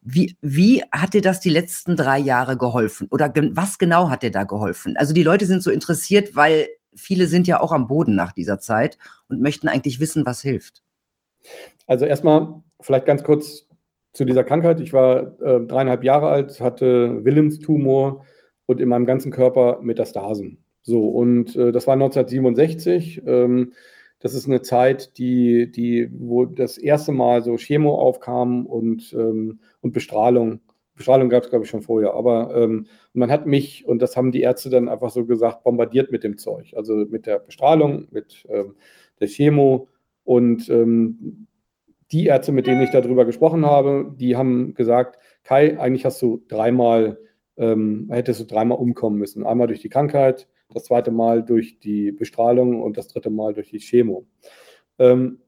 wie, 0.03 0.37
wie 0.43 0.83
hat 0.93 1.15
dir 1.15 1.23
das 1.23 1.41
die 1.41 1.51
letzten 1.51 1.97
drei 1.97 2.19
Jahre 2.19 2.59
geholfen? 2.59 3.09
Oder 3.11 3.33
was 3.53 3.79
genau 3.79 4.11
hat 4.11 4.23
dir 4.23 4.31
da 4.31 4.45
geholfen? 4.45 4.97
Also 4.99 5.15
die 5.15 5.23
Leute 5.23 5.47
sind 5.47 5.63
so 5.63 5.71
interessiert, 5.71 6.37
weil 6.37 6.69
viele 6.95 7.27
sind 7.27 7.47
ja 7.47 7.61
auch 7.61 7.73
am 7.73 7.87
Boden 7.87 8.15
nach 8.15 8.33
dieser 8.33 8.59
Zeit 8.59 8.99
und 9.29 9.41
möchten 9.41 9.69
eigentlich 9.69 9.99
wissen, 9.99 10.27
was 10.27 10.43
hilft. 10.43 10.83
Also 11.87 12.05
erstmal 12.05 12.63
vielleicht 12.81 13.07
ganz 13.07 13.23
kurz 13.23 13.67
zu 14.15 14.25
dieser 14.25 14.45
Krankheit. 14.45 14.81
Ich 14.81 14.95
war 14.95 15.39
äh, 15.43 15.61
dreieinhalb 15.67 16.05
Jahre 16.05 16.29
alt, 16.29 16.61
hatte 16.61 17.25
Willemstumor 17.25 18.25
und 18.65 18.81
in 18.81 18.89
meinem 18.89 19.05
ganzen 19.05 19.31
Körper 19.31 19.81
Metastasen. 19.83 20.65
So, 20.83 21.09
und 21.09 21.55
äh, 21.57 21.73
das 21.73 21.87
war 21.87 21.95
1967. 21.95 23.23
Ähm, 23.27 23.73
das 24.21 24.33
ist 24.35 24.47
eine 24.47 24.63
Zeit, 24.63 25.19
die, 25.19 25.71
die, 25.71 26.09
wo 26.13 26.47
das 26.47 26.79
erste 26.79 27.13
Mal 27.13 27.43
so 27.43 27.57
Chemo 27.57 27.95
aufkam 27.97 28.65
und, 28.65 29.13
ähm, 29.13 29.59
und 29.83 29.93
Bestrahlung. 29.93 30.61
Bestrahlung 30.95 31.29
gab 31.29 31.43
es, 31.43 31.51
glaube 31.51 31.65
ich, 31.65 31.71
schon 31.71 31.83
vorher. 31.83 32.15
Aber 32.15 32.55
ähm, 32.57 32.87
man 33.13 33.31
hat 33.31 33.47
mich, 33.47 33.85
und 33.87 34.01
das 34.01 34.17
haben 34.17 34.31
die 34.31 34.43
Ärzte 34.43 34.71
dann 34.71 34.89
einfach 34.89 35.11
so 35.11 35.27
gesagt, 35.27 35.65
bombardiert 35.65 36.13
mit 36.13 36.23
dem 36.23 36.39
Zeug. 36.39 36.73
Also 36.77 36.95
mit 36.95 37.27
der 37.27 37.41
Bestrahlung, 37.41 38.07
mit 38.13 38.47
ähm, 38.49 38.77
der 39.21 39.27
Chemo. 39.27 39.89
Und 40.23 40.71
ähm, 40.71 41.49
die 42.13 42.27
Ärzte, 42.27 42.53
mit 42.53 42.67
denen 42.67 42.83
ich 42.83 42.91
darüber 42.91 43.25
gesprochen 43.25 43.65
habe, 43.67 44.15
die 44.17 44.37
haben 44.37 44.75
gesagt, 44.75 45.19
Kai, 45.43 45.79
eigentlich 45.79 46.05
hast 46.05 46.21
du 46.23 46.43
dreimal, 46.49 47.19
ähm, 47.57 48.09
hättest 48.11 48.41
du 48.41 48.45
dreimal 48.45 48.79
umkommen 48.79 49.19
müssen. 49.19 49.45
Einmal 49.45 49.67
durch 49.67 49.81
die 49.81 49.89
Krankheit, 49.89 50.49
das 50.73 50.85
zweite 50.85 51.11
Mal 51.11 51.45
durch 51.45 51.79
die 51.79 52.13
Bestrahlung 52.13 52.83
und 52.83 52.97
das 52.97 53.09
dritte 53.09 53.31
Mal 53.31 53.55
durch 53.55 53.71
die 53.71 53.79
Chemo. 53.79 54.27
Ähm, 54.99 55.41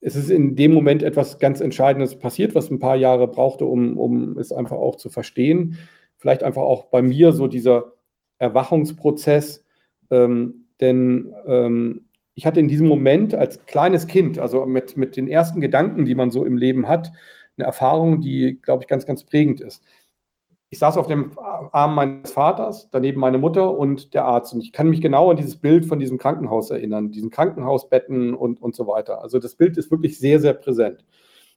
es 0.00 0.16
ist 0.16 0.30
in 0.30 0.56
dem 0.56 0.72
Moment 0.72 1.02
etwas 1.02 1.38
ganz 1.38 1.60
Entscheidendes 1.60 2.18
passiert, 2.18 2.54
was 2.54 2.70
ein 2.70 2.78
paar 2.78 2.96
Jahre 2.96 3.28
brauchte, 3.28 3.66
um, 3.66 3.98
um 3.98 4.38
es 4.38 4.50
einfach 4.50 4.76
auch 4.76 4.96
zu 4.96 5.10
verstehen. 5.10 5.76
Vielleicht 6.16 6.42
einfach 6.42 6.62
auch 6.62 6.86
bei 6.86 7.02
mir 7.02 7.32
so 7.32 7.48
dieser 7.48 7.92
Erwachungsprozess, 8.38 9.64
ähm, 10.10 10.66
denn 10.80 11.34
ähm, 11.46 12.06
ich 12.40 12.46
hatte 12.46 12.58
in 12.58 12.68
diesem 12.68 12.88
Moment 12.88 13.34
als 13.34 13.66
kleines 13.66 14.06
Kind, 14.06 14.38
also 14.38 14.64
mit, 14.64 14.96
mit 14.96 15.14
den 15.14 15.28
ersten 15.28 15.60
Gedanken, 15.60 16.06
die 16.06 16.14
man 16.14 16.30
so 16.30 16.46
im 16.46 16.56
Leben 16.56 16.88
hat, 16.88 17.12
eine 17.58 17.66
Erfahrung, 17.66 18.22
die, 18.22 18.58
glaube 18.62 18.82
ich, 18.82 18.88
ganz, 18.88 19.04
ganz 19.04 19.24
prägend 19.24 19.60
ist. 19.60 19.84
Ich 20.70 20.78
saß 20.78 20.96
auf 20.96 21.06
dem 21.06 21.32
Arm 21.38 21.94
meines 21.94 22.32
Vaters, 22.32 22.88
daneben 22.90 23.20
meine 23.20 23.36
Mutter 23.36 23.76
und 23.76 24.14
der 24.14 24.24
Arzt. 24.24 24.54
Und 24.54 24.62
ich 24.62 24.72
kann 24.72 24.88
mich 24.88 25.02
genau 25.02 25.30
an 25.30 25.36
dieses 25.36 25.56
Bild 25.56 25.84
von 25.84 25.98
diesem 25.98 26.16
Krankenhaus 26.16 26.70
erinnern, 26.70 27.10
diesen 27.10 27.28
Krankenhausbetten 27.28 28.32
und, 28.32 28.62
und 28.62 28.74
so 28.74 28.86
weiter. 28.86 29.20
Also 29.20 29.38
das 29.38 29.54
Bild 29.54 29.76
ist 29.76 29.90
wirklich 29.90 30.18
sehr, 30.18 30.40
sehr 30.40 30.54
präsent. 30.54 31.04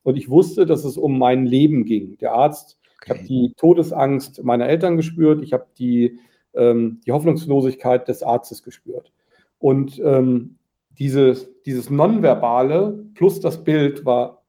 Und 0.01 0.17
ich 0.17 0.29
wusste, 0.29 0.65
dass 0.65 0.83
es 0.83 0.97
um 0.97 1.17
mein 1.17 1.45
Leben 1.45 1.85
ging. 1.85 2.17
Der 2.17 2.33
Arzt, 2.33 2.77
okay. 2.97 3.05
ich 3.05 3.09
habe 3.09 3.27
die 3.29 3.53
Todesangst 3.55 4.43
meiner 4.43 4.67
Eltern 4.67 4.97
gespürt, 4.97 5.43
ich 5.43 5.53
habe 5.53 5.67
die, 5.77 6.19
ähm, 6.53 6.99
die 7.05 7.13
Hoffnungslosigkeit 7.13 8.05
des 8.09 8.21
Arztes 8.21 8.63
gespürt. 8.63 9.13
Und 9.59 9.97
ähm, 10.03 10.57
dieses, 10.99 11.49
dieses 11.63 11.89
Nonverbale 11.89 13.05
plus 13.13 13.39
das 13.39 13.63
Bild 13.63 14.05
war 14.05 14.43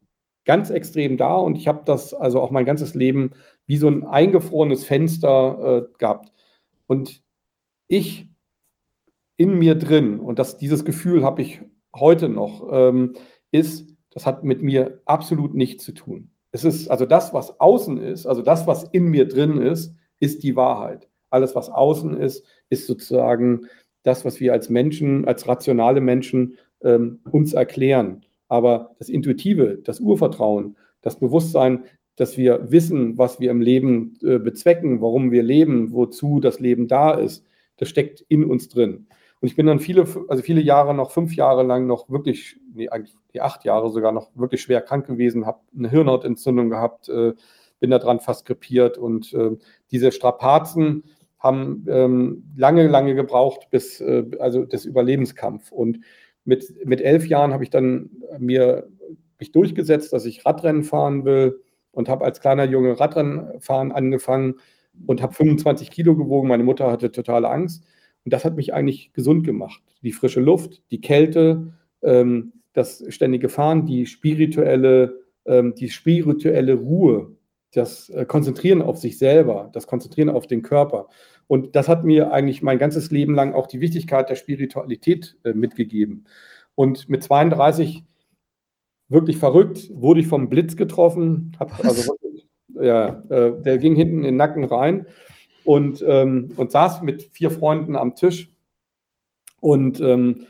ganz 0.45 0.71
extrem 0.71 1.17
da 1.17 1.35
und 1.37 1.57
ich 1.57 1.69
habe 1.69 1.83
das 1.85 2.13
also 2.13 2.41
auch 2.41 2.51
mein 2.51 2.67
ganzes 2.67 2.95
Leben 2.95 3.31
wie 3.67 3.77
so 3.77 3.89
ein 3.89 4.05
eingefrorenes 4.05 4.85
Fenster 4.85 5.89
äh, 5.89 5.99
gehabt. 5.99 6.33
Und 6.87 7.23
ich 7.89 8.29
in 9.37 9.59
mir 9.59 9.75
drin, 9.75 10.21
und 10.21 10.39
das, 10.39 10.59
dieses 10.59 10.85
Gefühl 10.85 11.25
habe 11.25 11.43
ich 11.43 11.63
heute 11.95 12.29
noch, 12.29 12.69
ähm, 12.71 13.15
ist, 13.51 13.89
das 14.11 14.27
hat 14.27 14.45
mit 14.45 14.63
mir 14.63 15.01
absolut 15.07 15.55
nichts 15.55 15.85
zu 15.85 15.93
tun. 15.93 16.31
Es 16.53 16.65
ist 16.65 16.89
also 16.89 17.05
das, 17.05 17.33
was 17.35 17.59
außen 17.59 17.99
ist, 17.99 18.27
also 18.27 18.43
das, 18.43 18.67
was 18.67 18.85
in 18.85 19.07
mir 19.07 19.27
drin 19.27 19.59
ist, 19.59 19.95
ist 20.21 20.43
die 20.45 20.55
Wahrheit. 20.55 21.09
Alles, 21.31 21.57
was 21.57 21.69
außen 21.69 22.17
ist, 22.17 22.45
ist 22.69 22.87
sozusagen 22.87 23.67
das, 24.05 24.25
was 24.25 24.39
wir 24.39 24.53
als 24.53 24.71
Menschen, 24.71 25.27
als 25.27 25.49
rationale 25.49 26.01
Menschen 26.01 26.57
ähm, 26.83 27.19
uns 27.31 27.53
erklären. 27.53 28.25
Aber 28.49 28.95
das 28.99 29.09
Intuitive, 29.09 29.81
das 29.83 29.99
Urvertrauen, 29.99 30.77
das 31.03 31.19
Bewusstsein, 31.19 31.85
dass 32.17 32.37
wir 32.37 32.71
wissen, 32.71 33.19
was 33.19 33.41
wir 33.41 33.51
im 33.51 33.61
Leben 33.61 34.17
äh, 34.23 34.39
bezwecken, 34.39 35.01
warum 35.01 35.33
wir 35.33 35.43
leben, 35.43 35.93
wozu 35.93 36.39
das 36.39 36.61
Leben 36.61 36.87
da 36.87 37.13
ist, 37.13 37.45
das 37.77 37.89
steckt 37.89 38.25
in 38.29 38.45
uns 38.45 38.69
drin. 38.69 39.09
Und 39.41 39.49
ich 39.49 39.57
bin 39.57 39.67
dann 39.67 39.81
viele, 39.81 40.07
also 40.29 40.43
viele 40.43 40.61
Jahre 40.61 40.95
noch, 40.95 41.11
fünf 41.11 41.35
Jahre 41.35 41.65
lang 41.65 41.87
noch 41.87 42.09
wirklich, 42.09 42.57
nee, 42.73 42.89
eigentlich 42.89 43.15
die 43.35 43.41
acht 43.41 43.65
Jahre 43.65 43.91
sogar 43.91 44.13
noch 44.13 44.31
wirklich 44.37 44.63
schwer 44.63 44.81
krank 44.81 45.07
gewesen, 45.07 45.45
habe 45.45 45.61
eine 45.77 45.91
Hirnhautentzündung 45.91 46.71
gehabt, 46.71 47.09
äh, 47.09 47.35
bin 47.81 47.91
daran 47.91 48.21
fast 48.21 48.47
krepiert 48.47 48.97
und 48.97 49.33
äh, 49.35 49.51
diese 49.91 50.13
Strapazen, 50.13 51.05
haben 51.45 51.85
ähm, 51.89 52.45
lange, 52.57 52.89
lange 52.89 53.15
gebraucht, 53.15 53.69
bis, 53.71 54.01
äh, 54.01 54.25
also 54.41 54.65
das 54.65 54.85
Überlebenskampf. 54.85 55.71
Und 55.71 56.01
mit, 56.45 56.75
mit 56.85 57.01
elf 57.01 57.27
Jahren 57.27 57.53
habe 57.53 57.63
ich 57.63 57.71
dann 57.71 58.11
mir 58.39 58.89
mich 59.39 59.53
durchgesetzt, 59.53 60.13
dass 60.13 60.25
ich 60.25 60.45
Radrennen 60.47 60.85
fahren 60.85 61.25
will 61.25 61.61
und 61.93 62.09
habe 62.09 62.25
als 62.25 62.41
kleiner 62.41 62.65
Junge 62.65 62.99
Radrennen 62.99 63.61
fahren 63.61 63.93
angefangen 63.93 64.55
und 65.07 65.23
habe 65.23 65.35
25 65.35 65.91
Kilo 65.91 66.17
gewogen. 66.17 66.49
Meine 66.49 66.65
Mutter 66.65 66.91
hatte 66.91 67.13
totale 67.13 67.49
Angst. 67.49 67.85
Und 68.25 68.33
das 68.33 68.45
hat 68.45 68.57
mich 68.57 68.73
eigentlich 68.73 69.13
gesund 69.13 69.45
gemacht. 69.45 69.83
Die 70.03 70.13
frische 70.13 70.41
Luft, 70.41 70.83
die 70.91 71.01
Kälte, 71.01 71.75
ähm, 72.03 72.55
das 72.73 73.05
ständige 73.09 73.51
Fahren, 73.51 73.85
die 73.85 74.07
spirituelle, 74.07 75.21
ähm, 75.45 75.75
die 75.75 75.91
spirituelle 75.91 76.75
Ruhe, 76.75 77.37
das 77.73 78.09
äh, 78.11 78.25
Konzentrieren 78.25 78.83
auf 78.83 78.99
sich 78.99 79.19
selber, 79.19 79.71
das 79.73 79.87
Konzentrieren 79.87 80.31
auf 80.31 80.47
den 80.47 80.63
Körper. 80.63 81.09
Und 81.47 81.77
das 81.77 81.89
hat 81.89 82.05
mir 82.05 82.33
eigentlich 82.33 82.63
mein 82.63 82.79
ganzes 82.79 83.11
Leben 83.11 83.35
lang 83.35 83.55
auch 83.55 83.67
die 83.67 83.81
Wichtigkeit 83.81 84.29
der 84.31 84.37
Spiritualität 84.37 85.37
äh, 85.45 85.53
mitgegeben. 85.53 86.25
Und 86.75 87.09
mit 87.09 87.23
32 87.23 88.05
wirklich 89.09 89.37
verrückt, 89.37 89.91
wurde 89.93 90.21
ich 90.21 90.27
vom 90.27 90.49
Blitz 90.49 90.77
getroffen, 90.77 91.57
also 91.83 92.17
ja, 92.81 93.23
äh, 93.29 93.63
der 93.63 93.79
ging 93.79 93.95
hinten 93.95 94.19
in 94.19 94.25
den 94.25 94.37
Nacken 94.37 94.65
rein 94.65 95.07
und, 95.65 96.05
ähm, 96.07 96.53
und 96.57 96.73
saß 96.73 97.03
mit 97.03 97.23
vier 97.23 97.51
Freunden 97.51 97.97
am 97.97 98.15
Tisch. 98.15 98.51
Und 99.61 100.01
ähm, 100.01 100.47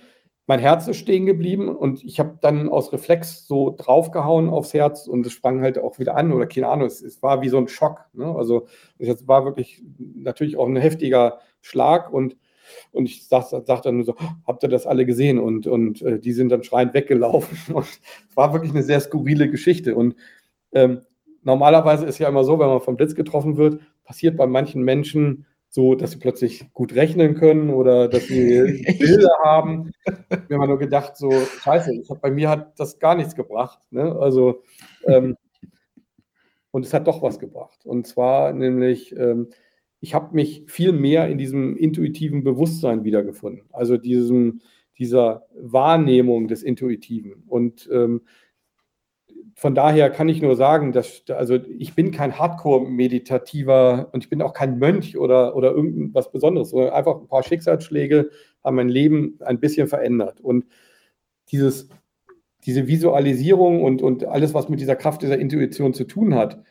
mein 0.47 0.61
Herz 0.61 0.87
ist 0.89 0.99
stehen 0.99 1.25
geblieben 1.25 1.75
und 1.75 2.05
ich 2.05 2.21
habe 2.21 2.39
dann 2.41 2.69
aus 2.69 2.93
Reflex 2.93 3.47
so 3.47 3.75
draufgehauen 3.77 4.51
aufs 4.51 4.75
Herz 4.75 5.07
und 5.07 5.27
es 5.27 5.33
sprang 5.33 5.63
halt 5.63 5.79
auch 5.79 5.99
wieder 5.99 6.17
an 6.17 6.33
oder 6.33 6.47
keine 6.47 6.69
Ahnung, 6.69 6.87
es, 6.87 7.01
es 7.01 7.23
war 7.23 7.41
wie 7.41 7.49
so 7.49 7.57
ein 7.57 7.69
Schock. 7.69 8.05
Ne? 8.13 8.27
Also 8.27 8.67
es 8.99 9.27
war 9.27 9.47
wirklich 9.47 9.83
natürlich 9.99 10.57
auch 10.59 10.67
ein 10.67 10.77
heftiger 10.77 11.39
Schlag 11.63 12.13
und, 12.13 12.37
und 12.93 13.07
ich 13.07 13.27
sagte 13.27 13.63
sag 13.67 13.83
dann 13.83 13.97
nur 13.97 14.05
so, 14.05 14.17
habt 14.47 14.63
ihr 14.63 14.69
das 14.69 14.87
alle 14.87 15.07
gesehen? 15.07 15.39
Und, 15.39 15.67
und 15.67 16.03
äh, 16.03 16.19
die 16.19 16.33
sind 16.33 16.51
dann 16.51 16.63
schreiend 16.63 16.93
weggelaufen 16.93 17.59
und 17.75 17.87
es 17.87 18.37
war 18.37 18.53
wirklich 18.53 18.73
eine 18.73 18.83
sehr 18.83 19.01
skurrile 19.01 19.51
Geschichte 19.51 19.95
und 19.95 20.15
ähm, 20.73 21.01
normalerweise 21.43 22.05
ist 22.05 22.19
ja 22.19 22.29
immer 22.29 22.45
so, 22.45 22.59
wenn 22.59 22.69
man 22.69 22.81
vom 22.81 22.97
Blitz 22.97 23.15
getroffen 23.15 23.57
wird, 23.57 23.81
passiert 24.05 24.37
bei 24.37 24.47
manchen 24.47 24.83
Menschen 24.83 25.47
so, 25.75 25.97
dass 25.97 26.13
sie 26.13 26.19
plötzlich 26.21 26.73
gut 26.73 26.95
rechnen 26.95 27.35
können 27.35 27.71
oder 27.71 28.07
dass 28.07 28.29
sie 28.29 28.85
Bilder 29.01 29.29
haben. 29.43 29.91
Wir 30.47 30.57
haben 30.57 30.69
nur 30.69 30.79
gedacht, 30.79 31.17
so, 31.17 31.33
scheiße, 31.33 32.05
hab, 32.09 32.21
bei 32.21 32.31
mir 32.31 32.49
hat 32.49 32.79
das 32.79 33.01
gar 33.01 33.17
nichts 33.17 33.35
gebracht. 33.35 33.81
Ne? 33.91 34.15
Also, 34.15 34.63
ähm, 35.05 35.37
und 36.71 36.87
es 36.87 36.95
hat 36.95 37.09
doch 37.09 37.23
was 37.23 37.41
gebracht. 37.41 37.85
Und 37.85 38.07
zwar 38.07 38.53
nämlich, 38.53 39.17
ähm, 39.17 39.49
ich 39.99 40.15
habe 40.15 40.33
mich 40.37 40.63
viel 40.69 40.93
mehr 40.93 41.27
in 41.29 41.39
diesem 41.39 41.77
intuitiven 41.77 42.45
Bewusstsein 42.45 43.03
wiedergefunden. 43.03 43.67
Also 43.73 43.97
diesem, 43.97 44.61
dieser 44.97 45.49
Wahrnehmung 45.61 46.47
des 46.47 46.63
Intuitiven. 46.63 47.43
Und 47.49 47.89
ähm, 47.93 48.21
von 49.57 49.75
daher 49.75 50.11
kann 50.11 50.29
ich 50.29 50.43
nur 50.43 50.57
sagen, 50.57 50.93
dass 50.93 51.23
also 51.29 51.59
ich 51.79 51.95
bin 51.95 52.11
kein 52.11 52.39
Hardcore-Meditativer 52.39 54.09
und 54.13 54.25
ich 54.25 54.31
bin 54.31 54.43
auch 54.43 54.53
kein 54.53 54.79
Mönch 54.79 55.17
oder, 55.17 55.55
oder 55.55 55.71
irgendwas 55.71 56.33
Besonderes, 56.33 56.71
sondern 56.71 56.93
einfach 56.93 57.21
ein 57.21 57.29
paar 57.29 57.45
Schicksalsschläge 57.45 58.31
haben 58.65 58.77
mein 58.77 58.89
Leben 58.89 59.39
ein 59.41 59.61
bisschen 59.61 59.87
verändert. 59.87 60.41
Und 60.41 60.67
dieses, 61.53 61.89
diese 62.65 62.89
Visualisierung 62.89 63.83
und, 63.83 64.03
und 64.03 64.25
alles, 64.25 64.55
was 64.55 64.69
mit 64.69 64.81
dieser 64.81 64.97
Kraft 64.97 65.23
dieser 65.23 65.39
Intuition 65.39 65.95
zu 65.95 66.05
tun 66.05 66.35
hat, 66.35 66.63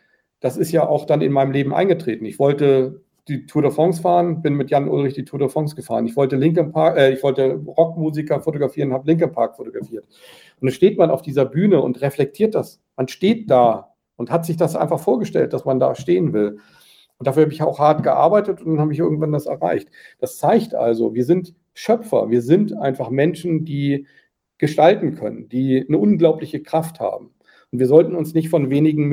das 0.41 0.57
ist 0.57 0.73
ja 0.73 0.85
auch 0.85 1.05
dann 1.05 1.21
in 1.21 1.31
meinem 1.31 1.51
Leben 1.51 1.73
eingetreten. 1.73 2.25
Ich 2.25 2.37
wollte 2.37 3.01
die 3.27 3.45
Tour 3.45 3.61
de 3.61 3.71
France 3.71 4.01
fahren, 4.01 4.41
bin 4.41 4.55
mit 4.55 4.69
Jan 4.69 4.89
Ulrich 4.89 5.13
die 5.13 5.23
Tour 5.23 5.39
de 5.39 5.49
France 5.49 5.75
gefahren. 5.75 6.05
Ich 6.05 6.15
wollte 6.15 6.35
Linkin 6.35 6.71
Park, 6.71 6.97
äh, 6.97 7.13
ich 7.13 7.23
wollte 7.23 7.53
Rockmusiker 7.53 8.41
fotografieren, 8.41 8.93
habe 8.93 9.07
Linkin 9.07 9.31
Park 9.31 9.55
fotografiert. 9.55 10.05
Und 10.59 10.67
dann 10.67 10.71
steht 10.71 10.97
man 10.97 11.09
auf 11.09 11.21
dieser 11.21 11.45
Bühne 11.45 11.81
und 11.81 12.01
reflektiert 12.01 12.55
das. 12.55 12.81
Man 12.97 13.07
steht 13.07 13.49
da 13.49 13.93
und 14.17 14.31
hat 14.31 14.45
sich 14.45 14.57
das 14.57 14.75
einfach 14.75 14.99
vorgestellt, 14.99 15.53
dass 15.53 15.65
man 15.65 15.79
da 15.79 15.95
stehen 15.95 16.33
will. 16.33 16.59
Und 17.17 17.27
dafür 17.27 17.43
habe 17.43 17.53
ich 17.53 17.61
auch 17.63 17.79
hart 17.79 18.03
gearbeitet 18.03 18.61
und 18.61 18.71
dann 18.71 18.81
habe 18.81 18.91
ich 18.91 18.99
irgendwann 18.99 19.31
das 19.31 19.45
erreicht. 19.45 19.89
Das 20.19 20.37
zeigt 20.37 20.75
also, 20.75 21.13
wir 21.13 21.23
sind 21.23 21.53
Schöpfer, 21.73 22.29
wir 22.29 22.41
sind 22.41 22.75
einfach 22.75 23.09
Menschen, 23.09 23.63
die 23.65 24.07
gestalten 24.57 25.15
können, 25.15 25.49
die 25.49 25.85
eine 25.87 25.97
unglaubliche 25.97 26.61
Kraft 26.61 26.99
haben. 26.99 27.33
Und 27.73 27.79
wir 27.79 27.87
sollten 27.87 28.13
uns 28.13 28.35
nicht 28.35 28.49
von 28.49 28.69
wenigen 28.69 29.11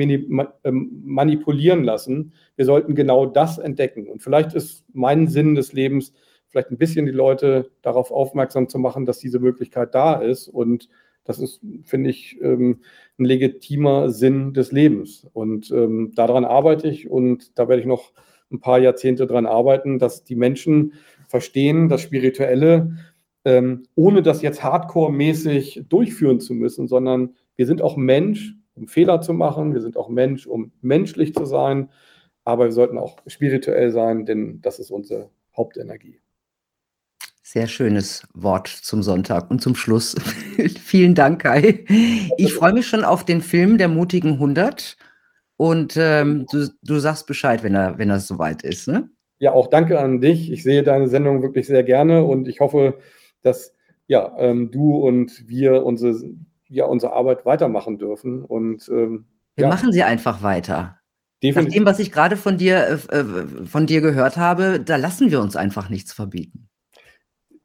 ähm, 0.63 1.01
manipulieren 1.03 1.83
lassen. 1.83 2.33
Wir 2.55 2.65
sollten 2.65 2.93
genau 2.93 3.25
das 3.25 3.57
entdecken. 3.57 4.07
Und 4.07 4.21
vielleicht 4.21 4.53
ist 4.53 4.85
mein 4.93 5.27
Sinn 5.27 5.55
des 5.55 5.73
Lebens, 5.73 6.13
vielleicht 6.47 6.69
ein 6.69 6.77
bisschen 6.77 7.07
die 7.07 7.11
Leute 7.11 7.71
darauf 7.81 8.11
aufmerksam 8.11 8.69
zu 8.69 8.77
machen, 8.77 9.07
dass 9.07 9.17
diese 9.17 9.39
Möglichkeit 9.39 9.95
da 9.95 10.13
ist. 10.13 10.47
Und 10.47 10.89
das 11.23 11.39
ist, 11.39 11.61
finde 11.85 12.11
ich, 12.11 12.39
ähm, 12.39 12.81
ein 13.17 13.25
legitimer 13.25 14.11
Sinn 14.11 14.53
des 14.53 14.71
Lebens. 14.71 15.27
Und 15.33 15.71
ähm, 15.71 16.11
daran 16.13 16.45
arbeite 16.45 16.87
ich 16.87 17.09
und 17.09 17.57
da 17.57 17.67
werde 17.67 17.81
ich 17.81 17.87
noch 17.87 18.11
ein 18.51 18.59
paar 18.59 18.77
Jahrzehnte 18.77 19.25
daran 19.25 19.47
arbeiten, 19.47 19.97
dass 19.97 20.23
die 20.23 20.35
Menschen 20.35 20.93
verstehen, 21.27 21.89
das 21.89 22.01
Spirituelle, 22.01 22.95
ohne 23.43 24.21
das 24.21 24.41
jetzt 24.41 24.63
hardcore-mäßig 24.63 25.85
durchführen 25.89 26.39
zu 26.39 26.53
müssen, 26.53 26.87
sondern 26.87 27.35
wir 27.55 27.65
sind 27.65 27.81
auch 27.81 27.97
Mensch, 27.97 28.55
um 28.75 28.87
Fehler 28.87 29.21
zu 29.21 29.33
machen. 29.33 29.73
Wir 29.73 29.81
sind 29.81 29.97
auch 29.97 30.09
Mensch, 30.09 30.47
um 30.47 30.71
menschlich 30.81 31.33
zu 31.33 31.45
sein. 31.45 31.89
Aber 32.43 32.65
wir 32.65 32.71
sollten 32.71 32.97
auch 32.97 33.17
spirituell 33.27 33.91
sein, 33.91 34.25
denn 34.25 34.61
das 34.61 34.79
ist 34.79 34.91
unsere 34.91 35.29
Hauptenergie. 35.55 36.19
Sehr 37.43 37.67
schönes 37.67 38.27
Wort 38.33 38.67
zum 38.67 39.03
Sonntag 39.03 39.51
und 39.51 39.61
zum 39.61 39.75
Schluss. 39.75 40.15
Vielen 40.83 41.15
Dank, 41.15 41.41
Kai. 41.41 41.85
Ich 42.37 42.53
freue 42.53 42.73
mich 42.73 42.87
schon 42.87 43.03
auf 43.03 43.25
den 43.25 43.41
Film 43.41 43.77
der 43.77 43.89
mutigen 43.89 44.33
100 44.33 44.95
und 45.57 45.97
ähm, 45.97 46.45
du, 46.51 46.69
du, 46.81 46.99
sagst 46.99 47.27
Bescheid, 47.27 47.61
wenn 47.61 47.75
er, 47.75 47.97
wenn 47.97 48.09
er 48.09 48.19
soweit 48.19 48.63
ist. 48.63 48.87
Ne? 48.87 49.09
Ja, 49.39 49.51
auch 49.51 49.67
danke 49.67 49.99
an 49.99 50.21
dich. 50.21 50.51
Ich 50.51 50.63
sehe 50.63 50.81
deine 50.81 51.07
Sendung 51.07 51.41
wirklich 51.41 51.67
sehr 51.67 51.83
gerne 51.83 52.23
und 52.23 52.47
ich 52.47 52.61
hoffe, 52.61 52.97
dass 53.41 53.73
ja, 54.07 54.35
ähm, 54.37 54.71
du 54.71 54.95
und 54.97 55.47
wir 55.47 55.85
unsere 55.85 56.15
ja 56.71 56.85
unsere 56.85 57.13
Arbeit 57.13 57.45
weitermachen 57.45 57.97
dürfen. 57.97 58.43
Und 58.43 58.89
ähm, 58.89 59.25
wir 59.55 59.65
ja. 59.65 59.69
machen 59.69 59.91
sie 59.91 60.03
einfach 60.03 60.41
weiter. 60.41 60.97
Definitiv. 61.43 61.69
Nach 61.69 61.73
dem, 61.73 61.85
was 61.85 61.99
ich 61.99 62.11
gerade 62.11 62.37
von 62.37 62.57
dir, 62.57 62.99
äh, 63.11 63.17
äh, 63.17 63.65
von 63.65 63.87
dir 63.87 64.01
gehört 64.01 64.37
habe, 64.37 64.79
da 64.79 64.95
lassen 64.95 65.31
wir 65.31 65.41
uns 65.41 65.55
einfach 65.55 65.89
nichts 65.89 66.13
verbieten. 66.13 66.69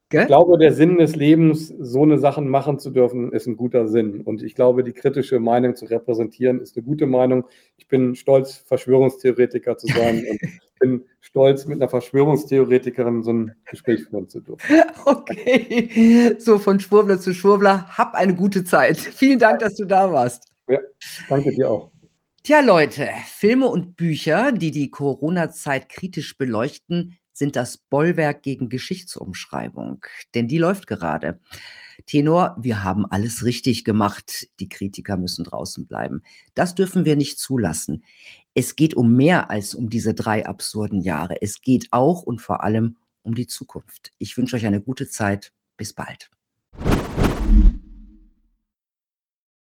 Gell? 0.09 0.23
Ich 0.23 0.27
glaube, 0.29 0.57
der 0.57 0.73
Sinn 0.73 0.99
des 0.99 1.17
Lebens, 1.17 1.69
so 1.81 2.03
eine 2.03 2.19
Sachen 2.19 2.49
machen 2.49 2.79
zu 2.79 2.91
dürfen, 2.91 3.33
ist 3.33 3.49
ein 3.49 3.57
guter 3.57 3.89
Sinn. 3.89 4.21
Und 4.21 4.41
ich 4.41 4.55
glaube, 4.55 4.85
die 4.85 4.93
kritische 4.93 5.41
Meinung 5.41 5.75
zu 5.75 5.87
repräsentieren, 5.87 6.61
ist 6.61 6.77
eine 6.77 6.87
gute 6.87 7.07
Meinung. 7.07 7.45
Ich 7.77 7.89
bin 7.89 8.15
stolz, 8.15 8.55
Verschwörungstheoretiker 8.67 9.77
zu 9.77 9.89
sein 9.89 10.25
und 10.31 10.41
bin 10.81 11.05
stolz, 11.21 11.67
mit 11.67 11.81
einer 11.81 11.89
Verschwörungstheoretikerin 11.89 13.25
so 13.25 13.33
ein 13.33 13.53
Gespräch 13.65 14.05
führen 14.05 14.29
zu 14.29 14.41
dürfen. 14.41 14.63
Okay, 15.05 16.35
so 16.39 16.59
von 16.59 16.81
Schwurbler 16.81 17.21
zu 17.21 17.33
Schwurbler, 17.33 17.87
hab 17.89 18.15
eine 18.15 18.35
gute 18.35 18.65
Zeit. 18.65 18.97
Vielen 18.97 19.39
Dank, 19.39 19.61
dass 19.61 19.75
du 19.75 19.85
da 19.85 20.11
warst. 20.11 20.53
Ja, 20.69 20.81
danke 21.29 21.51
dir 21.51 21.71
auch. 21.71 21.91
Tja, 22.43 22.61
Leute, 22.61 23.09
Filme 23.27 23.67
und 23.67 23.97
Bücher, 23.97 24.53
die 24.53 24.71
die 24.71 24.91
Corona-Zeit 24.91 25.89
kritisch 25.89 26.39
beleuchten, 26.39 27.19
sind 27.37 27.55
das 27.55 27.77
Bollwerk 27.77 28.43
gegen 28.43 28.71
Geschichtsumschreibung, 28.71 30.05
denn 30.35 30.49
die 30.49 30.57
läuft 30.57 30.87
gerade. 30.87 31.39
Tenor, 32.07 32.57
wir 32.59 32.83
haben 32.83 33.05
alles 33.05 33.45
richtig 33.45 33.85
gemacht, 33.85 34.49
die 34.59 34.71
Kritiker 34.71 35.19
müssen 35.19 35.45
draußen 35.45 35.87
bleiben. 35.87 36.23
Das 36.55 36.75
dürfen 36.75 37.05
wir 37.05 37.15
nicht 37.15 37.39
zulassen. 37.39 38.05
Es 38.55 38.75
geht 38.75 38.95
um 38.95 39.15
mehr 39.15 39.51
als 39.51 39.75
um 39.75 39.91
diese 39.91 40.15
drei 40.15 40.47
absurden 40.47 41.03
Jahre. 41.03 41.43
Es 41.43 41.61
geht 41.61 41.89
auch 41.91 42.23
und 42.23 42.41
vor 42.41 42.65
allem 42.65 42.97
um 43.23 43.35
die 43.35 43.47
Zukunft. 43.47 44.13
Ich 44.19 44.37
wünsche 44.39 44.57
euch 44.57 44.65
eine 44.65 44.81
gute 44.81 45.09
Zeit. 45.09 45.53
Bis 45.77 45.93
bald. 45.93 46.31